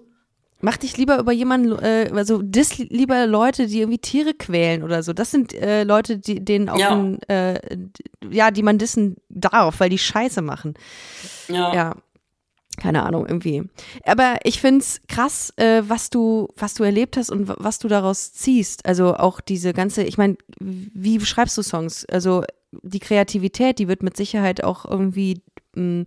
Mach 0.61 0.77
dich 0.77 0.97
lieber 0.97 1.19
über 1.19 1.33
jemanden, 1.33 1.77
äh, 1.79 2.09
also 2.13 2.41
dis 2.41 2.77
lieber 2.77 3.27
Leute, 3.27 3.67
die 3.67 3.79
irgendwie 3.79 3.99
Tiere 3.99 4.33
quälen 4.33 4.83
oder 4.83 5.03
so. 5.03 5.11
Das 5.11 5.31
sind 5.31 5.53
äh, 5.53 5.83
Leute, 5.83 6.17
die 6.17 6.43
denen 6.43 6.69
auch, 6.69 6.79
ja. 6.79 6.91
Ein, 6.91 7.21
äh, 7.23 7.59
ja, 8.29 8.51
die 8.51 8.63
man 8.63 8.77
dissen 8.77 9.17
darf, 9.27 9.81
weil 9.81 9.89
die 9.89 9.97
Scheiße 9.97 10.41
machen. 10.41 10.75
Ja. 11.49 11.73
ja 11.73 11.95
keine 12.79 13.03
Ahnung, 13.03 13.25
irgendwie. 13.27 13.63
Aber 14.05 14.37
ich 14.43 14.61
find's 14.61 15.01
krass, 15.07 15.53
äh, 15.57 15.83
was 15.87 16.09
du, 16.09 16.47
was 16.55 16.73
du 16.73 16.83
erlebt 16.83 17.17
hast 17.17 17.29
und 17.29 17.47
was 17.47 17.79
du 17.79 17.87
daraus 17.87 18.33
ziehst. 18.33 18.85
Also 18.85 19.15
auch 19.15 19.41
diese 19.41 19.73
ganze, 19.73 20.03
ich 20.03 20.17
meine, 20.17 20.37
wie 20.59 21.19
schreibst 21.19 21.57
du 21.57 21.61
Songs? 21.61 22.05
Also 22.05 22.43
die 22.71 22.99
Kreativität, 22.99 23.79
die 23.79 23.87
wird 23.87 24.03
mit 24.03 24.15
Sicherheit 24.15 24.63
auch 24.63 24.85
irgendwie, 24.85 25.41
mh, 25.75 26.01
mm, 26.01 26.05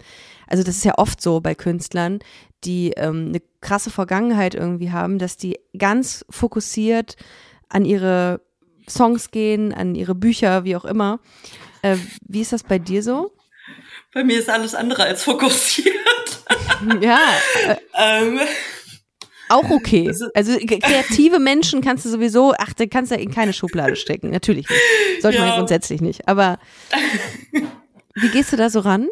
also 0.49 0.63
das 0.65 0.77
ist 0.77 0.85
ja 0.85 0.99
oft 0.99 1.21
so 1.21 1.41
bei 1.41 1.55
Künstlern, 1.55 2.21
die 2.65 2.93
ähm, 2.97 3.29
eine 3.29 3.43
krasse 3.61 3.91
Vergangenheit 3.91 4.55
irgendwie 4.55 4.91
haben, 4.91 5.19
dass 5.19 5.37
die 5.37 5.59
ganz 5.77 6.25
fokussiert 6.31 7.17
an 7.69 7.85
ihre 7.85 8.41
Songs 8.89 9.31
gehen, 9.31 9.73
an 9.73 9.95
ihre 9.95 10.15
Bücher, 10.15 10.65
wie 10.65 10.77
auch 10.77 10.85
immer. 10.85 11.21
Äh, 11.83 11.97
wie 12.27 12.41
ist 12.41 12.53
das 12.53 12.63
bei 12.63 12.79
dir 12.79 13.03
so? 13.03 13.33
Bei 14.13 14.25
mir 14.25 14.39
ist 14.39 14.51
alles 14.51 14.75
andere 14.75 15.05
als 15.05 15.23
fokussiert. 15.23 15.97
Ja. 17.01 17.21
Äh, 17.67 17.77
ähm. 17.97 18.41
Auch 19.49 19.71
okay. 19.71 20.11
Also 20.35 20.57
kreative 20.59 21.39
Menschen 21.39 21.83
kannst 21.83 22.05
du 22.05 22.09
sowieso, 22.09 22.55
ach, 22.59 22.73
den 22.73 22.89
kannst 22.89 23.13
du 23.13 23.17
in 23.17 23.31
keine 23.31 23.53
Schublade 23.53 23.97
stecken. 23.97 24.31
Natürlich 24.31 24.69
nicht. 24.69 25.23
Sollte 25.23 25.39
ja. 25.39 25.45
man 25.45 25.57
grundsätzlich 25.57 26.01
nicht. 26.01 26.27
Aber 26.27 26.59
wie 28.15 28.29
gehst 28.31 28.53
du 28.53 28.57
da 28.57 28.71
so 28.71 28.81
ran? 28.81 29.09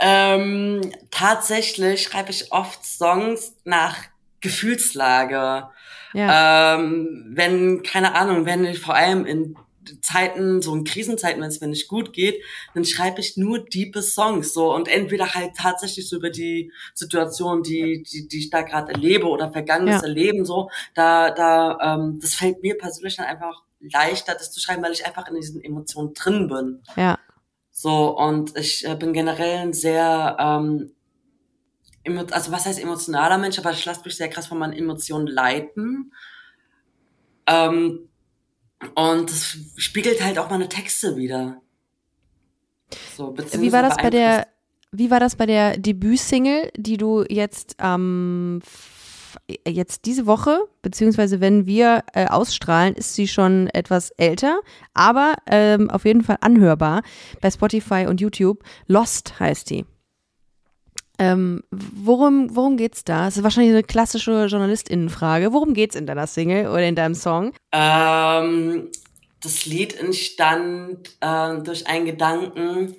Ähm, 0.00 0.80
tatsächlich 1.10 2.02
schreibe 2.02 2.30
ich 2.30 2.52
oft 2.52 2.84
Songs 2.84 3.54
nach 3.64 3.96
Gefühlslage. 4.40 5.68
Ja. 6.14 6.74
Ähm, 6.76 7.32
wenn, 7.34 7.82
keine 7.82 8.14
Ahnung, 8.14 8.46
wenn 8.46 8.64
ich 8.64 8.80
vor 8.80 8.94
allem 8.94 9.26
in 9.26 9.56
Zeiten, 10.00 10.62
so 10.62 10.74
in 10.74 10.84
Krisenzeiten, 10.84 11.40
wenn 11.40 11.48
es 11.48 11.60
mir 11.60 11.68
nicht 11.68 11.88
gut 11.88 12.12
geht, 12.12 12.42
dann 12.74 12.84
schreibe 12.84 13.20
ich 13.20 13.36
nur 13.36 13.64
diepe 13.64 14.02
Songs 14.02 14.52
so 14.52 14.74
und 14.74 14.88
entweder 14.88 15.34
halt 15.34 15.52
tatsächlich 15.56 16.08
so 16.08 16.16
über 16.16 16.30
die 16.30 16.72
Situation, 16.94 17.62
die 17.62 18.02
die, 18.02 18.28
die 18.28 18.38
ich 18.38 18.50
da 18.50 18.62
gerade 18.62 18.92
erlebe 18.92 19.26
oder 19.26 19.52
vergangenes 19.52 20.02
ja. 20.02 20.08
Erleben 20.08 20.44
so, 20.44 20.70
da 20.94 21.30
da 21.30 21.96
ähm, 21.96 22.18
das 22.20 22.34
fällt 22.34 22.62
mir 22.62 22.78
persönlich 22.78 23.16
dann 23.16 23.26
einfach 23.26 23.62
leichter, 23.80 24.34
das 24.34 24.52
zu 24.52 24.60
schreiben, 24.60 24.82
weil 24.82 24.92
ich 24.92 25.06
einfach 25.06 25.28
in 25.28 25.34
diesen 25.34 25.62
Emotionen 25.62 26.14
drin 26.14 26.48
bin. 26.48 26.82
Ja. 26.96 27.18
So 27.70 28.16
und 28.16 28.56
ich 28.56 28.86
äh, 28.86 28.94
bin 28.94 29.12
generell 29.12 29.58
ein 29.58 29.72
sehr 29.72 30.36
ähm, 30.38 30.92
also 32.30 32.52
was 32.52 32.66
heißt 32.66 32.80
emotionaler 32.80 33.38
Mensch, 33.38 33.58
aber 33.58 33.72
ich 33.72 33.84
lasse 33.84 34.02
mich 34.04 34.16
sehr 34.16 34.28
krass 34.28 34.46
von 34.46 34.58
meinen 34.58 34.72
Emotionen 34.72 35.26
leiten. 35.26 36.12
Ähm, 37.46 38.08
und 38.94 39.30
das 39.30 39.56
spiegelt 39.76 40.22
halt 40.22 40.38
auch 40.38 40.50
meine 40.50 40.68
Texte 40.68 41.16
wieder. 41.16 41.60
So, 43.16 43.34
wie 43.36 43.72
war 43.72 43.82
das 43.82 43.96
bei 43.96 44.10
der, 44.10 44.46
wie 44.90 45.10
war 45.10 45.20
das 45.20 45.36
bei 45.36 45.46
der 45.46 45.78
Debütsingle, 45.78 46.70
die 46.76 46.96
du 46.96 47.24
jetzt 47.28 47.76
ähm, 47.78 48.60
jetzt 49.66 50.04
diese 50.04 50.26
Woche, 50.26 50.58
beziehungsweise 50.82 51.40
wenn 51.40 51.66
wir 51.66 52.04
äh, 52.12 52.26
ausstrahlen, 52.26 52.94
ist 52.94 53.14
sie 53.14 53.28
schon 53.28 53.68
etwas 53.68 54.10
älter, 54.12 54.60
aber 54.94 55.36
ähm, 55.46 55.90
auf 55.90 56.04
jeden 56.04 56.22
Fall 56.22 56.38
anhörbar 56.40 57.02
bei 57.40 57.50
Spotify 57.50 58.06
und 58.08 58.20
YouTube. 58.20 58.62
Lost 58.86 59.38
heißt 59.40 59.70
die. 59.70 59.86
Ähm, 61.22 61.62
worum, 61.70 62.56
worum 62.56 62.76
geht's 62.76 63.04
da? 63.04 63.26
Das 63.26 63.36
ist 63.36 63.44
wahrscheinlich 63.44 63.72
eine 63.72 63.84
klassische 63.84 64.46
JournalistInnenfrage. 64.46 65.52
Worum 65.52 65.72
geht's 65.72 65.94
in 65.94 66.04
deiner 66.04 66.26
Single 66.26 66.66
oder 66.66 66.82
in 66.82 66.96
deinem 66.96 67.14
Song? 67.14 67.52
Ähm, 67.70 68.90
das 69.40 69.64
Lied 69.64 69.96
entstand 69.96 71.10
äh, 71.20 71.58
durch 71.62 71.86
einen 71.86 72.06
Gedanken, 72.06 72.96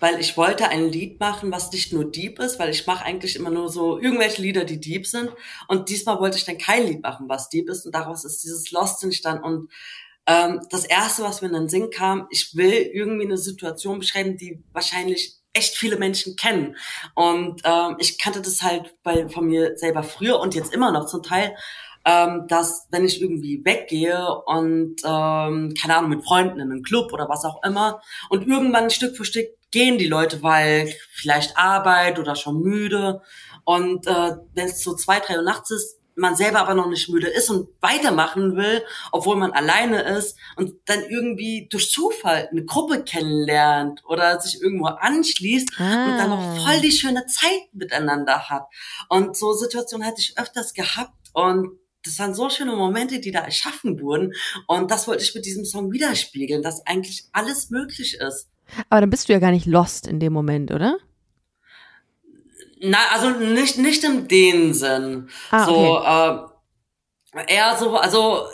weil 0.00 0.18
ich 0.20 0.38
wollte 0.38 0.70
ein 0.70 0.88
Lied 0.88 1.20
machen, 1.20 1.52
was 1.52 1.70
nicht 1.70 1.92
nur 1.92 2.10
deep 2.10 2.38
ist, 2.38 2.58
weil 2.58 2.70
ich 2.70 2.86
mache 2.86 3.04
eigentlich 3.04 3.36
immer 3.36 3.50
nur 3.50 3.68
so 3.68 4.00
irgendwelche 4.00 4.40
Lieder, 4.40 4.64
die 4.64 4.80
deep 4.80 5.06
sind. 5.06 5.28
Und 5.68 5.90
diesmal 5.90 6.18
wollte 6.18 6.38
ich 6.38 6.46
dann 6.46 6.56
kein 6.56 6.86
Lied 6.86 7.02
machen, 7.02 7.28
was 7.28 7.50
deep 7.50 7.68
ist. 7.68 7.84
Und 7.84 7.94
daraus 7.94 8.24
ist 8.24 8.42
dieses 8.42 8.70
Lost 8.70 9.04
entstanden. 9.04 9.44
Und 9.44 9.70
ähm, 10.26 10.62
das 10.70 10.86
Erste, 10.86 11.24
was 11.24 11.42
mir 11.42 11.48
in 11.48 11.54
den 11.54 11.68
Sinn 11.68 11.90
kam, 11.90 12.26
ich 12.30 12.56
will 12.56 12.72
irgendwie 12.72 13.26
eine 13.26 13.36
Situation 13.36 13.98
beschreiben, 13.98 14.38
die 14.38 14.64
wahrscheinlich 14.72 15.36
echt 15.56 15.76
viele 15.76 15.96
Menschen 15.96 16.36
kennen. 16.36 16.76
Und 17.14 17.62
ähm, 17.64 17.96
ich 17.98 18.18
kannte 18.18 18.42
das 18.42 18.62
halt 18.62 18.94
bei, 19.02 19.28
von 19.28 19.46
mir 19.46 19.76
selber 19.76 20.02
früher 20.02 20.38
und 20.38 20.54
jetzt 20.54 20.72
immer 20.72 20.92
noch 20.92 21.06
zum 21.06 21.22
Teil, 21.22 21.56
ähm, 22.06 22.46
dass 22.46 22.86
wenn 22.90 23.04
ich 23.04 23.20
irgendwie 23.20 23.64
weggehe 23.64 24.24
und 24.46 24.96
ähm, 25.04 25.74
keine 25.80 25.96
Ahnung 25.96 26.10
mit 26.10 26.24
Freunden 26.24 26.60
in 26.60 26.70
einen 26.70 26.84
Club 26.84 27.12
oder 27.12 27.28
was 27.28 27.44
auch 27.44 27.62
immer 27.64 28.00
und 28.30 28.46
irgendwann 28.46 28.90
Stück 28.90 29.16
für 29.16 29.24
Stück 29.24 29.48
gehen 29.72 29.98
die 29.98 30.06
Leute, 30.06 30.42
weil 30.42 30.94
vielleicht 31.10 31.56
Arbeit 31.56 32.20
oder 32.20 32.36
schon 32.36 32.60
müde 32.62 33.22
und 33.64 34.06
äh, 34.06 34.36
wenn 34.54 34.66
es 34.66 34.84
so 34.84 34.94
zwei 34.94 35.18
drei 35.18 35.38
Uhr 35.38 35.42
nachts 35.42 35.72
ist, 35.72 35.95
man 36.16 36.34
selber 36.34 36.60
aber 36.60 36.74
noch 36.74 36.88
nicht 36.88 37.08
müde 37.08 37.28
ist 37.28 37.50
und 37.50 37.68
weitermachen 37.80 38.56
will, 38.56 38.82
obwohl 39.12 39.36
man 39.36 39.52
alleine 39.52 40.02
ist 40.02 40.36
und 40.56 40.74
dann 40.86 41.04
irgendwie 41.04 41.68
durch 41.70 41.90
Zufall 41.90 42.48
eine 42.50 42.64
Gruppe 42.64 43.04
kennenlernt 43.04 44.02
oder 44.06 44.40
sich 44.40 44.60
irgendwo 44.60 44.86
anschließt 44.86 45.72
ah. 45.78 46.04
und 46.06 46.18
dann 46.18 46.30
noch 46.30 46.42
ah. 46.42 46.56
voll 46.56 46.80
die 46.80 46.92
schöne 46.92 47.26
Zeit 47.26 47.72
miteinander 47.72 48.48
hat. 48.48 48.66
Und 49.08 49.36
so 49.36 49.52
Situationen 49.52 50.06
hatte 50.06 50.20
ich 50.20 50.38
öfters 50.38 50.74
gehabt 50.74 51.12
und 51.32 51.78
das 52.04 52.18
waren 52.18 52.34
so 52.34 52.48
schöne 52.48 52.74
Momente, 52.76 53.20
die 53.20 53.32
da 53.32 53.40
erschaffen 53.40 54.00
wurden. 54.00 54.32
Und 54.68 54.90
das 54.90 55.08
wollte 55.08 55.24
ich 55.24 55.34
mit 55.34 55.44
diesem 55.44 55.64
Song 55.64 55.92
widerspiegeln, 55.92 56.62
dass 56.62 56.86
eigentlich 56.86 57.24
alles 57.32 57.70
möglich 57.70 58.18
ist. 58.20 58.48
Aber 58.88 59.00
dann 59.00 59.10
bist 59.10 59.28
du 59.28 59.32
ja 59.32 59.38
gar 59.38 59.50
nicht 59.50 59.66
lost 59.66 60.06
in 60.06 60.20
dem 60.20 60.32
Moment, 60.32 60.70
oder? 60.70 60.98
Na, 62.80 62.98
also 63.12 63.30
nicht, 63.30 63.78
nicht 63.78 64.04
in 64.04 64.28
dem 64.28 64.74
Sinn. 64.74 65.30
Ah, 65.50 65.64
okay. 65.64 66.50
So, 67.32 67.38
äh, 67.38 67.54
eher 67.54 67.76
so, 67.76 67.96
also 67.96 68.46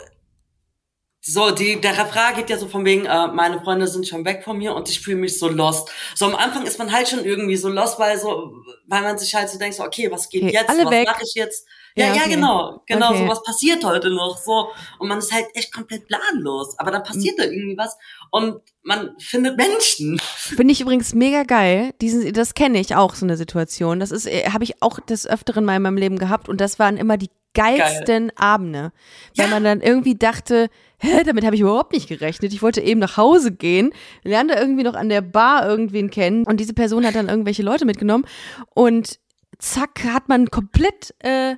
so, 1.25 1.51
die, 1.51 1.79
der 1.79 1.97
Refrain 1.97 2.35
geht 2.35 2.49
ja 2.49 2.57
so 2.57 2.67
von 2.67 2.83
wegen, 2.83 3.05
äh, 3.05 3.27
meine 3.27 3.61
Freunde 3.61 3.87
sind 3.87 4.05
schon 4.05 4.25
weg 4.25 4.43
von 4.43 4.57
mir 4.57 4.75
und 4.75 4.89
ich 4.89 4.99
fühle 4.99 5.17
mich 5.17 5.39
so 5.39 5.47
lost. 5.47 5.89
So 6.15 6.25
am 6.25 6.35
Anfang 6.35 6.65
ist 6.65 6.79
man 6.79 6.91
halt 6.91 7.07
schon 7.07 7.23
irgendwie 7.23 7.55
so 7.55 7.69
lost, 7.69 7.97
weil 7.97 8.19
so, 8.19 8.51
weil 8.87 9.03
man 9.03 9.17
sich 9.17 9.33
halt 9.33 9.49
so 9.49 9.57
denkt, 9.57 9.77
so, 9.77 9.83
okay, 9.83 10.11
was 10.11 10.27
geht 10.27 10.43
okay, 10.43 10.53
jetzt? 10.53 10.67
was 10.67 11.05
mache 11.05 11.23
ich 11.23 11.33
jetzt? 11.35 11.65
Ja, 11.95 12.05
ja, 12.05 12.11
okay. 12.11 12.21
ja 12.21 12.35
genau, 12.35 12.83
genau, 12.87 13.09
okay. 13.09 13.19
so 13.19 13.27
was 13.27 13.43
passiert 13.43 13.83
heute 13.83 14.09
noch, 14.09 14.37
so. 14.37 14.69
Und 14.99 15.07
man 15.07 15.19
ist 15.19 15.31
halt 15.31 15.47
echt 15.53 15.73
komplett 15.73 16.07
planlos. 16.07 16.77
Aber 16.79 16.91
dann 16.91 17.03
passiert 17.03 17.37
da 17.37 17.43
irgendwie 17.43 17.77
was 17.77 17.97
und 18.31 18.61
man 18.81 19.11
findet 19.19 19.57
Menschen. 19.57 20.19
Finde 20.35 20.71
ich 20.71 20.81
übrigens 20.81 21.13
mega 21.13 21.43
geil. 21.43 21.93
Diesen, 22.01 22.33
das 22.33 22.53
kenne 22.53 22.79
ich 22.79 22.95
auch, 22.95 23.15
so 23.15 23.25
eine 23.25 23.37
Situation. 23.37 23.99
Das 23.99 24.11
ist, 24.11 24.27
äh, 24.27 24.49
habe 24.49 24.63
ich 24.63 24.81
auch 24.81 24.99
des 24.99 25.27
Öfteren 25.27 25.65
mal 25.65 25.75
in 25.75 25.83
meinem 25.83 25.97
Leben 25.97 26.17
gehabt 26.17 26.49
und 26.49 26.59
das 26.59 26.79
waren 26.79 26.97
immer 26.97 27.17
die 27.17 27.29
geilsten 27.53 28.29
Geil. 28.29 28.35
Abende. 28.35 28.91
Weil 29.35 29.45
ja. 29.45 29.51
man 29.51 29.63
dann 29.63 29.81
irgendwie 29.81 30.15
dachte, 30.15 30.69
hä, 30.97 31.23
damit 31.23 31.45
habe 31.45 31.55
ich 31.55 31.61
überhaupt 31.61 31.93
nicht 31.93 32.07
gerechnet. 32.07 32.53
Ich 32.53 32.61
wollte 32.61 32.81
eben 32.81 32.99
nach 32.99 33.17
Hause 33.17 33.51
gehen, 33.51 33.93
lernte 34.23 34.55
irgendwie 34.55 34.83
noch 34.83 34.95
an 34.95 35.09
der 35.09 35.21
Bar 35.21 35.67
irgendwen 35.67 36.09
kennen 36.09 36.45
und 36.45 36.59
diese 36.59 36.73
Person 36.73 37.05
hat 37.05 37.15
dann 37.15 37.29
irgendwelche 37.29 37.63
Leute 37.63 37.85
mitgenommen 37.85 38.25
und 38.73 39.19
zack, 39.59 40.03
hat 40.05 40.29
man 40.29 40.49
komplett 40.49 41.13
äh, 41.19 41.55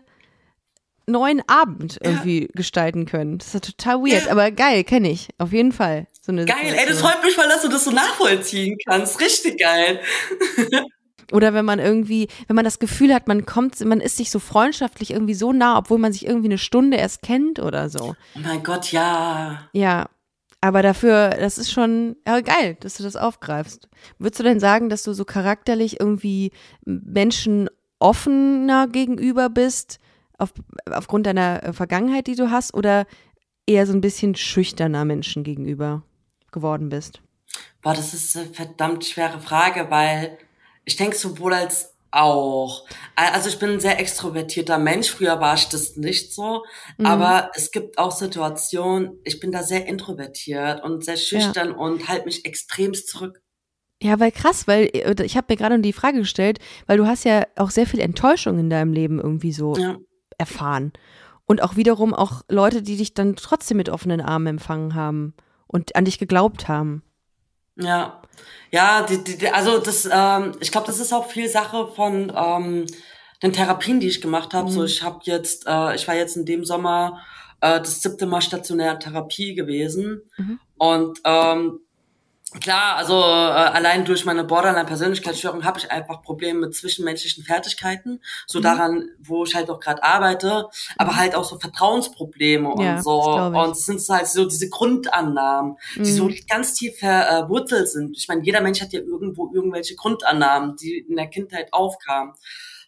neuen 1.07 1.41
Abend 1.47 1.99
irgendwie 2.01 2.43
ja. 2.43 2.47
gestalten 2.53 3.05
können. 3.05 3.37
Das 3.37 3.47
ist 3.47 3.53
ja 3.53 3.59
total 3.59 3.99
weird, 3.99 4.25
ja. 4.25 4.31
aber 4.31 4.51
geil, 4.51 4.83
kenne 4.83 5.09
ich. 5.09 5.29
Auf 5.37 5.51
jeden 5.51 5.71
Fall. 5.71 6.07
So 6.21 6.33
geil, 6.33 6.45
Situation. 6.47 6.77
ey, 6.77 6.85
das 6.87 7.01
freut 7.01 7.23
mich 7.23 7.37
mal, 7.37 7.47
dass 7.47 7.61
du 7.61 7.69
das 7.69 7.83
so 7.83 7.91
nachvollziehen 7.91 8.77
kannst. 8.87 9.19
Richtig 9.19 9.59
geil. 9.59 9.99
Oder 11.31 11.53
wenn 11.53 11.65
man 11.65 11.79
irgendwie, 11.79 12.27
wenn 12.47 12.55
man 12.55 12.65
das 12.65 12.79
Gefühl 12.79 13.13
hat, 13.13 13.27
man 13.27 13.45
kommt, 13.45 13.83
man 13.83 13.99
ist 13.99 14.17
sich 14.17 14.29
so 14.29 14.39
freundschaftlich 14.39 15.11
irgendwie 15.11 15.33
so 15.33 15.53
nah, 15.53 15.77
obwohl 15.77 15.97
man 15.97 16.13
sich 16.13 16.25
irgendwie 16.25 16.47
eine 16.47 16.57
Stunde 16.57 16.97
erst 16.97 17.23
kennt 17.23 17.59
oder 17.59 17.89
so. 17.89 18.15
Oh 18.35 18.39
mein 18.39 18.63
Gott, 18.63 18.91
ja. 18.91 19.67
Ja. 19.73 20.07
Aber 20.61 20.81
dafür, 20.81 21.29
das 21.29 21.57
ist 21.57 21.71
schon 21.71 22.15
ja, 22.27 22.39
geil, 22.41 22.77
dass 22.79 22.95
du 22.95 23.03
das 23.03 23.15
aufgreifst. 23.15 23.87
Würdest 24.17 24.39
du 24.39 24.43
denn 24.43 24.59
sagen, 24.59 24.89
dass 24.89 25.03
du 25.03 25.13
so 25.13 25.25
charakterlich 25.25 25.99
irgendwie 25.99 26.51
Menschen 26.85 27.69
offener 27.99 28.87
gegenüber 28.87 29.49
bist, 29.49 29.99
auf, 30.37 30.53
aufgrund 30.91 31.25
deiner 31.25 31.63
äh, 31.63 31.73
Vergangenheit, 31.73 32.27
die 32.27 32.35
du 32.35 32.51
hast, 32.51 32.73
oder 32.73 33.05
eher 33.67 33.85
so 33.87 33.93
ein 33.93 34.01
bisschen 34.01 34.35
schüchterner 34.35 35.05
Menschen 35.05 35.43
gegenüber 35.43 36.03
geworden 36.51 36.89
bist? 36.89 37.21
Boah, 37.81 37.93
das 37.93 38.13
ist 38.13 38.35
eine 38.35 38.47
verdammt 38.47 39.05
schwere 39.05 39.39
Frage, 39.39 39.87
weil 39.89 40.37
ich 40.85 40.95
denke 40.95 41.15
sowohl 41.15 41.53
als 41.53 41.95
auch. 42.11 42.87
Also 43.15 43.49
ich 43.49 43.59
bin 43.59 43.71
ein 43.71 43.79
sehr 43.79 43.99
extrovertierter 43.99 44.77
Mensch. 44.77 45.09
Früher 45.09 45.39
war 45.39 45.55
ich 45.55 45.67
das 45.67 45.97
nicht 45.97 46.33
so. 46.33 46.63
Mhm. 46.97 47.05
Aber 47.05 47.51
es 47.55 47.71
gibt 47.71 47.97
auch 47.97 48.11
Situationen, 48.11 49.19
ich 49.23 49.39
bin 49.39 49.51
da 49.51 49.63
sehr 49.63 49.85
introvertiert 49.85 50.83
und 50.83 51.03
sehr 51.03 51.17
schüchtern 51.17 51.69
ja. 51.69 51.75
und 51.75 52.07
halte 52.07 52.25
mich 52.25 52.45
extremst 52.45 53.07
zurück. 53.09 53.41
Ja, 54.01 54.19
weil 54.19 54.31
krass, 54.31 54.67
weil 54.67 54.89
äh, 54.93 55.23
ich 55.23 55.37
habe 55.37 55.47
mir 55.49 55.57
gerade 55.57 55.79
die 55.79 55.93
Frage 55.93 56.19
gestellt, 56.19 56.59
weil 56.85 56.97
du 56.97 57.07
hast 57.07 57.25
ja 57.25 57.45
auch 57.55 57.69
sehr 57.69 57.87
viel 57.87 57.99
Enttäuschung 57.99 58.59
in 58.59 58.69
deinem 58.69 58.93
Leben 58.93 59.19
irgendwie 59.19 59.53
so 59.53 59.75
ja. 59.75 59.97
Erfahren. 60.37 60.93
Und 61.45 61.61
auch 61.61 61.75
wiederum 61.75 62.13
auch 62.13 62.41
Leute, 62.49 62.81
die 62.81 62.97
dich 62.97 63.13
dann 63.13 63.35
trotzdem 63.35 63.77
mit 63.77 63.89
offenen 63.89 64.21
Armen 64.21 64.47
empfangen 64.47 64.95
haben 64.95 65.33
und 65.67 65.95
an 65.95 66.05
dich 66.05 66.17
geglaubt 66.17 66.67
haben. 66.67 67.03
Ja, 67.77 68.21
ja, 68.71 69.03
die, 69.03 69.23
die, 69.23 69.49
also 69.49 69.79
das, 69.79 70.07
ähm, 70.11 70.53
ich 70.59 70.71
glaube, 70.71 70.87
das 70.87 70.99
ist 70.99 71.13
auch 71.13 71.27
viel 71.27 71.49
Sache 71.49 71.87
von 71.87 72.31
ähm, 72.35 72.85
den 73.43 73.53
Therapien, 73.53 73.99
die 73.99 74.07
ich 74.07 74.21
gemacht 74.21 74.53
habe. 74.53 74.69
Mhm. 74.69 74.73
So, 74.73 74.83
ich 74.85 75.03
habe 75.03 75.19
jetzt, 75.23 75.65
äh, 75.67 75.95
ich 75.95 76.07
war 76.07 76.15
jetzt 76.15 76.37
in 76.37 76.45
dem 76.45 76.63
Sommer 76.63 77.21
äh, 77.61 77.79
das 77.79 78.01
siebte 78.01 78.25
Mal 78.25 78.41
stationär 78.41 78.97
Therapie 78.99 79.55
gewesen 79.55 80.21
mhm. 80.37 80.59
und 80.77 81.19
ähm, 81.25 81.79
Klar, 82.61 82.95
also 82.95 83.13
äh, 83.13 83.17
allein 83.17 84.05
durch 84.05 84.25
meine 84.25 84.43
Borderline-Persönlichkeitsstörung 84.43 85.63
habe 85.63 85.79
ich 85.79 85.91
einfach 85.91 86.21
Probleme 86.21 86.59
mit 86.59 86.75
zwischenmenschlichen 86.75 87.43
Fertigkeiten, 87.43 88.21
so 88.47 88.59
mhm. 88.59 88.63
daran, 88.63 89.09
wo 89.19 89.43
ich 89.43 89.55
halt 89.55 89.69
auch 89.69 89.79
gerade 89.79 90.03
arbeite, 90.03 90.67
aber 90.97 91.11
mhm. 91.13 91.17
halt 91.17 91.35
auch 91.35 91.43
so 91.43 91.59
Vertrauensprobleme 91.59 92.69
und 92.69 93.03
so. 93.03 93.21
Und 93.21 93.71
es 93.71 93.85
sind 93.85 94.01
halt 94.09 94.27
so 94.27 94.45
diese 94.45 94.69
Grundannahmen, 94.69 95.77
die 95.95 95.99
mhm. 95.99 96.05
so 96.05 96.29
ganz 96.47 96.73
tief 96.73 96.99
verwurzelt 96.99 97.89
sind. 97.89 98.17
Ich 98.17 98.27
meine, 98.27 98.43
jeder 98.43 98.61
Mensch 98.61 98.81
hat 98.81 98.93
ja 98.93 98.99
irgendwo 98.99 99.51
irgendwelche 99.53 99.95
Grundannahmen, 99.95 100.75
die 100.77 100.99
in 100.99 101.15
der 101.15 101.27
Kindheit 101.27 101.73
aufkamen. 101.73 102.33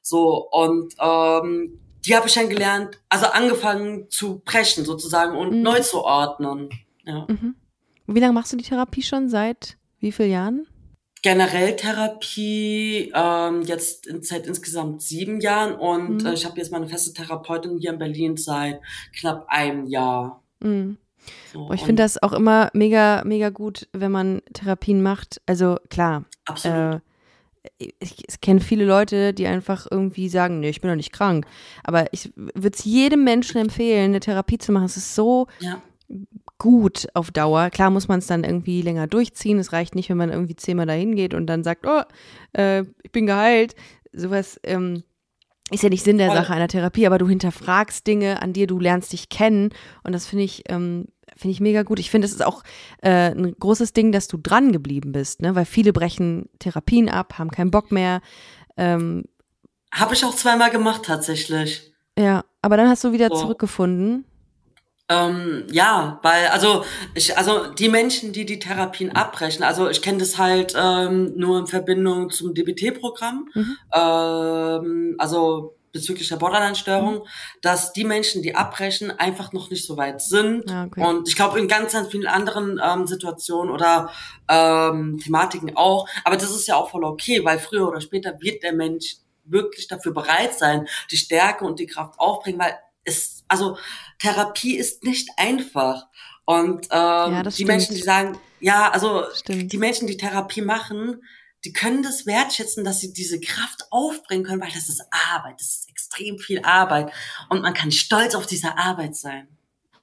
So, 0.01 0.47
und 0.49 0.93
ähm, 0.99 1.79
die 2.05 2.15
habe 2.15 2.27
ich 2.27 2.33
dann 2.33 2.49
gelernt, 2.49 3.01
also 3.09 3.25
angefangen 3.25 4.09
zu 4.09 4.39
brechen 4.39 4.85
sozusagen 4.85 5.35
und 5.35 5.51
mhm. 5.51 5.61
neu 5.61 5.81
zu 5.81 6.03
ordnen. 6.03 6.69
Ja. 7.03 7.25
Wie 8.07 8.19
lange 8.19 8.33
machst 8.33 8.53
du 8.53 8.57
die 8.57 8.63
Therapie 8.63 9.03
schon? 9.03 9.29
Seit 9.29 9.77
wie 9.99 10.11
vielen 10.11 10.31
Jahren? 10.31 10.67
Generell 11.21 11.75
Therapie 11.75 13.11
ähm, 13.13 13.61
jetzt 13.63 14.07
in, 14.07 14.23
seit 14.23 14.47
insgesamt 14.47 15.01
sieben 15.01 15.41
Jahren 15.41 15.75
und 15.75 16.21
mhm. 16.21 16.25
äh, 16.25 16.33
ich 16.33 16.45
habe 16.45 16.57
jetzt 16.57 16.71
meine 16.71 16.87
feste 16.87 17.13
Therapeutin 17.13 17.77
hier 17.79 17.91
in 17.91 17.99
Berlin 17.99 18.37
seit 18.37 18.79
knapp 19.19 19.45
einem 19.49 19.85
Jahr. 19.87 20.41
Mhm. 20.61 20.97
So, 21.51 21.73
ich 21.73 21.81
finde 21.81 22.03
das 22.03 22.21
auch 22.21 22.31
immer 22.31 22.69
mega, 22.73 23.23
mega 23.25 23.49
gut, 23.49 23.89
wenn 23.91 24.11
man 24.11 24.41
Therapien 24.53 25.01
macht. 25.01 25.41
Also 25.45 25.77
klar. 25.89 26.23
Absolut. 26.45 26.77
Äh, 26.77 26.99
ich, 27.99 28.23
ich 28.25 28.39
kenne 28.39 28.61
viele 28.61 28.85
Leute, 28.85 29.33
die 29.33 29.47
einfach 29.47 29.87
irgendwie 29.91 30.29
sagen, 30.29 30.61
nee, 30.61 30.69
ich 30.69 30.79
bin 30.79 30.89
doch 30.89 30.95
nicht 30.95 31.11
krank. 31.11 31.45
Aber 31.83 32.05
ich 32.13 32.31
würde 32.35 32.71
es 32.77 32.85
jedem 32.85 33.25
Menschen 33.25 33.59
empfehlen, 33.59 34.11
eine 34.11 34.21
Therapie 34.21 34.57
zu 34.57 34.71
machen. 34.71 34.85
Es 34.85 34.95
ist 34.95 35.15
so 35.15 35.47
ja 35.59 35.81
gut 36.57 37.07
auf 37.13 37.31
Dauer. 37.31 37.69
Klar 37.69 37.89
muss 37.89 38.07
man 38.07 38.19
es 38.19 38.27
dann 38.27 38.43
irgendwie 38.43 38.81
länger 38.81 39.07
durchziehen. 39.07 39.59
Es 39.59 39.73
reicht 39.73 39.95
nicht, 39.95 40.09
wenn 40.09 40.17
man 40.17 40.31
irgendwie 40.31 40.55
zehnmal 40.55 40.85
dahin 40.85 41.15
geht 41.15 41.33
und 41.33 41.47
dann 41.47 41.63
sagt, 41.63 41.85
oh, 41.85 42.01
äh, 42.53 42.83
ich 43.03 43.11
bin 43.11 43.25
geheilt. 43.27 43.75
Sowas 44.11 44.59
ähm, 44.63 45.03
ist 45.69 45.83
ja 45.83 45.89
nicht 45.89 46.03
Sinn 46.03 46.17
der 46.17 46.31
Sache 46.31 46.53
einer 46.53 46.67
Therapie, 46.67 47.05
aber 47.05 47.17
du 47.17 47.27
hinterfragst 47.27 48.07
Dinge 48.07 48.41
an 48.41 48.53
dir, 48.53 48.67
du 48.67 48.79
lernst 48.79 49.11
dich 49.11 49.29
kennen 49.29 49.69
und 50.03 50.13
das 50.13 50.25
finde 50.25 50.45
ich, 50.45 50.63
ähm, 50.69 51.07
finde 51.35 51.51
ich 51.51 51.59
mega 51.59 51.83
gut. 51.83 51.99
Ich 51.99 52.09
finde, 52.09 52.25
es 52.25 52.31
ist 52.31 52.45
auch 52.45 52.63
äh, 53.01 53.31
ein 53.31 53.53
großes 53.59 53.93
Ding, 53.93 54.11
dass 54.11 54.27
du 54.27 54.37
dran 54.37 54.71
geblieben 54.71 55.11
bist, 55.11 55.41
ne? 55.41 55.55
weil 55.55 55.65
viele 55.65 55.91
brechen 55.91 56.49
Therapien 56.59 57.09
ab, 57.09 57.37
haben 57.37 57.51
keinen 57.51 57.71
Bock 57.71 57.91
mehr. 57.91 58.21
Ähm, 58.77 59.25
Habe 59.91 60.13
ich 60.13 60.23
auch 60.23 60.35
zweimal 60.35 60.71
gemacht 60.71 61.03
tatsächlich. 61.03 61.93
Ja, 62.17 62.45
aber 62.61 62.77
dann 62.77 62.87
hast 62.89 63.03
du 63.03 63.11
wieder 63.11 63.27
so. 63.27 63.35
zurückgefunden. 63.35 64.25
Ähm, 65.09 65.65
ja, 65.71 66.19
weil 66.21 66.47
also 66.47 66.83
ich 67.13 67.37
also 67.37 67.67
die 67.67 67.87
Menschen, 67.87 68.33
die 68.33 68.45
die 68.45 68.59
Therapien 68.59 69.15
abbrechen, 69.15 69.63
also 69.63 69.89
ich 69.89 70.01
kenne 70.01 70.17
das 70.17 70.37
halt 70.37 70.73
ähm, 70.77 71.33
nur 71.37 71.59
in 71.59 71.67
Verbindung 71.67 72.29
zum 72.29 72.53
DBT-Programm, 72.53 73.47
mhm. 73.53 73.77
ähm, 73.93 75.15
also 75.17 75.77
bezüglich 75.93 76.27
der 76.27 76.35
Borderline-Störung, 76.35 77.19
mhm. 77.19 77.27
dass 77.61 77.93
die 77.93 78.03
Menschen, 78.03 78.41
die 78.43 78.55
abbrechen, 78.55 79.11
einfach 79.11 79.53
noch 79.53 79.69
nicht 79.69 79.85
so 79.85 79.95
weit 79.95 80.21
sind. 80.21 80.69
Ja, 80.69 80.85
okay. 80.85 81.01
Und 81.01 81.27
ich 81.27 81.35
glaube 81.35 81.59
in 81.59 81.69
ganz, 81.69 81.93
ganz 81.93 82.09
vielen 82.09 82.27
anderen 82.27 82.79
ähm, 82.83 83.07
Situationen 83.07 83.73
oder 83.73 84.11
ähm, 84.49 85.19
Thematiken 85.23 85.75
auch. 85.75 86.07
Aber 86.25 86.35
das 86.35 86.51
ist 86.51 86.67
ja 86.67 86.75
auch 86.75 86.89
voll 86.91 87.05
okay, 87.05 87.43
weil 87.45 87.59
früher 87.59 87.87
oder 87.87 88.01
später 88.01 88.39
wird 88.41 88.61
der 88.61 88.73
Mensch 88.73 89.15
wirklich 89.45 89.87
dafür 89.87 90.13
bereit 90.13 90.57
sein, 90.57 90.87
die 91.09 91.17
Stärke 91.17 91.63
und 91.63 91.79
die 91.79 91.87
Kraft 91.87 92.19
aufbringen, 92.19 92.59
weil 92.59 92.77
es, 93.05 93.45
also 93.47 93.77
Therapie 94.19 94.75
ist 94.75 95.03
nicht 95.03 95.29
einfach. 95.37 96.07
Und 96.45 96.87
ähm, 96.91 97.33
ja, 97.33 97.43
die 97.43 97.51
stimmt. 97.51 97.67
Menschen, 97.67 97.95
die 97.95 98.01
sagen, 98.01 98.39
ja, 98.59 98.89
also 98.91 99.25
stimmt. 99.33 99.71
die 99.71 99.77
Menschen, 99.77 100.07
die 100.07 100.17
Therapie 100.17 100.61
machen, 100.61 101.21
die 101.65 101.73
können 101.73 102.03
das 102.03 102.25
wertschätzen, 102.25 102.85
dass 102.85 103.01
sie 103.01 103.13
diese 103.13 103.39
Kraft 103.39 103.85
aufbringen 103.89 104.45
können, 104.45 104.61
weil 104.61 104.71
das 104.73 104.89
ist 104.89 105.03
Arbeit, 105.33 105.59
das 105.59 105.67
ist 105.67 105.89
extrem 105.89 106.39
viel 106.39 106.61
Arbeit 106.63 107.11
und 107.49 107.61
man 107.61 107.73
kann 107.73 107.91
stolz 107.91 108.35
auf 108.35 108.45
diese 108.45 108.77
Arbeit 108.77 109.15
sein. 109.15 109.47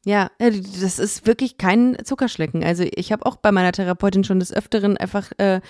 Ja, 0.05 0.31
äh, 0.39 0.51
das 0.83 0.99
ist 0.99 1.27
wirklich 1.27 1.57
kein 1.57 1.97
Zuckerschlecken. 2.05 2.63
Also 2.63 2.85
ich 2.95 3.11
habe 3.11 3.25
auch 3.25 3.37
bei 3.37 3.53
meiner 3.53 3.73
Therapeutin 3.73 4.25
schon 4.25 4.39
des 4.39 4.53
Öfteren 4.53 4.99
einfach 4.99 5.33
äh, 5.39 5.63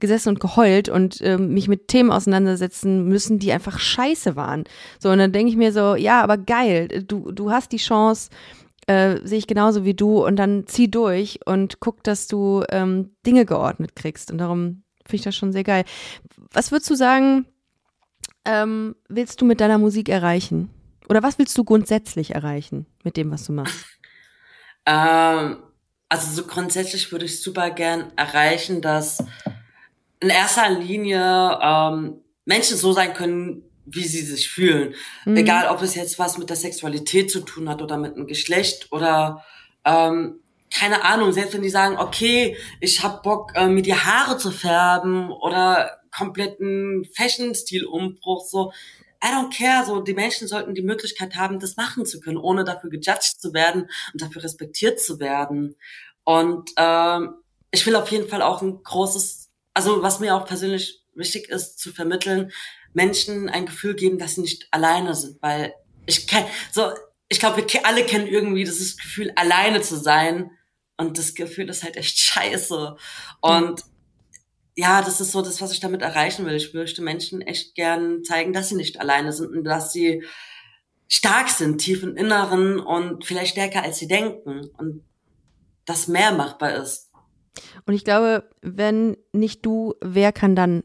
gesessen 0.00 0.30
und 0.30 0.40
geheult 0.40 0.88
und 0.88 1.20
äh, 1.20 1.38
mich 1.38 1.68
mit 1.68 1.88
Themen 1.88 2.10
auseinandersetzen 2.10 3.04
müssen, 3.04 3.38
die 3.38 3.52
einfach 3.52 3.78
scheiße 3.78 4.36
waren. 4.36 4.64
So, 4.98 5.10
und 5.10 5.18
dann 5.18 5.32
denke 5.32 5.50
ich 5.50 5.56
mir 5.56 5.72
so, 5.72 5.94
ja, 5.94 6.22
aber 6.22 6.38
geil, 6.38 6.88
du, 7.06 7.32
du 7.32 7.50
hast 7.50 7.72
die 7.72 7.78
Chance, 7.78 8.30
äh, 8.86 9.18
sehe 9.22 9.38
ich 9.38 9.46
genauso 9.46 9.84
wie 9.84 9.94
du 9.94 10.24
und 10.24 10.36
dann 10.36 10.66
zieh 10.66 10.90
durch 10.90 11.40
und 11.44 11.80
guck, 11.80 12.02
dass 12.02 12.26
du 12.26 12.64
ähm, 12.70 13.10
Dinge 13.26 13.44
geordnet 13.44 13.94
kriegst. 13.94 14.30
Und 14.30 14.38
darum 14.38 14.82
finde 15.04 15.16
ich 15.16 15.22
das 15.22 15.36
schon 15.36 15.52
sehr 15.52 15.64
geil. 15.64 15.84
Was 16.52 16.72
würdest 16.72 16.90
du 16.90 16.94
sagen, 16.94 17.46
ähm, 18.44 18.96
willst 19.08 19.40
du 19.40 19.44
mit 19.44 19.60
deiner 19.60 19.78
Musik 19.78 20.08
erreichen? 20.08 20.70
Oder 21.08 21.22
was 21.22 21.38
willst 21.38 21.56
du 21.56 21.64
grundsätzlich 21.64 22.34
erreichen 22.34 22.86
mit 23.04 23.16
dem, 23.16 23.30
was 23.30 23.44
du 23.44 23.52
machst? 23.52 23.84
Ähm, 24.86 25.58
also 26.08 26.30
so 26.30 26.46
grundsätzlich 26.46 27.12
würde 27.12 27.26
ich 27.26 27.42
super 27.42 27.70
gern 27.70 28.10
erreichen, 28.16 28.80
dass 28.80 29.22
in 30.20 30.30
erster 30.30 30.68
Linie 30.70 31.58
ähm, 31.62 32.20
Menschen 32.44 32.76
so 32.76 32.92
sein 32.92 33.14
können, 33.14 33.62
wie 33.84 34.04
sie 34.04 34.22
sich 34.22 34.48
fühlen. 34.48 34.94
Mhm. 35.24 35.36
Egal, 35.36 35.68
ob 35.68 35.82
es 35.82 35.94
jetzt 35.94 36.18
was 36.18 36.38
mit 36.38 36.50
der 36.50 36.56
Sexualität 36.56 37.30
zu 37.30 37.40
tun 37.40 37.68
hat 37.68 37.82
oder 37.82 37.96
mit 37.96 38.16
einem 38.16 38.26
Geschlecht 38.26 38.92
oder 38.92 39.44
ähm, 39.84 40.40
keine 40.72 41.04
Ahnung, 41.04 41.32
selbst 41.32 41.54
wenn 41.54 41.62
die 41.62 41.70
sagen, 41.70 41.96
okay, 41.96 42.56
ich 42.80 43.02
hab 43.02 43.22
Bock, 43.22 43.52
äh, 43.54 43.68
mir 43.68 43.82
die 43.82 43.94
Haare 43.94 44.36
zu 44.36 44.50
färben 44.50 45.30
oder 45.30 45.98
kompletten 46.14 47.06
Fashion-Stil-Umbruch, 47.16 48.44
so, 48.46 48.72
I 49.24 49.28
don't 49.28 49.56
care, 49.56 49.84
so, 49.84 50.00
die 50.00 50.14
Menschen 50.14 50.46
sollten 50.46 50.74
die 50.74 50.82
Möglichkeit 50.82 51.36
haben, 51.36 51.58
das 51.58 51.76
machen 51.76 52.06
zu 52.06 52.20
können, 52.20 52.36
ohne 52.36 52.64
dafür 52.64 52.90
gejudged 52.90 53.40
zu 53.40 53.52
werden 53.52 53.88
und 54.12 54.22
dafür 54.22 54.44
respektiert 54.44 55.00
zu 55.00 55.18
werden. 55.18 55.74
Und 56.24 56.70
ähm, 56.76 57.34
ich 57.70 57.84
will 57.86 57.96
auf 57.96 58.10
jeden 58.10 58.28
Fall 58.28 58.42
auch 58.42 58.62
ein 58.62 58.82
großes, 58.82 59.47
also 59.74 60.02
was 60.02 60.20
mir 60.20 60.34
auch 60.34 60.46
persönlich 60.46 61.02
wichtig 61.14 61.48
ist, 61.48 61.78
zu 61.78 61.92
vermitteln, 61.92 62.52
Menschen 62.92 63.48
ein 63.48 63.66
Gefühl 63.66 63.94
geben, 63.94 64.18
dass 64.18 64.34
sie 64.34 64.40
nicht 64.40 64.68
alleine 64.70 65.14
sind, 65.14 65.40
weil 65.42 65.74
ich 66.06 66.26
kenn, 66.26 66.44
so, 66.72 66.90
ich 67.28 67.38
glaube, 67.38 67.58
wir 67.58 67.86
alle 67.86 68.04
kennen 68.04 68.26
irgendwie 68.26 68.64
dieses 68.64 68.96
Gefühl, 68.96 69.32
alleine 69.36 69.82
zu 69.82 69.96
sein. 69.96 70.50
Und 70.96 71.18
das 71.18 71.34
Gefühl 71.34 71.68
ist 71.68 71.84
halt 71.84 71.96
echt 71.96 72.18
scheiße. 72.18 72.96
Und 73.40 73.84
ja, 74.74 75.02
das 75.02 75.20
ist 75.20 75.32
so 75.32 75.42
das, 75.42 75.60
was 75.60 75.72
ich 75.72 75.80
damit 75.80 76.02
erreichen 76.02 76.46
will. 76.46 76.54
Ich 76.54 76.72
möchte 76.72 77.02
Menschen 77.02 77.42
echt 77.42 77.74
gern 77.74 78.24
zeigen, 78.24 78.52
dass 78.52 78.68
sie 78.68 78.76
nicht 78.76 79.00
alleine 79.00 79.32
sind 79.32 79.50
und 79.50 79.64
dass 79.64 79.92
sie 79.92 80.24
stark 81.08 81.48
sind, 81.48 81.78
tief 81.78 82.02
im 82.02 82.16
Inneren 82.16 82.78
und 82.78 83.24
vielleicht 83.24 83.52
stärker 83.52 83.82
als 83.82 83.98
sie 83.98 84.08
denken 84.08 84.70
und 84.76 85.02
dass 85.84 86.06
mehr 86.06 86.32
machbar 86.32 86.76
ist. 86.76 87.07
Und 87.86 87.94
ich 87.94 88.04
glaube, 88.04 88.44
wenn 88.62 89.16
nicht 89.32 89.64
du, 89.64 89.94
wer 90.00 90.32
kann 90.32 90.56
dann 90.56 90.82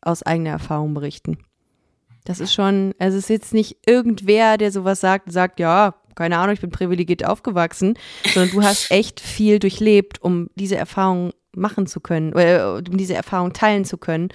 aus 0.00 0.22
eigener 0.22 0.50
Erfahrung 0.50 0.94
berichten? 0.94 1.38
Das 2.24 2.40
ist 2.40 2.54
schon, 2.54 2.94
also 2.98 3.18
es 3.18 3.24
ist 3.24 3.30
jetzt 3.30 3.54
nicht 3.54 3.78
irgendwer, 3.86 4.56
der 4.56 4.70
sowas 4.70 5.00
sagt, 5.00 5.32
sagt, 5.32 5.58
ja, 5.58 5.94
keine 6.14 6.38
Ahnung, 6.38 6.54
ich 6.54 6.60
bin 6.60 6.70
privilegiert 6.70 7.24
aufgewachsen, 7.24 7.98
sondern 8.32 8.52
du 8.52 8.62
hast 8.62 8.90
echt 8.90 9.18
viel 9.20 9.58
durchlebt, 9.58 10.22
um 10.22 10.48
diese 10.54 10.76
Erfahrung 10.76 11.32
machen 11.54 11.86
zu 11.86 12.00
können, 12.00 12.32
oder 12.32 12.76
um 12.76 12.96
diese 12.96 13.14
Erfahrung 13.14 13.52
teilen 13.52 13.84
zu 13.84 13.98
können 13.98 14.28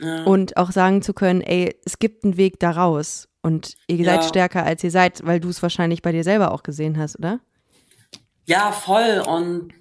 ja. 0.00 0.24
und 0.24 0.56
auch 0.56 0.72
sagen 0.72 1.02
zu 1.02 1.14
können, 1.14 1.40
ey, 1.40 1.76
es 1.84 1.98
gibt 1.98 2.24
einen 2.24 2.36
Weg 2.36 2.58
daraus 2.58 3.28
und 3.42 3.76
ihr 3.86 3.96
ja. 3.96 4.04
seid 4.04 4.24
stärker 4.24 4.64
als 4.64 4.82
ihr 4.84 4.90
seid, 4.90 5.24
weil 5.24 5.40
du 5.40 5.48
es 5.48 5.62
wahrscheinlich 5.62 6.02
bei 6.02 6.12
dir 6.12 6.24
selber 6.24 6.52
auch 6.52 6.62
gesehen 6.62 6.98
hast, 6.98 7.18
oder? 7.18 7.40
Ja, 8.46 8.72
voll 8.72 9.22
und 9.26 9.72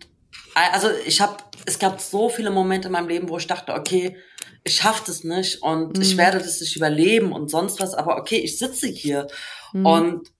also 0.54 0.90
ich 1.06 1.22
habe, 1.22 1.38
es 1.66 1.80
gab 1.80 2.02
so 2.02 2.30
viele 2.30 2.52
Momente 2.52 2.88
in 2.88 2.92
meinem 2.92 3.08
Leben, 3.08 3.30
wo 3.30 3.38
ich 3.38 3.48
dachte, 3.48 3.74
okay, 3.74 4.18
ich 4.64 4.76
schaffe 4.76 5.04
das 5.08 5.24
nicht 5.24 5.62
und 5.62 5.96
mhm. 5.96 6.02
ich 6.02 6.18
werde 6.18 6.40
das 6.40 6.60
nicht 6.60 6.76
überleben 6.76 7.32
und 7.32 7.50
sonst 7.50 7.80
was, 7.80 7.94
aber 7.94 8.18
okay, 8.18 8.38
ich 8.38 8.58
sitze 8.58 8.88
hier 8.88 9.28
mhm. 9.74 9.86
und 9.86 10.32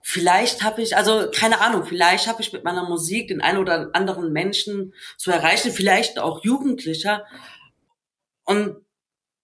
vielleicht 0.00 0.62
habe 0.62 0.82
ich, 0.82 0.96
also 0.96 1.28
keine 1.32 1.60
Ahnung, 1.60 1.84
vielleicht 1.84 2.26
habe 2.26 2.42
ich 2.42 2.52
mit 2.52 2.64
meiner 2.64 2.88
Musik 2.88 3.28
den 3.28 3.40
einen 3.40 3.58
oder 3.58 3.90
anderen 3.92 4.32
Menschen 4.32 4.94
zu 5.16 5.30
erreichen, 5.30 5.72
vielleicht 5.72 6.18
auch 6.18 6.44
Jugendlicher 6.44 7.24
und 8.44 8.76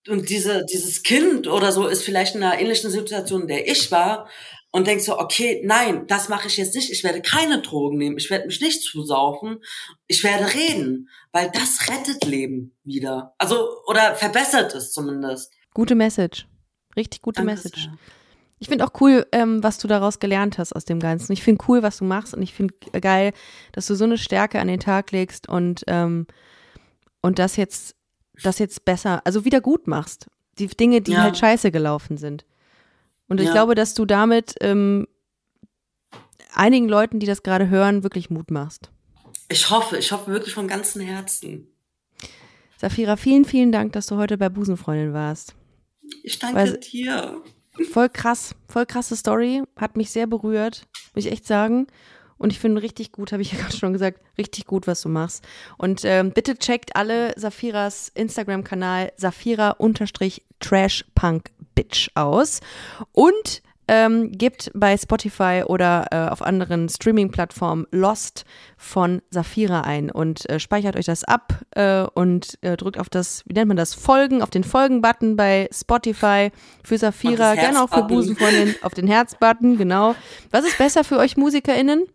und 0.08 0.28
diese, 0.28 0.64
dieses 0.66 1.02
Kind 1.02 1.48
oder 1.48 1.72
so 1.72 1.88
ist 1.88 2.04
vielleicht 2.04 2.36
in 2.36 2.42
einer 2.44 2.60
ähnlichen 2.60 2.92
Situation, 2.92 3.42
in 3.42 3.48
der 3.48 3.68
ich 3.68 3.90
war 3.90 4.28
und 4.76 4.86
denkt 4.86 5.04
so, 5.04 5.18
okay, 5.18 5.62
nein, 5.64 6.06
das 6.06 6.28
mache 6.28 6.48
ich 6.48 6.58
jetzt 6.58 6.74
nicht. 6.74 6.92
Ich 6.92 7.02
werde 7.02 7.22
keine 7.22 7.62
Drogen 7.62 7.96
nehmen. 7.96 8.18
Ich 8.18 8.28
werde 8.28 8.46
mich 8.46 8.60
nicht 8.60 8.82
zusaufen. 8.82 9.64
Ich 10.06 10.22
werde 10.22 10.52
reden, 10.52 11.08
weil 11.32 11.50
das 11.50 11.88
rettet 11.88 12.26
Leben 12.26 12.76
wieder. 12.84 13.34
Also, 13.38 13.70
oder 13.86 14.14
verbessert 14.16 14.74
es 14.74 14.92
zumindest. 14.92 15.54
Gute 15.72 15.94
Message. 15.94 16.46
Richtig 16.94 17.22
gute 17.22 17.40
Danke 17.40 17.52
Message. 17.52 17.84
Sehr. 17.84 17.98
Ich 18.58 18.68
finde 18.68 18.84
auch 18.84 19.00
cool, 19.00 19.26
ähm, 19.32 19.62
was 19.62 19.78
du 19.78 19.88
daraus 19.88 20.18
gelernt 20.18 20.58
hast 20.58 20.74
aus 20.76 20.84
dem 20.84 21.00
Ganzen. 21.00 21.32
Ich 21.32 21.42
finde 21.42 21.64
cool, 21.68 21.82
was 21.82 21.96
du 21.96 22.04
machst 22.04 22.34
und 22.34 22.42
ich 22.42 22.52
finde 22.52 22.74
geil, 23.00 23.32
dass 23.72 23.86
du 23.86 23.94
so 23.94 24.04
eine 24.04 24.18
Stärke 24.18 24.60
an 24.60 24.68
den 24.68 24.80
Tag 24.80 25.10
legst 25.10 25.48
und, 25.48 25.84
ähm, 25.86 26.26
und 27.22 27.38
das 27.38 27.56
jetzt, 27.56 27.96
das 28.42 28.58
jetzt 28.58 28.84
besser, 28.84 29.22
also 29.24 29.46
wieder 29.46 29.62
gut 29.62 29.86
machst. 29.86 30.26
Die 30.58 30.66
Dinge, 30.66 31.00
die 31.00 31.12
ja. 31.12 31.22
halt 31.22 31.38
scheiße 31.38 31.70
gelaufen 31.70 32.18
sind. 32.18 32.44
Und 33.28 33.40
ich 33.40 33.50
glaube, 33.50 33.74
dass 33.74 33.94
du 33.94 34.04
damit 34.04 34.54
ähm, 34.60 35.08
einigen 36.54 36.88
Leuten, 36.88 37.18
die 37.20 37.26
das 37.26 37.42
gerade 37.42 37.68
hören, 37.68 38.02
wirklich 38.02 38.30
Mut 38.30 38.50
machst. 38.50 38.90
Ich 39.48 39.70
hoffe, 39.70 39.96
ich 39.96 40.12
hoffe 40.12 40.30
wirklich 40.30 40.54
von 40.54 40.68
ganzem 40.68 41.02
Herzen. 41.02 41.68
Safira, 42.78 43.16
vielen, 43.16 43.44
vielen 43.44 43.72
Dank, 43.72 43.92
dass 43.92 44.06
du 44.06 44.16
heute 44.16 44.38
bei 44.38 44.48
Busenfreundin 44.48 45.12
warst. 45.12 45.54
Ich 46.22 46.38
danke 46.38 46.56
Weil, 46.56 46.78
dir. 46.78 47.42
Voll 47.90 48.08
krass, 48.08 48.54
voll 48.68 48.86
krasse 48.86 49.16
Story, 49.16 49.62
hat 49.76 49.96
mich 49.96 50.10
sehr 50.10 50.26
berührt, 50.26 50.86
muss 51.14 51.24
ich 51.26 51.32
echt 51.32 51.46
sagen. 51.46 51.86
Und 52.38 52.52
ich 52.52 52.58
finde 52.58 52.82
richtig 52.82 53.12
gut, 53.12 53.32
habe 53.32 53.42
ich 53.42 53.52
ja 53.52 53.58
gerade 53.58 53.76
schon 53.76 53.92
gesagt, 53.92 54.20
richtig 54.38 54.66
gut, 54.66 54.86
was 54.86 55.00
du 55.02 55.08
machst. 55.08 55.44
Und 55.78 56.04
ähm, 56.04 56.32
bitte 56.32 56.56
checkt 56.56 56.96
alle 56.96 57.32
Safiras 57.36 58.10
Instagram-Kanal 58.14 59.12
Safira-Trashpunk-Bitch 61.76 62.10
aus. 62.14 62.60
Und 63.12 63.62
ähm, 63.88 64.32
gebt 64.32 64.72
bei 64.74 64.96
Spotify 64.96 65.62
oder 65.64 66.06
äh, 66.10 66.28
auf 66.28 66.42
anderen 66.42 66.88
Streaming-Plattformen 66.88 67.86
Lost 67.92 68.44
von 68.76 69.22
Safira 69.30 69.82
ein 69.82 70.10
und 70.10 70.50
äh, 70.50 70.58
speichert 70.58 70.96
euch 70.96 71.04
das 71.04 71.22
ab 71.22 71.62
äh, 71.70 72.02
und 72.02 72.58
äh, 72.62 72.76
drückt 72.76 72.98
auf 72.98 73.08
das, 73.08 73.44
wie 73.46 73.52
nennt 73.52 73.68
man 73.68 73.76
das, 73.76 73.94
Folgen, 73.94 74.42
auf 74.42 74.50
den 74.50 74.64
Folgen-Button 74.64 75.36
bei 75.36 75.68
Spotify 75.72 76.50
für 76.82 76.98
Safira, 76.98 77.54
gerne 77.54 77.80
auch 77.80 77.88
für 77.88 78.02
Busenfreundin, 78.02 78.74
auf 78.82 78.92
den 78.92 79.06
Herz-Button, 79.06 79.78
genau. 79.78 80.16
Was 80.50 80.66
ist 80.66 80.78
besser 80.78 81.04
für 81.04 81.18
euch 81.18 81.36
MusikerInnen? 81.36 82.06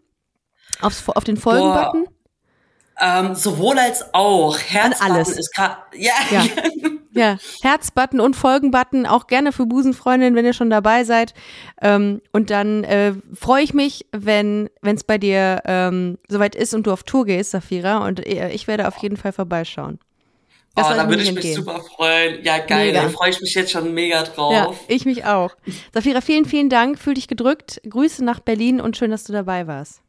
Aufs, 0.81 1.07
auf 1.07 1.23
den 1.23 1.37
Folgen-Button? 1.37 2.05
Ähm, 2.99 3.35
sowohl 3.35 3.79
als 3.79 4.13
auch. 4.13 4.57
Herzbutton 4.59 5.15
alles. 5.15 5.29
ist 5.29 5.53
gerade. 5.55 5.77
Ja. 5.95 6.13
ja. 6.29 6.43
ja. 7.13 7.37
Herzbutton 7.61 8.19
und 8.19 8.35
Folgenbutton 8.35 9.05
auch 9.05 9.27
gerne 9.27 9.51
für 9.51 9.65
Busenfreundin, 9.65 10.35
wenn 10.35 10.45
ihr 10.45 10.53
schon 10.53 10.69
dabei 10.69 11.03
seid. 11.03 11.33
Ähm, 11.81 12.21
und 12.31 12.49
dann 12.49 12.83
äh, 12.83 13.13
freue 13.33 13.63
ich 13.63 13.73
mich, 13.73 14.05
wenn 14.11 14.69
es 14.83 15.03
bei 15.03 15.17
dir 15.17 15.61
ähm, 15.65 16.17
soweit 16.29 16.55
ist 16.55 16.73
und 16.73 16.85
du 16.85 16.91
auf 16.91 17.03
Tour 17.03 17.25
gehst, 17.25 17.51
Safira. 17.51 18.05
Und 18.05 18.25
äh, 18.25 18.49
ich 18.51 18.67
werde 18.67 18.87
auf 18.87 18.97
jeden 18.97 19.17
Fall 19.17 19.31
vorbeischauen. 19.31 19.99
Das 20.75 20.87
oh, 20.87 20.93
da 20.93 21.09
würde 21.09 21.21
ich 21.21 21.29
entgehen. 21.29 21.49
mich 21.49 21.55
super 21.55 21.81
freuen. 21.81 22.43
Ja, 22.43 22.59
geil. 22.59 22.93
Da 22.93 23.09
freue 23.09 23.31
ich 23.31 23.41
mich 23.41 23.53
jetzt 23.55 23.71
schon 23.71 23.93
mega 23.93 24.23
drauf. 24.23 24.53
Ja, 24.53 24.71
ich 24.87 25.05
mich 25.05 25.25
auch. 25.25 25.51
Safira, 25.93 26.21
vielen, 26.21 26.45
vielen 26.45 26.69
Dank. 26.69 26.97
Fühl 26.97 27.15
dich 27.15 27.27
gedrückt. 27.27 27.81
Grüße 27.89 28.23
nach 28.23 28.39
Berlin 28.39 28.79
und 28.79 28.95
schön, 28.95 29.11
dass 29.11 29.25
du 29.25 29.33
dabei 29.33 29.67
warst. 29.67 30.00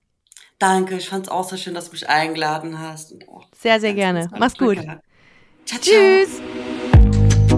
Danke, 0.63 0.95
ich 0.95 1.09
fand 1.09 1.27
es 1.27 1.33
auch 1.33 1.43
so 1.43 1.57
schön, 1.57 1.75
dass 1.75 1.87
du 1.87 1.91
mich 1.91 2.09
eingeladen 2.09 2.79
hast. 2.79 3.17
Oh, 3.27 3.41
sehr, 3.61 3.81
sehr 3.81 3.95
gerne. 3.95 4.31
Mach's 4.39 4.57
gut. 4.57 4.77
Ciao, 4.77 4.95
ciao. 5.67 5.81
Tschüss. 5.81 6.41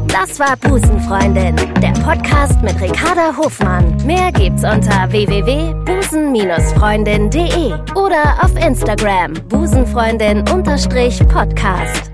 Das 0.09 0.38
war 0.38 0.57
Busenfreundin, 0.57 1.55
der 1.82 1.92
Podcast 2.02 2.62
mit 2.62 2.80
Ricarda 2.80 3.36
Hofmann. 3.36 3.94
Mehr 4.07 4.32
gibt's 4.32 4.64
unter 4.64 5.12
www.busen-freundin.de 5.12 7.74
oder 7.94 8.42
auf 8.42 8.57
Instagram 8.57 9.34
busenfreundin-podcast. 9.50 12.13